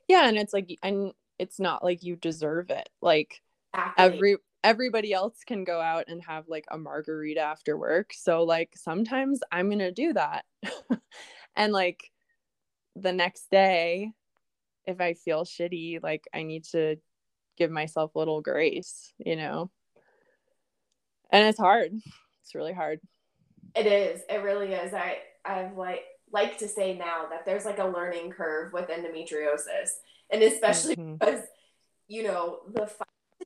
Yeah, 0.09 0.29
and 0.29 0.39
it's 0.39 0.53
like 0.53 0.79
and 0.83 1.13
it's 1.39 1.59
not 1.59 1.83
like 1.83 2.03
you 2.03 2.17
deserve 2.17 2.71
it. 2.71 2.89
Like 3.03 3.43
exactly. 3.75 4.05
every 4.05 4.37
everybody 4.63 5.13
else 5.13 5.39
can 5.47 5.65
go 5.65 5.81
out 5.81 6.05
and 6.09 6.23
have 6.23 6.45
like 6.49 6.67
a 6.71 6.79
margarita 6.79 7.41
after 7.41 7.77
work. 7.77 8.13
So 8.15 8.43
like 8.43 8.75
sometimes 8.77 9.41
I'm 9.51 9.69
going 9.69 9.79
to 9.79 9.93
do 9.93 10.13
that. 10.13 10.45
and 11.57 11.73
like 11.73 12.11
the 12.97 13.13
next 13.13 13.51
day 13.51 14.13
if 14.87 15.01
I 15.01 15.15
feel 15.15 15.45
shitty, 15.45 16.03
like 16.03 16.25
I 16.35 16.43
need 16.43 16.65
to 16.73 16.97
give 17.57 17.71
myself 17.71 18.15
a 18.15 18.19
little 18.19 18.41
grace, 18.41 19.13
you 19.19 19.37
know. 19.37 19.71
And 21.31 21.47
it's 21.47 21.59
hard. 21.59 21.93
It's 22.43 22.55
really 22.55 22.73
hard. 22.73 23.01
It 23.75 23.87
is. 23.87 24.23
It 24.29 24.43
really 24.43 24.73
is. 24.73 24.93
I 24.93 25.19
I've 25.45 25.77
like 25.77 26.03
like 26.33 26.59
to 26.59 26.69
say 26.69 26.97
now 26.97 27.27
that 27.31 27.45
there's 27.45 27.65
like 27.65 27.79
a 27.79 27.87
learning 27.87 28.31
curve 28.31 28.73
with 28.73 28.89
endometriosis, 28.89 29.91
and 30.31 30.43
especially 30.43 30.97
mm-hmm. 30.97 31.15
because 31.15 31.41
you 32.09 32.25
know 32.25 32.61
the 32.73 32.91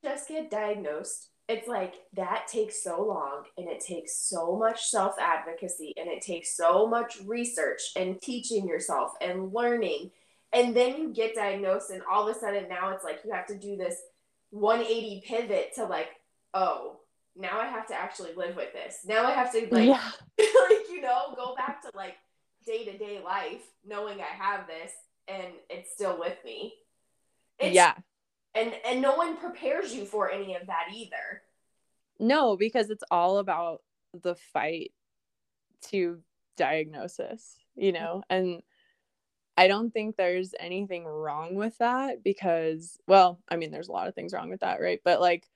just 0.05 0.29
get 0.29 0.51
diagnosed. 0.51 1.31
It's 1.49 1.69
like 1.69 1.95
that 2.15 2.47
takes 2.49 2.83
so 2.83 3.03
long, 3.03 3.45
and 3.59 3.69
it 3.69 3.81
takes 3.81 4.17
so 4.17 4.57
much 4.57 4.87
self 4.87 5.15
advocacy, 5.19 5.93
and 5.97 6.09
it 6.09 6.23
takes 6.23 6.57
so 6.57 6.87
much 6.87 7.19
research 7.27 7.81
and 7.97 8.21
teaching 8.21 8.67
yourself 8.67 9.13
and 9.21 9.53
learning, 9.53 10.11
and 10.53 10.75
then 10.75 10.97
you 10.97 11.13
get 11.13 11.35
diagnosed, 11.35 11.91
and 11.91 12.03
all 12.11 12.29
of 12.29 12.35
a 12.35 12.39
sudden 12.39 12.69
now 12.69 12.91
it's 12.91 13.05
like 13.05 13.21
you 13.25 13.33
have 13.33 13.47
to 13.49 13.59
do 13.59 13.77
this 13.77 13.97
180 14.51 15.23
pivot 15.27 15.75
to 15.75 15.85
like, 15.85 16.09
oh, 16.55 17.01
now 17.37 17.61
I 17.61 17.67
have 17.67 17.89
to 17.89 17.95
actually 17.95 18.33
live 18.35 18.57
with 18.57 18.73
this. 18.73 19.01
Now 19.05 19.27
I 19.27 19.33
have 19.33 19.53
to 19.53 19.67
like, 19.71 19.89
yeah. 19.89 20.11
like 20.39 20.89
you 20.89 21.01
know, 21.03 21.35
go 21.37 21.55
back 21.57 21.83
to 21.83 21.91
like 21.95 22.15
day 22.65 22.85
to 22.85 22.97
day 22.97 23.21
life, 23.23 23.63
knowing 23.85 24.21
I 24.21 24.35
have 24.43 24.67
this 24.67 24.93
and 25.29 25.53
it's 25.69 25.93
still 25.93 26.19
with 26.19 26.37
me. 26.45 26.75
It's, 27.59 27.75
yeah, 27.75 27.95
and 28.55 28.75
and 28.85 29.03
no 29.03 29.15
one 29.15 29.37
prepares 29.37 29.95
you 29.95 30.05
for 30.05 30.31
any 30.31 30.55
of 30.55 30.67
that 30.67 30.89
either. 30.95 31.43
No, 32.19 32.57
because 32.57 32.91
it's 32.91 33.05
all 33.11 33.39
about 33.39 33.83
the 34.13 34.35
fight 34.53 34.93
to 35.91 36.21
diagnosis, 36.57 37.57
you 37.75 37.93
know, 37.93 38.23
mm-hmm. 38.31 38.35
and. 38.35 38.63
I 39.57 39.69
don't 39.69 39.93
think 39.93 40.17
there's 40.17 40.53
anything 40.59 41.05
wrong 41.05 41.55
with 41.55 41.79
that 41.79 42.25
because, 42.25 42.99
well, 43.07 43.39
I 43.49 43.55
mean, 43.55 43.71
there's 43.71 43.87
a 43.87 43.93
lot 43.93 44.09
of 44.09 44.15
things 44.17 44.33
wrong 44.33 44.51
with 44.51 44.63
that, 44.63 44.81
right? 44.81 45.01
But 45.05 45.21
like, 45.21 45.49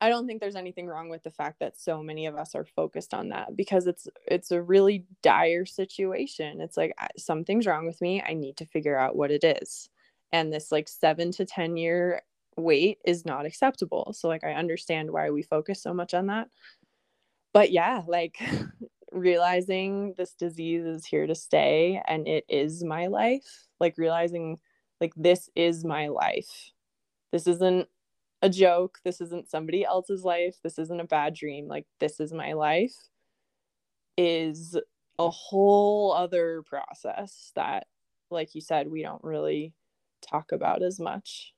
I 0.00 0.08
don't 0.08 0.26
think 0.26 0.40
there's 0.40 0.54
anything 0.54 0.86
wrong 0.86 1.08
with 1.08 1.22
the 1.22 1.30
fact 1.30 1.60
that 1.60 1.80
so 1.80 2.02
many 2.02 2.26
of 2.26 2.36
us 2.36 2.54
are 2.54 2.64
focused 2.64 3.14
on 3.14 3.30
that 3.30 3.56
because 3.56 3.86
it's 3.86 4.06
it's 4.26 4.50
a 4.50 4.60
really 4.60 5.06
dire 5.22 5.64
situation. 5.64 6.60
It's 6.60 6.76
like 6.76 6.94
something's 7.16 7.66
wrong 7.66 7.86
with 7.86 8.00
me. 8.00 8.22
I 8.22 8.34
need 8.34 8.58
to 8.58 8.66
figure 8.66 8.98
out 8.98 9.16
what 9.16 9.30
it 9.30 9.44
is. 9.44 9.88
And 10.34 10.52
this 10.52 10.72
like 10.72 10.88
7 10.88 11.30
to 11.32 11.46
10 11.46 11.76
year 11.76 12.22
wait 12.56 12.98
is 13.04 13.24
not 13.24 13.46
acceptable. 13.46 14.12
So 14.12 14.26
like 14.26 14.42
I 14.42 14.54
understand 14.54 15.12
why 15.12 15.30
we 15.30 15.42
focus 15.42 15.80
so 15.80 15.94
much 15.94 16.12
on 16.12 16.26
that. 16.26 16.48
But 17.52 17.70
yeah, 17.70 18.02
like 18.08 18.36
realizing 19.12 20.14
this 20.18 20.34
disease 20.34 20.84
is 20.84 21.06
here 21.06 21.28
to 21.28 21.36
stay 21.36 22.02
and 22.08 22.26
it 22.26 22.44
is 22.48 22.82
my 22.82 23.06
life, 23.06 23.68
like 23.78 23.96
realizing 23.96 24.58
like 25.00 25.12
this 25.14 25.48
is 25.54 25.84
my 25.84 26.08
life. 26.08 26.72
This 27.30 27.46
isn't 27.46 27.88
a 28.42 28.48
joke. 28.50 28.98
This 29.04 29.20
isn't 29.20 29.48
somebody 29.48 29.84
else's 29.84 30.24
life. 30.24 30.56
This 30.64 30.78
isn't 30.80 31.00
a 31.00 31.06
bad 31.06 31.34
dream. 31.34 31.68
Like, 31.68 31.86
this 32.00 32.18
is 32.18 32.32
my 32.32 32.54
life 32.54 32.94
is 34.16 34.76
a 35.18 35.30
whole 35.30 36.12
other 36.12 36.62
process 36.62 37.52
that, 37.54 37.86
like 38.30 38.54
you 38.54 38.60
said, 38.60 38.90
we 38.90 39.02
don't 39.02 39.22
really 39.24 39.72
talk 40.28 40.52
about 40.52 40.82
as 40.82 40.98
much. 40.98 41.54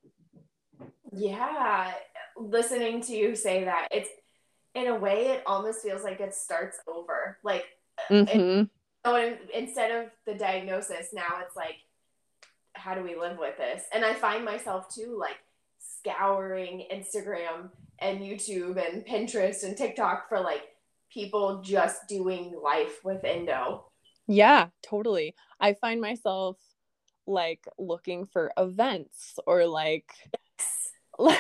Yeah. 1.13 1.93
Listening 2.37 3.01
to 3.03 3.15
you 3.15 3.35
say 3.35 3.65
that, 3.65 3.89
it's 3.91 4.11
in 4.75 4.89
a 4.89 4.95
way, 4.95 5.29
it 5.29 5.43
almost 5.47 5.83
feels 5.83 6.05
like 6.05 6.21
it 6.21 6.35
starts 6.35 6.79
over. 6.87 7.39
Like, 7.43 7.65
mm-hmm. 8.11 8.61
it, 8.61 8.69
oh, 9.05 9.35
instead 9.55 9.91
of 9.91 10.11
the 10.27 10.35
diagnosis, 10.35 11.09
now 11.15 11.41
it's 11.45 11.57
like, 11.57 11.77
how 12.75 12.95
do 12.95 13.03
we 13.03 13.17
live 13.17 13.39
with 13.39 13.57
this? 13.57 13.85
And 13.93 14.05
I 14.05 14.13
find 14.13 14.45
myself 14.45 14.95
too, 14.95 15.17
like, 15.19 15.39
scouring 15.79 16.87
Instagram 16.93 17.71
and 17.99 18.21
YouTube 18.21 18.77
and 18.77 19.05
Pinterest 19.05 19.65
and 19.65 19.77
TikTok 19.77 20.29
for 20.29 20.41
like 20.41 20.63
people 21.13 21.63
just 21.63 22.09
doing 22.09 22.55
life 22.63 23.05
with 23.05 23.25
endo. 23.25 23.87
Yeah, 24.29 24.69
totally. 24.83 25.35
I 25.61 25.75
find 25.75 26.01
myself 26.01 26.59
like 27.27 27.67
looking 27.79 28.27
for 28.27 28.53
events 28.57 29.39
or 29.47 29.67
like 29.67 30.13
like 31.19 31.39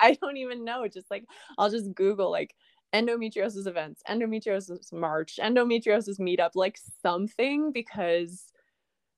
I 0.00 0.16
don't 0.20 0.36
even 0.36 0.64
know, 0.64 0.86
just 0.88 1.10
like 1.10 1.24
I'll 1.58 1.70
just 1.70 1.94
Google 1.94 2.30
like 2.30 2.54
endometriosis 2.94 3.66
events, 3.66 4.02
endometriosis 4.08 4.92
march, 4.92 5.38
endometriosis 5.42 6.20
meetup, 6.20 6.50
like 6.54 6.78
something 7.02 7.72
because 7.72 8.44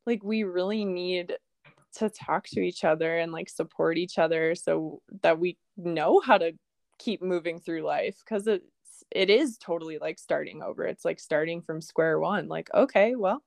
like 0.06 0.22
we 0.24 0.42
really 0.44 0.84
need 0.84 1.34
to 1.96 2.10
talk 2.10 2.46
to 2.48 2.60
each 2.60 2.84
other 2.84 3.18
and 3.18 3.32
like 3.32 3.48
support 3.48 3.98
each 3.98 4.18
other 4.18 4.54
so 4.54 5.02
that 5.22 5.38
we 5.38 5.58
know 5.76 6.20
how 6.20 6.38
to 6.38 6.52
keep 6.98 7.22
moving 7.22 7.58
through 7.60 7.82
life 7.82 8.16
because 8.24 8.46
it's 8.46 8.64
it 9.10 9.30
is 9.30 9.56
totally 9.58 9.98
like 9.98 10.18
starting 10.18 10.62
over. 10.62 10.84
It's 10.84 11.04
like 11.04 11.20
starting 11.20 11.62
from 11.62 11.80
square 11.80 12.18
one 12.18 12.48
like 12.48 12.68
okay 12.74 13.14
well 13.14 13.42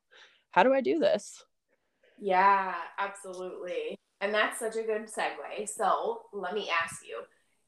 how 0.51 0.63
do 0.63 0.73
i 0.73 0.81
do 0.81 0.99
this 0.99 1.43
Yeah, 2.21 2.75
absolutely. 2.99 3.97
And 4.21 4.31
that's 4.33 4.59
such 4.59 4.75
a 4.75 4.83
good 4.83 5.07
segue. 5.07 5.67
So 5.67 6.21
let 6.31 6.53
me 6.53 6.69
ask 6.83 7.01
you 7.05 7.23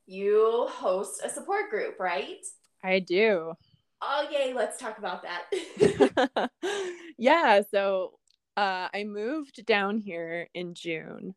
you 0.06 0.68
host 0.70 1.22
a 1.24 1.30
support 1.30 1.70
group, 1.70 2.00
right? 2.00 2.46
I 2.84 3.00
do. 3.00 3.54
Oh, 4.02 4.28
yay. 4.32 4.54
Let's 4.54 4.78
talk 4.78 5.00
about 5.00 5.24
that. 5.24 6.50
yeah. 7.18 7.62
So 7.72 8.14
uh, 8.56 8.90
I 8.94 9.06
moved 9.06 9.66
down 9.66 9.98
here 9.98 10.50
in 10.54 10.76
June. 10.76 11.34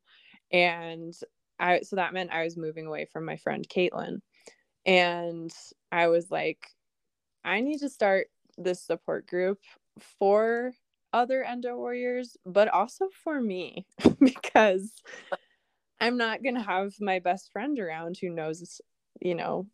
And 0.53 1.15
I, 1.59 1.81
so 1.81 1.97
that 1.97 2.13
meant 2.13 2.33
I 2.33 2.45
was 2.45 2.57
moving 2.57 2.87
away 2.87 3.07
from 3.11 3.25
my 3.25 3.37
friend 3.37 3.67
Caitlin. 3.67 4.21
And 4.85 5.53
I 5.91 6.09
was 6.09 6.31
like, 6.31 6.67
I 7.45 7.61
need 7.61 7.79
to 7.79 7.89
start 7.89 8.27
this 8.59 8.83
support 8.83 9.27
group 9.27 9.61
for 10.19 10.73
other 11.17 11.43
endo 11.43 11.75
warriors, 11.75 12.37
but 12.45 12.69
also 12.69 13.09
for 13.25 13.41
me 13.41 13.87
because 14.21 14.93
I'm 15.99 16.19
not 16.19 16.43
going 16.43 16.57
to 16.57 16.61
have 16.61 16.93
my 17.01 17.21
best 17.21 17.51
friend 17.53 17.79
around 17.79 18.19
who 18.21 18.29
knows, 18.29 18.83
you 19.19 19.35
know, 19.35 19.67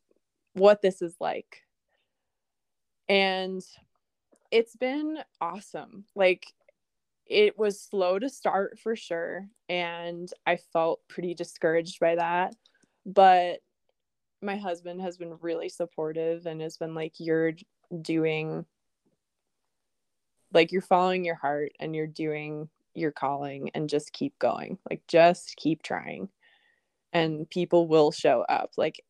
what 0.53 0.83
this 0.83 1.03
is 1.03 1.17
like. 1.19 1.59
And 3.09 3.61
it's 4.53 4.77
been 4.77 5.19
awesome. 5.41 6.05
Like, 6.15 6.47
it 7.27 7.59
was 7.59 7.81
slow 7.81 8.21
to 8.21 8.29
start 8.29 8.79
for 8.79 8.95
sure. 8.95 9.49
And 9.69 10.31
I 10.47 10.59
felt 10.73 11.01
pretty 11.09 11.35
discouraged 11.35 11.99
by 11.99 12.15
that. 12.15 12.55
But 13.05 13.59
my 14.41 14.57
husband 14.57 15.01
has 15.01 15.17
been 15.17 15.39
really 15.41 15.69
supportive 15.69 16.47
and 16.47 16.61
has 16.61 16.77
been 16.77 16.95
like, 16.95 17.15
you're 17.19 17.55
doing, 18.01 18.65
like, 20.53 20.73
you're 20.73 20.83
following 20.83 21.25
your 21.25 21.35
heart 21.35 21.73
and 21.81 21.95
you're 21.95 22.07
doing 22.07 22.69
your 22.95 23.13
calling 23.13 23.71
and 23.75 23.89
just 23.89 24.13
keep 24.13 24.39
going. 24.39 24.79
Like, 24.89 25.03
just 25.09 25.57
keep 25.57 25.83
trying. 25.83 26.29
And 27.13 27.49
people 27.49 27.89
will 27.89 28.11
show 28.11 28.45
up. 28.49 28.73
Like, 28.77 29.03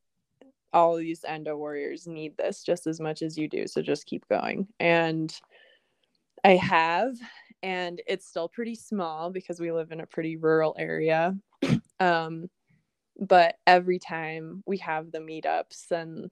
all 0.72 0.96
these 0.96 1.24
endo 1.24 1.56
warriors 1.56 2.06
need 2.06 2.36
this 2.36 2.62
just 2.62 2.86
as 2.86 2.98
much 3.00 3.22
as 3.22 3.36
you 3.36 3.48
do. 3.48 3.66
So 3.66 3.82
just 3.82 4.06
keep 4.06 4.26
going. 4.28 4.66
And 4.80 5.34
I 6.44 6.56
have, 6.56 7.14
and 7.62 8.00
it's 8.06 8.26
still 8.26 8.48
pretty 8.48 8.74
small 8.74 9.30
because 9.30 9.60
we 9.60 9.70
live 9.70 9.92
in 9.92 10.00
a 10.00 10.06
pretty 10.06 10.36
rural 10.36 10.74
area. 10.78 11.36
um, 12.00 12.48
but 13.20 13.56
every 13.66 13.98
time 13.98 14.62
we 14.66 14.78
have 14.78 15.12
the 15.12 15.18
meetups 15.18 15.90
and 15.90 16.30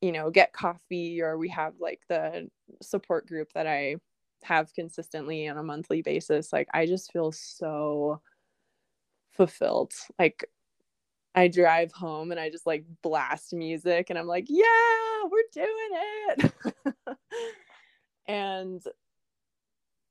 you 0.00 0.12
know 0.12 0.30
get 0.30 0.52
coffee 0.52 1.20
or 1.22 1.38
we 1.38 1.48
have 1.48 1.74
like 1.80 2.00
the 2.08 2.48
support 2.82 3.26
group 3.26 3.48
that 3.54 3.66
i 3.66 3.96
have 4.42 4.72
consistently 4.74 5.48
on 5.48 5.58
a 5.58 5.62
monthly 5.62 6.02
basis 6.02 6.52
like 6.52 6.68
i 6.72 6.86
just 6.86 7.12
feel 7.12 7.32
so 7.32 8.20
fulfilled 9.32 9.92
like 10.18 10.44
i 11.34 11.48
drive 11.48 11.92
home 11.92 12.30
and 12.30 12.40
i 12.40 12.48
just 12.48 12.66
like 12.66 12.84
blast 13.02 13.52
music 13.52 14.08
and 14.10 14.18
i'm 14.18 14.26
like 14.26 14.46
yeah 14.48 14.64
we're 15.30 15.42
doing 15.52 15.90
it 15.90 16.52
and 18.26 18.82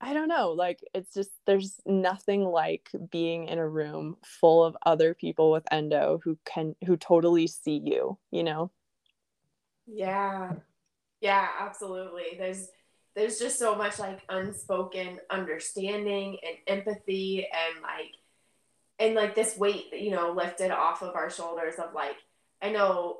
I 0.01 0.13
don't 0.13 0.27
know, 0.27 0.51
like 0.51 0.81
it's 0.93 1.13
just 1.13 1.31
there's 1.47 1.79
nothing 1.85 2.43
like 2.43 2.89
being 3.11 3.47
in 3.47 3.57
a 3.57 3.67
room 3.67 4.17
full 4.23 4.63
of 4.63 4.77
other 4.85 5.13
people 5.13 5.51
with 5.51 5.63
endo 5.71 6.19
who 6.23 6.37
can 6.45 6.75
who 6.85 6.97
totally 6.97 7.47
see 7.47 7.81
you, 7.83 8.17
you 8.29 8.43
know? 8.43 8.71
Yeah. 9.87 10.53
Yeah, 11.21 11.47
absolutely. 11.59 12.35
There's 12.37 12.67
there's 13.15 13.39
just 13.39 13.57
so 13.57 13.75
much 13.75 13.99
like 13.99 14.21
unspoken 14.29 15.19
understanding 15.29 16.37
and 16.43 16.79
empathy 16.79 17.45
and 17.45 17.81
like 17.81 18.11
and 18.97 19.15
like 19.15 19.35
this 19.35 19.57
weight, 19.57 19.87
you 19.93 20.11
know, 20.11 20.31
lifted 20.31 20.71
off 20.71 21.01
of 21.01 21.15
our 21.15 21.29
shoulders 21.29 21.75
of 21.75 21.93
like 21.93 22.17
I 22.61 22.71
know 22.71 23.17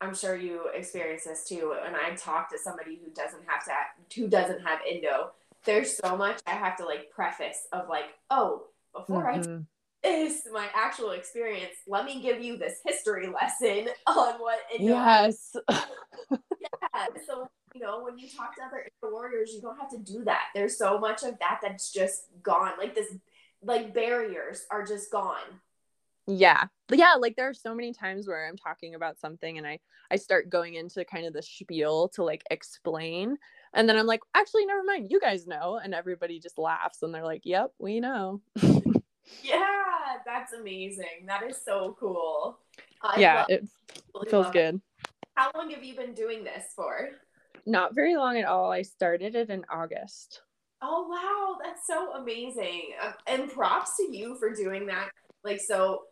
I'm 0.00 0.14
sure 0.14 0.36
you 0.36 0.68
experience 0.74 1.24
this 1.24 1.44
too. 1.48 1.74
And 1.84 1.96
I 1.96 2.14
talk 2.14 2.50
to 2.50 2.58
somebody 2.58 2.98
who 3.02 3.10
doesn't 3.12 3.42
have 3.46 3.64
to 3.64 4.20
who 4.20 4.28
doesn't 4.28 4.60
have 4.66 4.80
endo 4.88 5.32
there's 5.66 5.96
so 5.96 6.16
much 6.16 6.40
I 6.46 6.52
have 6.52 6.76
to 6.78 6.86
like 6.86 7.10
preface 7.10 7.66
of 7.72 7.88
like, 7.88 8.14
oh, 8.30 8.68
before 8.94 9.24
mm-hmm. 9.24 9.56
I 9.56 9.62
this 10.02 10.46
my 10.52 10.68
actual 10.72 11.10
experience, 11.10 11.74
let 11.86 12.04
me 12.04 12.22
give 12.22 12.40
you 12.40 12.56
this 12.56 12.78
history 12.86 13.26
lesson 13.26 13.88
on 14.06 14.34
what 14.34 14.60
it 14.72 14.80
Yes. 14.80 15.54
yeah. 15.68 17.06
So 17.26 17.50
you 17.76 17.82
know, 17.82 18.02
when 18.02 18.18
you 18.18 18.28
talk 18.28 18.56
to 18.56 18.62
other 18.62 18.88
warriors, 19.02 19.52
you 19.54 19.60
don't 19.60 19.78
have 19.78 19.90
to 19.90 19.98
do 19.98 20.24
that. 20.24 20.44
There's 20.54 20.78
so 20.78 20.98
much 20.98 21.22
of 21.22 21.38
that 21.40 21.60
that's 21.62 21.92
just 21.92 22.24
gone. 22.42 22.72
Like 22.78 22.94
this 22.94 23.14
like 23.62 23.92
barriers 23.92 24.64
are 24.70 24.84
just 24.84 25.10
gone. 25.10 25.60
Yeah. 26.26 26.64
Yeah 26.90 27.14
like 27.20 27.36
there 27.36 27.48
are 27.48 27.54
so 27.54 27.74
many 27.74 27.92
times 27.92 28.26
where 28.26 28.48
i'm 28.48 28.56
talking 28.56 28.94
about 28.94 29.18
something 29.18 29.58
and 29.58 29.66
i 29.66 29.78
i 30.10 30.16
start 30.16 30.50
going 30.50 30.74
into 30.74 31.04
kind 31.04 31.26
of 31.26 31.32
the 31.32 31.42
spiel 31.42 32.08
to 32.14 32.24
like 32.24 32.42
explain. 32.50 33.36
And 33.74 33.88
then 33.88 33.96
i'm 33.96 34.06
like 34.06 34.20
actually 34.34 34.64
never 34.66 34.82
mind. 34.84 35.08
You 35.10 35.20
guys 35.20 35.46
know. 35.46 35.78
And 35.82 35.94
everybody 35.94 36.40
just 36.40 36.58
laughs 36.58 37.02
and 37.02 37.14
they're 37.14 37.24
like 37.24 37.42
yep 37.44 37.72
we 37.78 38.00
know. 38.00 38.40
Yeah 39.42 39.64
that's 40.24 40.52
amazing. 40.52 41.26
That 41.26 41.42
is 41.42 41.58
so 41.62 41.96
cool. 41.98 42.58
I 43.02 43.20
yeah 43.20 43.34
love, 43.38 43.46
it 43.50 43.68
feels 44.30 44.50
good 44.50 44.76
it. 44.76 44.80
how 45.34 45.50
long 45.54 45.70
have 45.70 45.84
you 45.84 45.94
been 45.94 46.14
doing 46.14 46.44
this 46.44 46.72
for 46.74 47.10
not 47.66 47.94
very 47.94 48.16
long 48.16 48.38
at 48.38 48.44
all 48.44 48.70
i 48.70 48.82
started 48.82 49.34
it 49.34 49.50
in 49.50 49.64
august 49.70 50.42
oh 50.82 51.06
wow 51.08 51.58
that's 51.62 51.86
so 51.86 52.12
amazing 52.14 52.90
um, 53.02 53.12
and 53.26 53.50
props 53.50 53.96
to 53.96 54.16
you 54.16 54.36
for 54.38 54.54
doing 54.54 54.86
that 54.86 55.10
like 55.44 55.60
so 55.60 56.02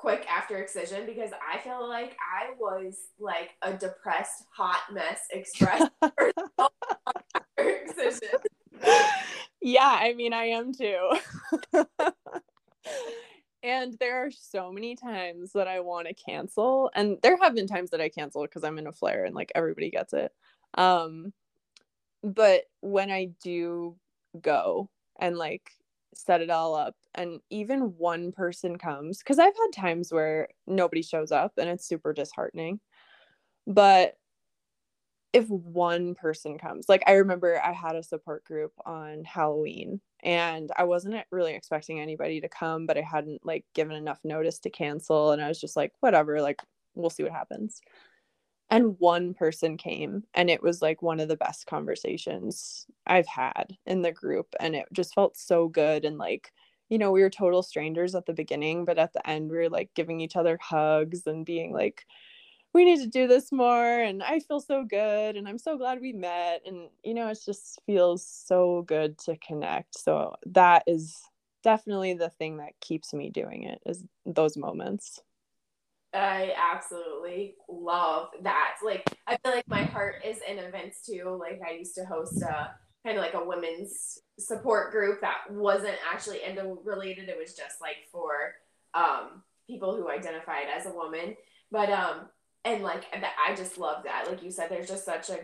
quick 0.00 0.26
after 0.30 0.56
excision 0.56 1.04
because 1.04 1.30
I 1.46 1.58
feel 1.58 1.86
like 1.86 2.16
I 2.18 2.54
was 2.58 2.96
like 3.18 3.50
a 3.60 3.74
depressed 3.74 4.44
hot 4.50 4.80
mess 4.90 5.20
express 5.30 5.88
excision. 7.58 8.38
Yeah, 9.62 9.98
I 10.00 10.14
mean 10.14 10.32
I 10.32 10.44
am 10.44 10.72
too. 10.72 11.10
and 13.62 13.94
there 14.00 14.24
are 14.24 14.30
so 14.30 14.72
many 14.72 14.96
times 14.96 15.52
that 15.52 15.68
I 15.68 15.80
want 15.80 16.08
to 16.08 16.14
cancel 16.14 16.90
and 16.94 17.18
there 17.22 17.36
have 17.36 17.54
been 17.54 17.66
times 17.66 17.90
that 17.90 18.00
I 18.00 18.08
cancel 18.08 18.40
because 18.40 18.64
I'm 18.64 18.78
in 18.78 18.86
a 18.86 18.92
flare 18.92 19.26
and 19.26 19.34
like 19.34 19.52
everybody 19.54 19.90
gets 19.90 20.14
it. 20.14 20.32
Um 20.74 21.32
but 22.22 22.62
when 22.80 23.10
I 23.10 23.30
do 23.42 23.96
go 24.40 24.90
and 25.20 25.36
like 25.36 25.70
set 26.14 26.40
it 26.40 26.50
all 26.50 26.74
up 26.74 26.94
and 27.14 27.40
even 27.50 27.94
one 27.96 28.32
person 28.32 28.76
comes 28.78 29.18
because 29.18 29.38
i've 29.38 29.54
had 29.56 29.80
times 29.82 30.12
where 30.12 30.48
nobody 30.66 31.02
shows 31.02 31.30
up 31.32 31.52
and 31.56 31.68
it's 31.68 31.86
super 31.86 32.12
disheartening 32.12 32.80
but 33.66 34.14
if 35.32 35.48
one 35.48 36.14
person 36.14 36.58
comes 36.58 36.88
like 36.88 37.02
i 37.06 37.12
remember 37.12 37.60
i 37.64 37.72
had 37.72 37.94
a 37.94 38.02
support 38.02 38.44
group 38.44 38.72
on 38.84 39.22
halloween 39.24 40.00
and 40.24 40.70
i 40.76 40.82
wasn't 40.82 41.14
really 41.30 41.54
expecting 41.54 42.00
anybody 42.00 42.40
to 42.40 42.48
come 42.48 42.86
but 42.86 42.98
i 42.98 43.02
hadn't 43.02 43.44
like 43.46 43.64
given 43.74 43.94
enough 43.96 44.18
notice 44.24 44.58
to 44.58 44.70
cancel 44.70 45.30
and 45.30 45.40
i 45.40 45.48
was 45.48 45.60
just 45.60 45.76
like 45.76 45.92
whatever 46.00 46.40
like 46.42 46.60
we'll 46.94 47.10
see 47.10 47.22
what 47.22 47.32
happens 47.32 47.80
and 48.70 48.96
one 48.98 49.34
person 49.34 49.76
came 49.76 50.24
and 50.34 50.48
it 50.50 50.62
was 50.62 50.80
like 50.82 51.02
one 51.02 51.20
of 51.20 51.28
the 51.28 51.36
best 51.36 51.66
conversations 51.66 52.86
i've 53.06 53.26
had 53.26 53.76
in 53.86 54.02
the 54.02 54.12
group 54.12 54.54
and 54.60 54.74
it 54.76 54.86
just 54.92 55.14
felt 55.14 55.36
so 55.36 55.68
good 55.68 56.04
and 56.04 56.18
like 56.18 56.52
you 56.88 56.98
know 56.98 57.10
we 57.12 57.22
were 57.22 57.30
total 57.30 57.62
strangers 57.62 58.14
at 58.14 58.26
the 58.26 58.32
beginning 58.32 58.84
but 58.84 58.98
at 58.98 59.12
the 59.12 59.28
end 59.28 59.50
we 59.50 59.56
were 59.56 59.68
like 59.70 59.90
giving 59.94 60.20
each 60.20 60.36
other 60.36 60.58
hugs 60.62 61.26
and 61.26 61.46
being 61.46 61.72
like 61.72 62.04
we 62.72 62.84
need 62.84 63.00
to 63.00 63.08
do 63.08 63.26
this 63.26 63.52
more 63.52 64.00
and 64.00 64.22
i 64.22 64.38
feel 64.40 64.60
so 64.60 64.84
good 64.84 65.36
and 65.36 65.48
i'm 65.48 65.58
so 65.58 65.76
glad 65.76 66.00
we 66.00 66.12
met 66.12 66.62
and 66.66 66.88
you 67.04 67.14
know 67.14 67.28
it 67.28 67.38
just 67.44 67.80
feels 67.86 68.26
so 68.26 68.82
good 68.82 69.18
to 69.18 69.36
connect 69.38 69.98
so 69.98 70.34
that 70.46 70.84
is 70.86 71.20
definitely 71.62 72.14
the 72.14 72.30
thing 72.30 72.56
that 72.58 72.72
keeps 72.80 73.12
me 73.12 73.30
doing 73.30 73.64
it 73.64 73.80
is 73.86 74.04
those 74.26 74.56
moments 74.56 75.20
I 76.12 76.52
absolutely 76.56 77.54
love 77.68 78.30
that. 78.42 78.76
Like, 78.84 79.04
I 79.26 79.36
feel 79.36 79.52
like 79.52 79.68
my 79.68 79.84
heart 79.84 80.16
is 80.24 80.38
in 80.48 80.58
events 80.58 81.06
too. 81.06 81.38
Like, 81.38 81.60
I 81.66 81.74
used 81.74 81.94
to 81.94 82.04
host 82.04 82.42
a 82.42 82.70
kind 83.04 83.16
of 83.16 83.24
like 83.24 83.34
a 83.34 83.44
women's 83.44 84.18
support 84.38 84.90
group 84.90 85.20
that 85.20 85.38
wasn't 85.50 85.96
actually 86.12 86.42
endo 86.42 86.80
related. 86.84 87.28
It 87.28 87.38
was 87.38 87.54
just 87.54 87.80
like 87.80 88.08
for 88.10 88.54
um, 88.94 89.42
people 89.68 89.96
who 89.96 90.10
identified 90.10 90.66
as 90.74 90.86
a 90.86 90.92
woman. 90.92 91.36
But, 91.70 91.90
um, 91.90 92.28
and 92.64 92.82
like, 92.82 93.04
I 93.14 93.54
just 93.54 93.78
love 93.78 94.04
that. 94.04 94.26
Like 94.28 94.42
you 94.42 94.50
said, 94.50 94.68
there's 94.68 94.88
just 94.88 95.04
such 95.04 95.30
a, 95.30 95.38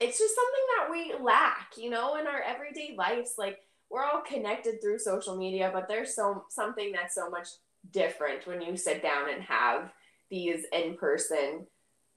it's 0.00 0.18
just 0.18 0.34
something 0.34 0.64
that 0.76 0.90
we 0.90 1.24
lack, 1.24 1.72
you 1.76 1.90
know, 1.90 2.16
in 2.16 2.26
our 2.26 2.40
everyday 2.40 2.94
lives. 2.96 3.34
Like, 3.36 3.58
we're 3.90 4.04
all 4.04 4.22
connected 4.22 4.80
through 4.80 4.98
social 4.98 5.36
media, 5.36 5.70
but 5.72 5.88
there's 5.88 6.14
so 6.14 6.44
something 6.48 6.92
that's 6.92 7.14
so 7.14 7.28
much 7.28 7.48
different 7.90 8.46
when 8.46 8.62
you 8.62 8.76
sit 8.76 9.02
down 9.02 9.30
and 9.30 9.42
have 9.42 9.92
these 10.30 10.64
in 10.72 10.96
person 10.96 11.66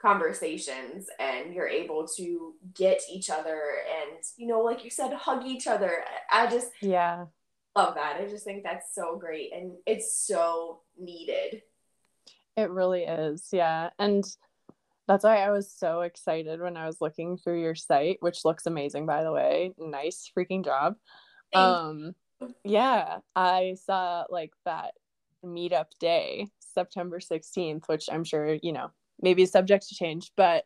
conversations 0.02 1.08
and 1.20 1.54
you're 1.54 1.68
able 1.68 2.08
to 2.08 2.54
get 2.76 3.02
each 3.12 3.30
other 3.30 3.60
and 3.90 4.24
you 4.38 4.46
know 4.46 4.60
like 4.60 4.84
you 4.84 4.90
said 4.90 5.12
hug 5.14 5.46
each 5.46 5.68
other 5.68 6.04
i 6.30 6.46
just 6.46 6.68
yeah 6.82 7.26
love 7.76 7.96
that. 7.96 8.18
I 8.20 8.26
just 8.26 8.46
think 8.46 8.64
that's 8.64 8.94
so 8.96 9.18
great 9.18 9.54
and 9.54 9.74
it's 9.86 10.18
so 10.18 10.82
needed. 10.98 11.62
It 12.56 12.70
really 12.70 13.04
is. 13.04 13.50
Yeah. 13.52 13.90
And 14.00 14.24
that's 15.08 15.24
why 15.24 15.38
I 15.38 15.52
was 15.52 15.72
so 15.72 16.02
excited 16.02 16.62
when 16.62 16.78
I 16.78 16.88
was 16.88 17.02
looking 17.02 17.38
through 17.38 17.62
your 17.62 17.76
site, 17.76 18.18
which 18.22 18.46
looks 18.46 18.66
amazing 18.66 19.06
by 19.06 19.24
the 19.24 19.32
way. 19.32 19.74
Nice 19.78 20.32
freaking 20.36 20.64
job. 20.64 20.96
Um 21.54 22.16
yeah, 22.64 23.20
I 23.36 23.76
saw 23.86 24.26
like 24.30 24.52
that 24.66 24.94
meetup 25.46 25.88
day, 26.00 26.48
September 26.60 27.20
16th, 27.20 27.88
which 27.88 28.10
I'm 28.12 28.24
sure, 28.24 28.58
you 28.62 28.74
know, 28.74 28.92
maybe 29.22 29.44
is 29.44 29.52
subject 29.52 29.88
to 29.90 29.96
change, 29.96 30.32
but 30.36 30.66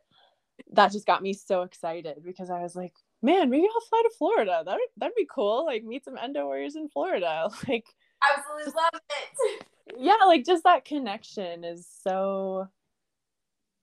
that 0.73 0.91
just 0.91 1.05
got 1.05 1.21
me 1.21 1.33
so 1.33 1.61
excited 1.61 2.17
because 2.23 2.49
I 2.49 2.61
was 2.61 2.75
like, 2.75 2.93
man, 3.21 3.49
maybe 3.49 3.67
I'll 3.67 3.81
fly 3.81 4.01
to 4.03 4.15
Florida. 4.17 4.63
That 4.65 4.79
that'd 4.97 5.15
be 5.15 5.27
cool. 5.29 5.65
Like 5.65 5.83
meet 5.83 6.05
some 6.05 6.17
endo 6.17 6.45
warriors 6.45 6.75
in 6.75 6.89
Florida. 6.89 7.49
Like 7.67 7.85
absolutely 8.21 8.73
love 8.73 9.01
it. 9.09 9.65
Yeah, 9.97 10.25
like 10.25 10.45
just 10.45 10.63
that 10.63 10.85
connection 10.85 11.63
is 11.63 11.87
so 12.03 12.67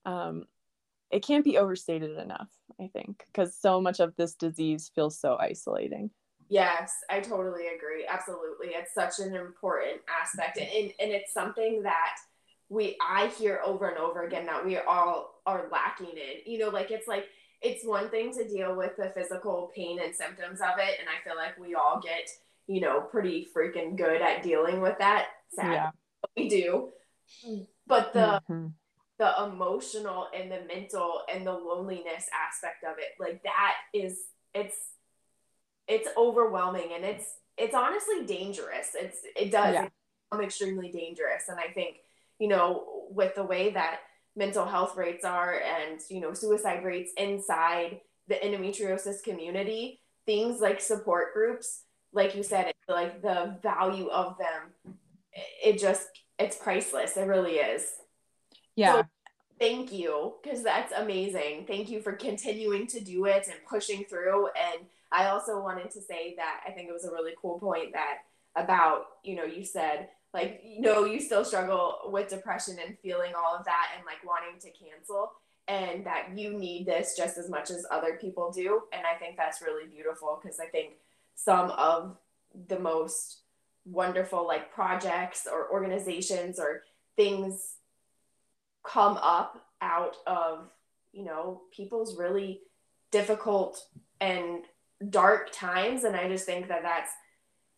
um 0.05 0.45
it 1.09 1.25
can't 1.25 1.45
be 1.45 1.57
overstated 1.57 2.17
enough, 2.17 2.49
I 2.79 2.87
think, 2.87 3.23
because 3.27 3.55
so 3.55 3.79
much 3.79 3.99
of 3.99 4.15
this 4.15 4.35
disease 4.35 4.91
feels 4.93 5.19
so 5.19 5.37
isolating. 5.39 6.11
Yes, 6.49 6.93
I 7.09 7.19
totally 7.19 7.67
agree. 7.67 8.05
Absolutely. 8.07 8.67
It's 8.69 8.93
such 8.93 9.19
an 9.19 9.35
important 9.35 10.01
aspect 10.21 10.57
and 10.57 10.91
and 10.99 11.11
it's 11.11 11.33
something 11.33 11.83
that 11.83 12.15
we 12.69 12.97
I 13.05 13.27
hear 13.27 13.61
over 13.65 13.89
and 13.89 13.97
over 13.97 14.25
again 14.25 14.45
that 14.45 14.65
we 14.65 14.77
all 14.77 15.41
are 15.45 15.67
lacking 15.71 16.15
in. 16.17 16.51
You 16.51 16.59
know, 16.59 16.69
like 16.69 16.91
it's 16.91 17.07
like 17.07 17.25
it's 17.61 17.85
one 17.85 18.09
thing 18.09 18.33
to 18.33 18.47
deal 18.47 18.75
with 18.75 18.95
the 18.97 19.11
physical 19.15 19.71
pain 19.75 19.99
and 20.01 20.15
symptoms 20.15 20.61
of 20.61 20.79
it 20.79 20.99
and 20.99 21.09
I 21.09 21.27
feel 21.27 21.35
like 21.35 21.57
we 21.59 21.75
all 21.75 21.99
get, 22.01 22.29
you 22.67 22.81
know, 22.81 23.01
pretty 23.01 23.47
freaking 23.55 23.97
good 23.97 24.21
at 24.21 24.43
dealing 24.43 24.79
with 24.79 24.97
that. 24.99 25.27
Sad. 25.53 25.71
Yeah. 25.71 25.89
We 26.35 26.49
do. 26.49 26.89
But 27.87 28.13
the 28.13 28.41
mm-hmm. 28.49 28.67
the 29.19 29.43
emotional 29.43 30.27
and 30.33 30.51
the 30.51 30.61
mental 30.67 31.23
and 31.33 31.45
the 31.45 31.53
loneliness 31.53 32.25
aspect 32.33 32.83
of 32.83 32.97
it, 32.99 33.19
like 33.19 33.43
that 33.43 33.73
is 33.93 34.19
it's 34.53 34.77
it's 35.87 36.09
overwhelming 36.17 36.89
and 36.93 37.03
it's 37.03 37.35
it's 37.57 37.73
honestly 37.73 38.25
dangerous. 38.25 38.91
It's 38.93 39.19
it 39.35 39.51
does 39.51 39.73
yeah. 39.73 39.87
become 40.29 40.45
extremely 40.45 40.91
dangerous. 40.91 41.43
And 41.49 41.59
I 41.59 41.71
think, 41.73 41.97
you 42.39 42.47
know, 42.47 43.05
with 43.09 43.35
the 43.35 43.43
way 43.43 43.71
that 43.71 44.01
mental 44.35 44.65
health 44.65 44.95
rates 44.95 45.25
are 45.25 45.59
and, 45.59 45.99
you 46.09 46.19
know, 46.19 46.33
suicide 46.33 46.83
rates 46.83 47.11
inside 47.17 48.01
the 48.27 48.35
endometriosis 48.35 49.23
community, 49.23 50.01
things 50.25 50.61
like 50.61 50.81
support 50.81 51.33
groups, 51.33 51.83
like 52.13 52.35
you 52.35 52.43
said, 52.43 52.71
like 52.87 53.21
the 53.21 53.57
value 53.63 54.07
of 54.09 54.37
them, 54.37 54.93
it 55.63 55.79
just 55.79 56.07
it's 56.37 56.55
priceless. 56.55 57.17
It 57.17 57.27
really 57.27 57.55
is. 57.55 57.85
Yeah. 58.75 58.97
So, 58.97 59.03
thank 59.59 59.91
you 59.91 60.35
because 60.43 60.63
that's 60.63 60.93
amazing. 60.93 61.65
Thank 61.67 61.89
you 61.89 62.01
for 62.01 62.13
continuing 62.13 62.85
to 62.87 62.99
do 62.99 63.25
it 63.25 63.47
and 63.47 63.57
pushing 63.67 64.03
through 64.03 64.47
and 64.47 64.85
I 65.11 65.27
also 65.27 65.61
wanted 65.61 65.91
to 65.91 66.01
say 66.01 66.35
that 66.37 66.61
I 66.67 66.71
think 66.71 66.89
it 66.89 66.93
was 66.93 67.05
a 67.05 67.11
really 67.11 67.33
cool 67.41 67.59
point 67.59 67.93
that 67.93 68.17
about, 68.55 69.05
you 69.23 69.35
know, 69.35 69.45
you 69.45 69.63
said 69.63 70.09
like, 70.33 70.61
you 70.63 70.81
know, 70.81 71.05
you 71.05 71.19
still 71.19 71.45
struggle 71.45 71.99
with 72.11 72.29
depression 72.29 72.77
and 72.85 72.97
feeling 72.99 73.33
all 73.35 73.55
of 73.55 73.65
that 73.65 73.91
and 73.95 74.05
like 74.05 74.23
wanting 74.25 74.59
to 74.59 74.69
cancel 74.71 75.31
and 75.67 76.05
that 76.05 76.29
you 76.35 76.53
need 76.53 76.85
this 76.85 77.15
just 77.17 77.37
as 77.37 77.49
much 77.49 77.69
as 77.69 77.85
other 77.91 78.17
people 78.19 78.51
do. 78.51 78.83
And 78.93 79.03
I 79.05 79.17
think 79.17 79.37
that's 79.37 79.61
really 79.61 79.87
beautiful 79.87 80.39
because 80.41 80.59
I 80.59 80.67
think 80.67 80.93
some 81.35 81.71
of 81.71 82.17
the 82.67 82.79
most 82.79 83.41
wonderful 83.85 84.45
like 84.45 84.71
projects 84.71 85.47
or 85.51 85.71
organizations 85.71 86.59
or 86.59 86.83
things 87.15 87.75
come 88.83 89.17
up 89.17 89.65
out 89.81 90.15
of, 90.25 90.69
you 91.13 91.23
know, 91.23 91.61
people's 91.71 92.17
really 92.17 92.61
difficult 93.11 93.81
and 94.19 94.63
dark 95.09 95.51
times 95.51 96.03
and 96.03 96.15
i 96.15 96.27
just 96.27 96.45
think 96.45 96.67
that 96.67 96.81
that's 96.81 97.11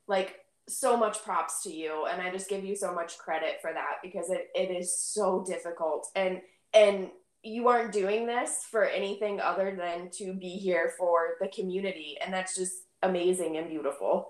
like 0.08 0.38
so 0.68 0.96
much 0.96 1.24
props 1.24 1.64
to 1.64 1.74
you 1.74 2.06
and 2.06 2.22
i 2.22 2.32
just 2.32 2.50
give 2.50 2.64
you 2.64 2.76
so 2.76 2.94
much 2.94 3.18
credit 3.18 3.56
for 3.62 3.74
that 3.74 3.98
because 4.04 4.30
it, 4.30 4.50
it 4.56 4.72
is 4.72 5.00
so 5.00 5.44
difficult 5.46 6.08
and 6.16 6.42
and 6.74 7.10
you 7.42 7.68
aren't 7.70 7.94
doing 7.94 8.26
this 8.26 8.66
for 8.70 8.84
anything 8.86 9.40
other 9.40 9.76
than 9.76 10.10
to 10.12 10.34
be 10.34 10.50
here 10.50 10.94
for 10.98 11.36
the 11.42 11.48
community 11.48 12.18
and 12.22 12.34
that's 12.34 12.56
just 12.56 12.74
amazing 13.02 13.58
and 13.58 13.70
beautiful. 13.70 14.30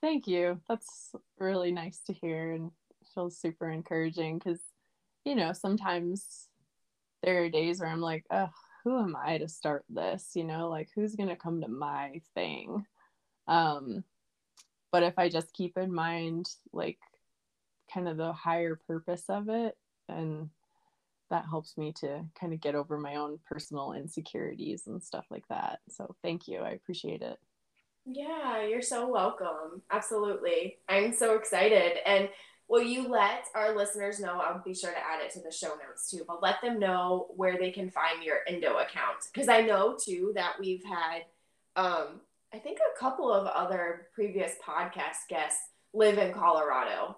Thank 0.00 0.26
you. 0.26 0.60
That's 0.68 1.12
really 1.38 1.72
nice 1.72 2.00
to 2.06 2.12
hear 2.12 2.52
and 2.52 2.70
feels 3.14 3.38
super 3.38 3.68
encouraging 3.70 4.38
because 4.38 4.60
you 5.24 5.34
know 5.34 5.52
sometimes 5.52 6.46
there 7.22 7.42
are 7.42 7.48
days 7.48 7.80
where 7.80 7.88
i'm 7.88 8.00
like 8.00 8.24
oh 8.30 8.50
who 8.88 8.98
am 8.98 9.14
I 9.16 9.36
to 9.38 9.48
start 9.48 9.84
this? 9.90 10.30
You 10.34 10.44
know, 10.44 10.70
like 10.70 10.88
who's 10.94 11.14
going 11.14 11.28
to 11.28 11.36
come 11.36 11.60
to 11.60 11.68
my 11.68 12.22
thing? 12.34 12.86
Um, 13.46 14.02
but 14.90 15.02
if 15.02 15.18
I 15.18 15.28
just 15.28 15.52
keep 15.52 15.76
in 15.76 15.92
mind, 15.92 16.48
like, 16.72 16.98
kind 17.92 18.08
of 18.08 18.16
the 18.16 18.32
higher 18.32 18.80
purpose 18.86 19.24
of 19.28 19.50
it, 19.50 19.76
and 20.08 20.48
that 21.28 21.44
helps 21.50 21.76
me 21.76 21.92
to 22.00 22.24
kind 22.40 22.54
of 22.54 22.60
get 22.62 22.74
over 22.74 22.98
my 22.98 23.16
own 23.16 23.38
personal 23.46 23.92
insecurities 23.92 24.86
and 24.86 25.02
stuff 25.02 25.26
like 25.30 25.46
that. 25.48 25.80
So 25.90 26.14
thank 26.22 26.48
you. 26.48 26.60
I 26.60 26.70
appreciate 26.70 27.20
it. 27.20 27.38
Yeah, 28.06 28.62
you're 28.62 28.80
so 28.80 29.06
welcome. 29.06 29.82
Absolutely. 29.90 30.78
I'm 30.88 31.12
so 31.12 31.36
excited. 31.36 31.98
And 32.06 32.30
Will 32.68 32.82
you 32.82 33.08
let 33.08 33.46
our 33.54 33.74
listeners 33.74 34.20
know? 34.20 34.40
I'll 34.40 34.62
be 34.62 34.74
sure 34.74 34.90
to 34.90 34.98
add 34.98 35.24
it 35.24 35.32
to 35.32 35.40
the 35.40 35.50
show 35.50 35.68
notes 35.68 36.10
too, 36.10 36.22
but 36.26 36.42
let 36.42 36.60
them 36.60 36.78
know 36.78 37.28
where 37.34 37.56
they 37.56 37.70
can 37.70 37.90
find 37.90 38.22
your 38.22 38.40
Endo 38.46 38.76
account. 38.76 39.24
Because 39.32 39.48
I 39.48 39.62
know 39.62 39.96
too 39.96 40.32
that 40.34 40.54
we've 40.60 40.84
had, 40.84 41.22
um, 41.76 42.20
I 42.52 42.58
think 42.58 42.78
a 42.78 42.98
couple 42.98 43.32
of 43.32 43.46
other 43.46 44.08
previous 44.14 44.52
podcast 44.66 45.28
guests 45.30 45.60
live 45.94 46.18
in 46.18 46.32
Colorado. 46.32 47.16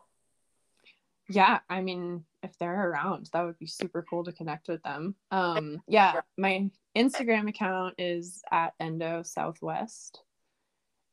Yeah, 1.28 1.60
I 1.68 1.80
mean, 1.80 2.24
if 2.42 2.56
they're 2.58 2.90
around, 2.90 3.30
that 3.32 3.44
would 3.44 3.58
be 3.58 3.66
super 3.66 4.04
cool 4.08 4.24
to 4.24 4.32
connect 4.32 4.68
with 4.68 4.82
them. 4.82 5.14
Um, 5.30 5.82
yeah, 5.88 6.20
my 6.36 6.70
Instagram 6.96 7.48
account 7.48 7.94
is 7.98 8.42
at 8.50 8.74
Endo 8.80 9.22
Southwest. 9.24 10.22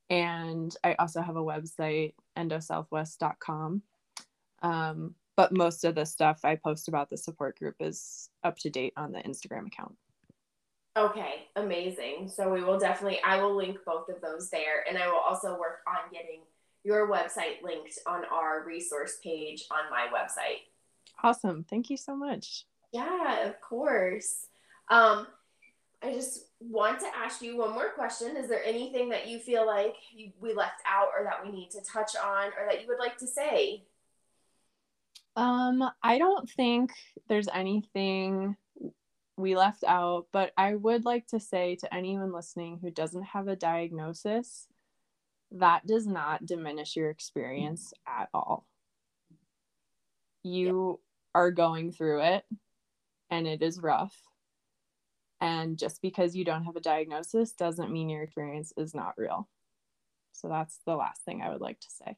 And 0.09 0.75
I 0.83 0.93
also 0.93 1.21
have 1.21 1.35
a 1.35 1.43
website, 1.43 2.13
endosouthwest.com. 2.37 3.81
Um, 4.61 5.15
but 5.35 5.51
most 5.51 5.83
of 5.83 5.95
the 5.95 6.05
stuff 6.05 6.39
I 6.43 6.55
post 6.55 6.87
about 6.87 7.09
the 7.09 7.17
support 7.17 7.59
group 7.59 7.75
is 7.79 8.29
up 8.43 8.57
to 8.59 8.69
date 8.69 8.93
on 8.97 9.11
the 9.11 9.19
Instagram 9.19 9.67
account. 9.67 9.95
Okay, 10.97 11.45
amazing. 11.55 12.27
So 12.27 12.51
we 12.51 12.63
will 12.63 12.79
definitely, 12.79 13.19
I 13.23 13.39
will 13.39 13.55
link 13.55 13.77
both 13.85 14.09
of 14.09 14.19
those 14.19 14.49
there. 14.49 14.83
And 14.89 14.97
I 14.97 15.07
will 15.07 15.19
also 15.19 15.51
work 15.51 15.81
on 15.87 16.11
getting 16.11 16.41
your 16.83 17.07
website 17.07 17.61
linked 17.63 17.99
on 18.07 18.23
our 18.33 18.63
resource 18.65 19.17
page 19.23 19.65
on 19.69 19.91
my 19.91 20.07
website. 20.11 20.61
Awesome. 21.23 21.65
Thank 21.69 21.91
you 21.91 21.97
so 21.97 22.15
much. 22.15 22.65
Yeah, 22.91 23.45
of 23.45 23.61
course. 23.61 24.47
Um, 24.89 25.27
I 26.01 26.13
just 26.13 26.45
want 26.59 26.99
to 27.01 27.07
ask 27.15 27.41
you 27.41 27.57
one 27.57 27.73
more 27.73 27.89
question. 27.89 28.37
Is 28.37 28.47
there 28.47 28.63
anything 28.63 29.09
that 29.09 29.27
you 29.27 29.37
feel 29.39 29.67
like 29.67 29.95
you, 30.11 30.31
we 30.39 30.53
left 30.53 30.81
out 30.87 31.09
or 31.15 31.23
that 31.25 31.45
we 31.45 31.51
need 31.51 31.69
to 31.71 31.81
touch 31.81 32.15
on 32.15 32.47
or 32.47 32.67
that 32.69 32.81
you 32.81 32.87
would 32.87 32.99
like 32.99 33.17
to 33.17 33.27
say? 33.27 33.83
Um, 35.37 35.87
I 36.01 36.17
don't 36.17 36.49
think 36.49 36.91
there's 37.29 37.47
anything 37.53 38.57
we 39.37 39.55
left 39.55 39.83
out, 39.83 40.25
but 40.33 40.51
I 40.57 40.73
would 40.73 41.05
like 41.05 41.27
to 41.27 41.39
say 41.39 41.75
to 41.75 41.93
anyone 41.93 42.33
listening 42.33 42.79
who 42.81 42.89
doesn't 42.89 43.23
have 43.23 43.47
a 43.47 43.55
diagnosis, 43.55 44.67
that 45.51 45.85
does 45.85 46.07
not 46.07 46.47
diminish 46.47 46.95
your 46.95 47.11
experience 47.11 47.93
at 48.07 48.29
all. 48.33 48.65
You 50.41 50.99
are 51.35 51.51
going 51.51 51.91
through 51.91 52.23
it 52.23 52.43
and 53.29 53.47
it 53.47 53.61
is 53.61 53.79
rough. 53.79 54.19
And 55.39 55.77
just 55.77 56.01
because 56.01 56.35
you 56.35 56.45
don't 56.45 56.63
have 56.63 56.77
a 56.77 56.81
diagnosis 56.81 57.51
doesn't 57.51 57.91
mean 57.91 58.09
your 58.09 58.23
experience 58.23 58.73
is 58.75 58.95
not 58.95 59.13
real. 59.17 59.47
So 60.31 60.47
that's 60.47 60.79
the 60.87 60.95
last 60.95 61.21
thing 61.25 61.43
I 61.43 61.51
would 61.51 61.61
like 61.61 61.79
to 61.79 61.91
say. 61.91 62.15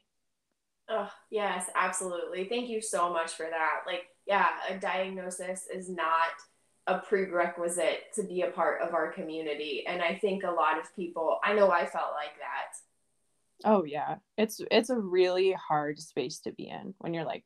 Oh, 0.90 1.11
yes, 1.30 1.70
absolutely. 1.76 2.45
Thank 2.45 2.70
you 2.70 2.82
so 2.82 3.14
much 3.14 3.34
for 3.34 3.45
that. 3.49 3.82
Like, 3.86 4.07
yeah, 4.26 4.48
a 4.70 4.78
diagnosis 4.78 5.68
is 5.74 5.90
not 5.90 6.30
a 6.88 6.98
prerequisite 6.99 8.11
to 8.16 8.24
be 8.24 8.41
a 8.41 8.52
part 8.52 8.82
of 8.82 8.94
our 8.94 9.11
community. 9.11 9.86
And 9.88 10.02
I 10.02 10.16
think 10.16 10.44
a 10.44 10.52
lot 10.52 10.80
of 10.80 10.95
people, 10.95 11.40
I 11.44 11.53
know 11.53 11.70
I 11.72 11.86
felt 11.86 12.14
like 12.16 12.38
that. 12.40 12.76
Oh 13.66 13.84
yeah. 13.84 14.16
It's 14.38 14.61
it's 14.72 14.90
a 14.90 14.98
really 14.98 15.52
hard 15.53 15.99
space 15.99 16.40
to 16.40 16.52
be 16.52 16.70
in 16.70 16.94
when 16.99 17.14
you're 17.14 17.26
like 17.26 17.45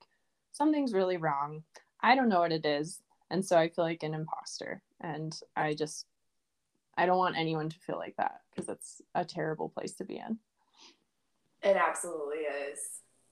something's 0.52 0.94
really 0.94 1.18
wrong. 1.18 1.64
I 2.02 2.16
don't 2.16 2.30
know 2.30 2.40
what 2.40 2.52
it 2.52 2.66
is. 2.66 3.02
And 3.30 3.44
so 3.44 3.58
I 3.58 3.70
feel 3.70 3.86
like 3.86 4.04
an 4.04 4.14
imposter. 4.14 4.82
And 5.02 5.36
I 5.56 5.74
just 5.74 6.06
I 6.98 7.06
don't 7.08 7.18
want 7.18 7.38
anyone 7.38 7.70
to 7.70 7.80
feel 7.80 7.98
like 7.98 8.16
that 8.18 8.42
because 8.52 8.70
it's 8.70 9.02
a 9.16 9.26
terrible 9.26 9.70
place 9.70 9.94
to 9.96 10.06
be 10.06 10.18
in 10.18 10.38
It 11.64 11.76
absolutely 11.76 12.40
is. 12.40 12.80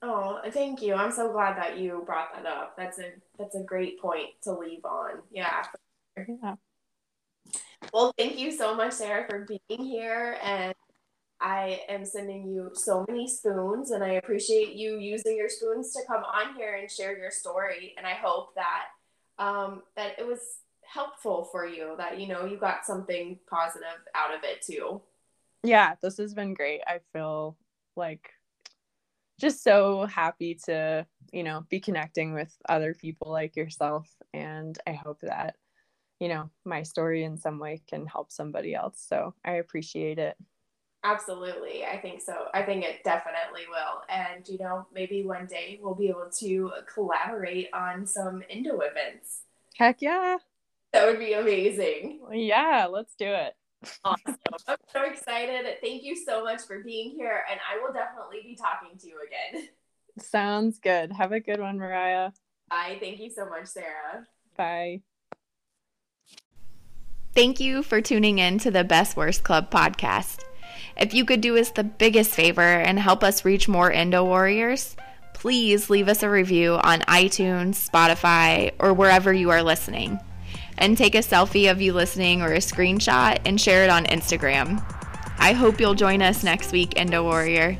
Oh, 0.02 0.40
thank 0.50 0.82
you. 0.82 0.94
I'm 0.94 1.12
so 1.12 1.30
glad 1.30 1.56
that 1.56 1.78
you 1.78 2.02
brought 2.04 2.34
that 2.34 2.44
up. 2.44 2.76
That's 2.76 2.98
a 2.98 3.12
that's 3.38 3.54
a 3.54 3.62
great 3.62 4.00
point 4.00 4.30
to 4.42 4.52
leave 4.52 4.84
on. 4.84 5.22
Yeah. 5.30 5.64
Yeah. 6.16 6.56
Well, 7.92 8.12
thank 8.18 8.38
you 8.38 8.50
so 8.50 8.74
much, 8.74 8.94
Sarah, 8.94 9.26
for 9.28 9.46
being 9.46 9.84
here. 9.84 10.38
And 10.42 10.74
I 11.40 11.82
am 11.88 12.04
sending 12.04 12.48
you 12.48 12.70
so 12.74 13.04
many 13.08 13.28
spoons, 13.28 13.90
and 13.90 14.02
I 14.02 14.14
appreciate 14.14 14.74
you 14.74 14.98
using 14.98 15.36
your 15.36 15.48
spoons 15.48 15.92
to 15.92 16.00
come 16.06 16.22
on 16.24 16.56
here 16.56 16.76
and 16.76 16.90
share 16.90 17.16
your 17.16 17.30
story. 17.30 17.94
And 17.96 18.06
I 18.06 18.14
hope 18.14 18.54
that 18.56 18.86
um, 19.38 19.82
that 19.96 20.18
it 20.18 20.26
was 20.26 20.40
helpful 20.82 21.48
for 21.50 21.66
you, 21.66 21.94
that 21.98 22.18
you 22.18 22.26
know 22.26 22.44
you 22.44 22.56
got 22.56 22.84
something 22.84 23.38
positive 23.48 23.86
out 24.14 24.34
of 24.34 24.42
it 24.42 24.62
too. 24.62 25.00
Yeah, 25.62 25.94
this 26.02 26.18
has 26.18 26.34
been 26.34 26.54
great. 26.54 26.80
I 26.86 27.00
feel 27.12 27.56
like 27.94 28.31
just 29.40 29.62
so 29.62 30.06
happy 30.06 30.58
to, 30.66 31.06
you 31.32 31.42
know, 31.42 31.64
be 31.68 31.80
connecting 31.80 32.34
with 32.34 32.54
other 32.68 32.94
people 32.94 33.30
like 33.30 33.56
yourself. 33.56 34.08
And 34.32 34.78
I 34.86 34.92
hope 34.92 35.20
that, 35.22 35.56
you 36.20 36.28
know, 36.28 36.50
my 36.64 36.82
story 36.82 37.24
in 37.24 37.36
some 37.36 37.58
way 37.58 37.82
can 37.88 38.06
help 38.06 38.30
somebody 38.30 38.74
else. 38.74 39.04
So 39.08 39.34
I 39.44 39.52
appreciate 39.52 40.18
it. 40.18 40.36
Absolutely. 41.04 41.84
I 41.84 41.98
think 41.98 42.20
so. 42.20 42.44
I 42.54 42.62
think 42.62 42.84
it 42.84 43.02
definitely 43.02 43.62
will. 43.68 44.02
And, 44.08 44.46
you 44.48 44.58
know, 44.58 44.86
maybe 44.94 45.24
one 45.24 45.46
day 45.46 45.80
we'll 45.82 45.96
be 45.96 46.08
able 46.08 46.30
to 46.38 46.70
collaborate 46.92 47.68
on 47.72 48.06
some 48.06 48.44
Endo 48.48 48.78
events. 48.80 49.42
Heck 49.76 50.00
yeah. 50.00 50.36
That 50.92 51.06
would 51.06 51.18
be 51.18 51.32
amazing. 51.32 52.20
Yeah, 52.30 52.86
let's 52.88 53.14
do 53.16 53.26
it. 53.26 53.54
Awesome. 54.04 54.36
I'm 54.68 54.76
so 54.92 55.02
excited. 55.04 55.66
Thank 55.82 56.02
you 56.02 56.16
so 56.16 56.44
much 56.44 56.62
for 56.62 56.80
being 56.80 57.10
here. 57.10 57.44
And 57.50 57.58
I 57.70 57.82
will 57.82 57.92
definitely 57.92 58.40
be 58.42 58.56
talking 58.56 58.98
to 58.98 59.06
you 59.06 59.18
again. 59.26 59.68
Sounds 60.18 60.78
good. 60.78 61.12
Have 61.12 61.32
a 61.32 61.40
good 61.40 61.60
one, 61.60 61.78
Mariah. 61.78 62.30
Bye. 62.68 62.98
Thank 63.00 63.20
you 63.20 63.30
so 63.30 63.48
much, 63.48 63.66
Sarah. 63.66 64.26
Bye. 64.56 65.00
Thank 67.34 67.60
you 67.60 67.82
for 67.82 68.00
tuning 68.00 68.38
in 68.38 68.58
to 68.58 68.70
the 68.70 68.84
Best 68.84 69.16
Worst 69.16 69.42
Club 69.42 69.70
podcast. 69.70 70.44
If 70.96 71.14
you 71.14 71.24
could 71.24 71.40
do 71.40 71.56
us 71.56 71.70
the 71.70 71.84
biggest 71.84 72.32
favor 72.32 72.60
and 72.60 72.98
help 72.98 73.24
us 73.24 73.44
reach 73.44 73.68
more 73.68 73.90
Endo 73.90 74.22
Warriors, 74.24 74.96
please 75.32 75.88
leave 75.88 76.08
us 76.08 76.22
a 76.22 76.28
review 76.28 76.74
on 76.74 77.00
iTunes, 77.00 77.88
Spotify, 77.88 78.72
or 78.78 78.92
wherever 78.92 79.32
you 79.32 79.48
are 79.50 79.62
listening. 79.62 80.20
And 80.78 80.96
take 80.96 81.14
a 81.14 81.18
selfie 81.18 81.70
of 81.70 81.80
you 81.80 81.92
listening 81.92 82.42
or 82.42 82.52
a 82.52 82.58
screenshot 82.58 83.38
and 83.44 83.60
share 83.60 83.84
it 83.84 83.90
on 83.90 84.04
Instagram. 84.06 84.84
I 85.38 85.52
hope 85.52 85.80
you'll 85.80 85.94
join 85.94 86.22
us 86.22 86.42
next 86.42 86.72
week, 86.72 86.94
Endo 86.96 87.22
Warrior. 87.22 87.76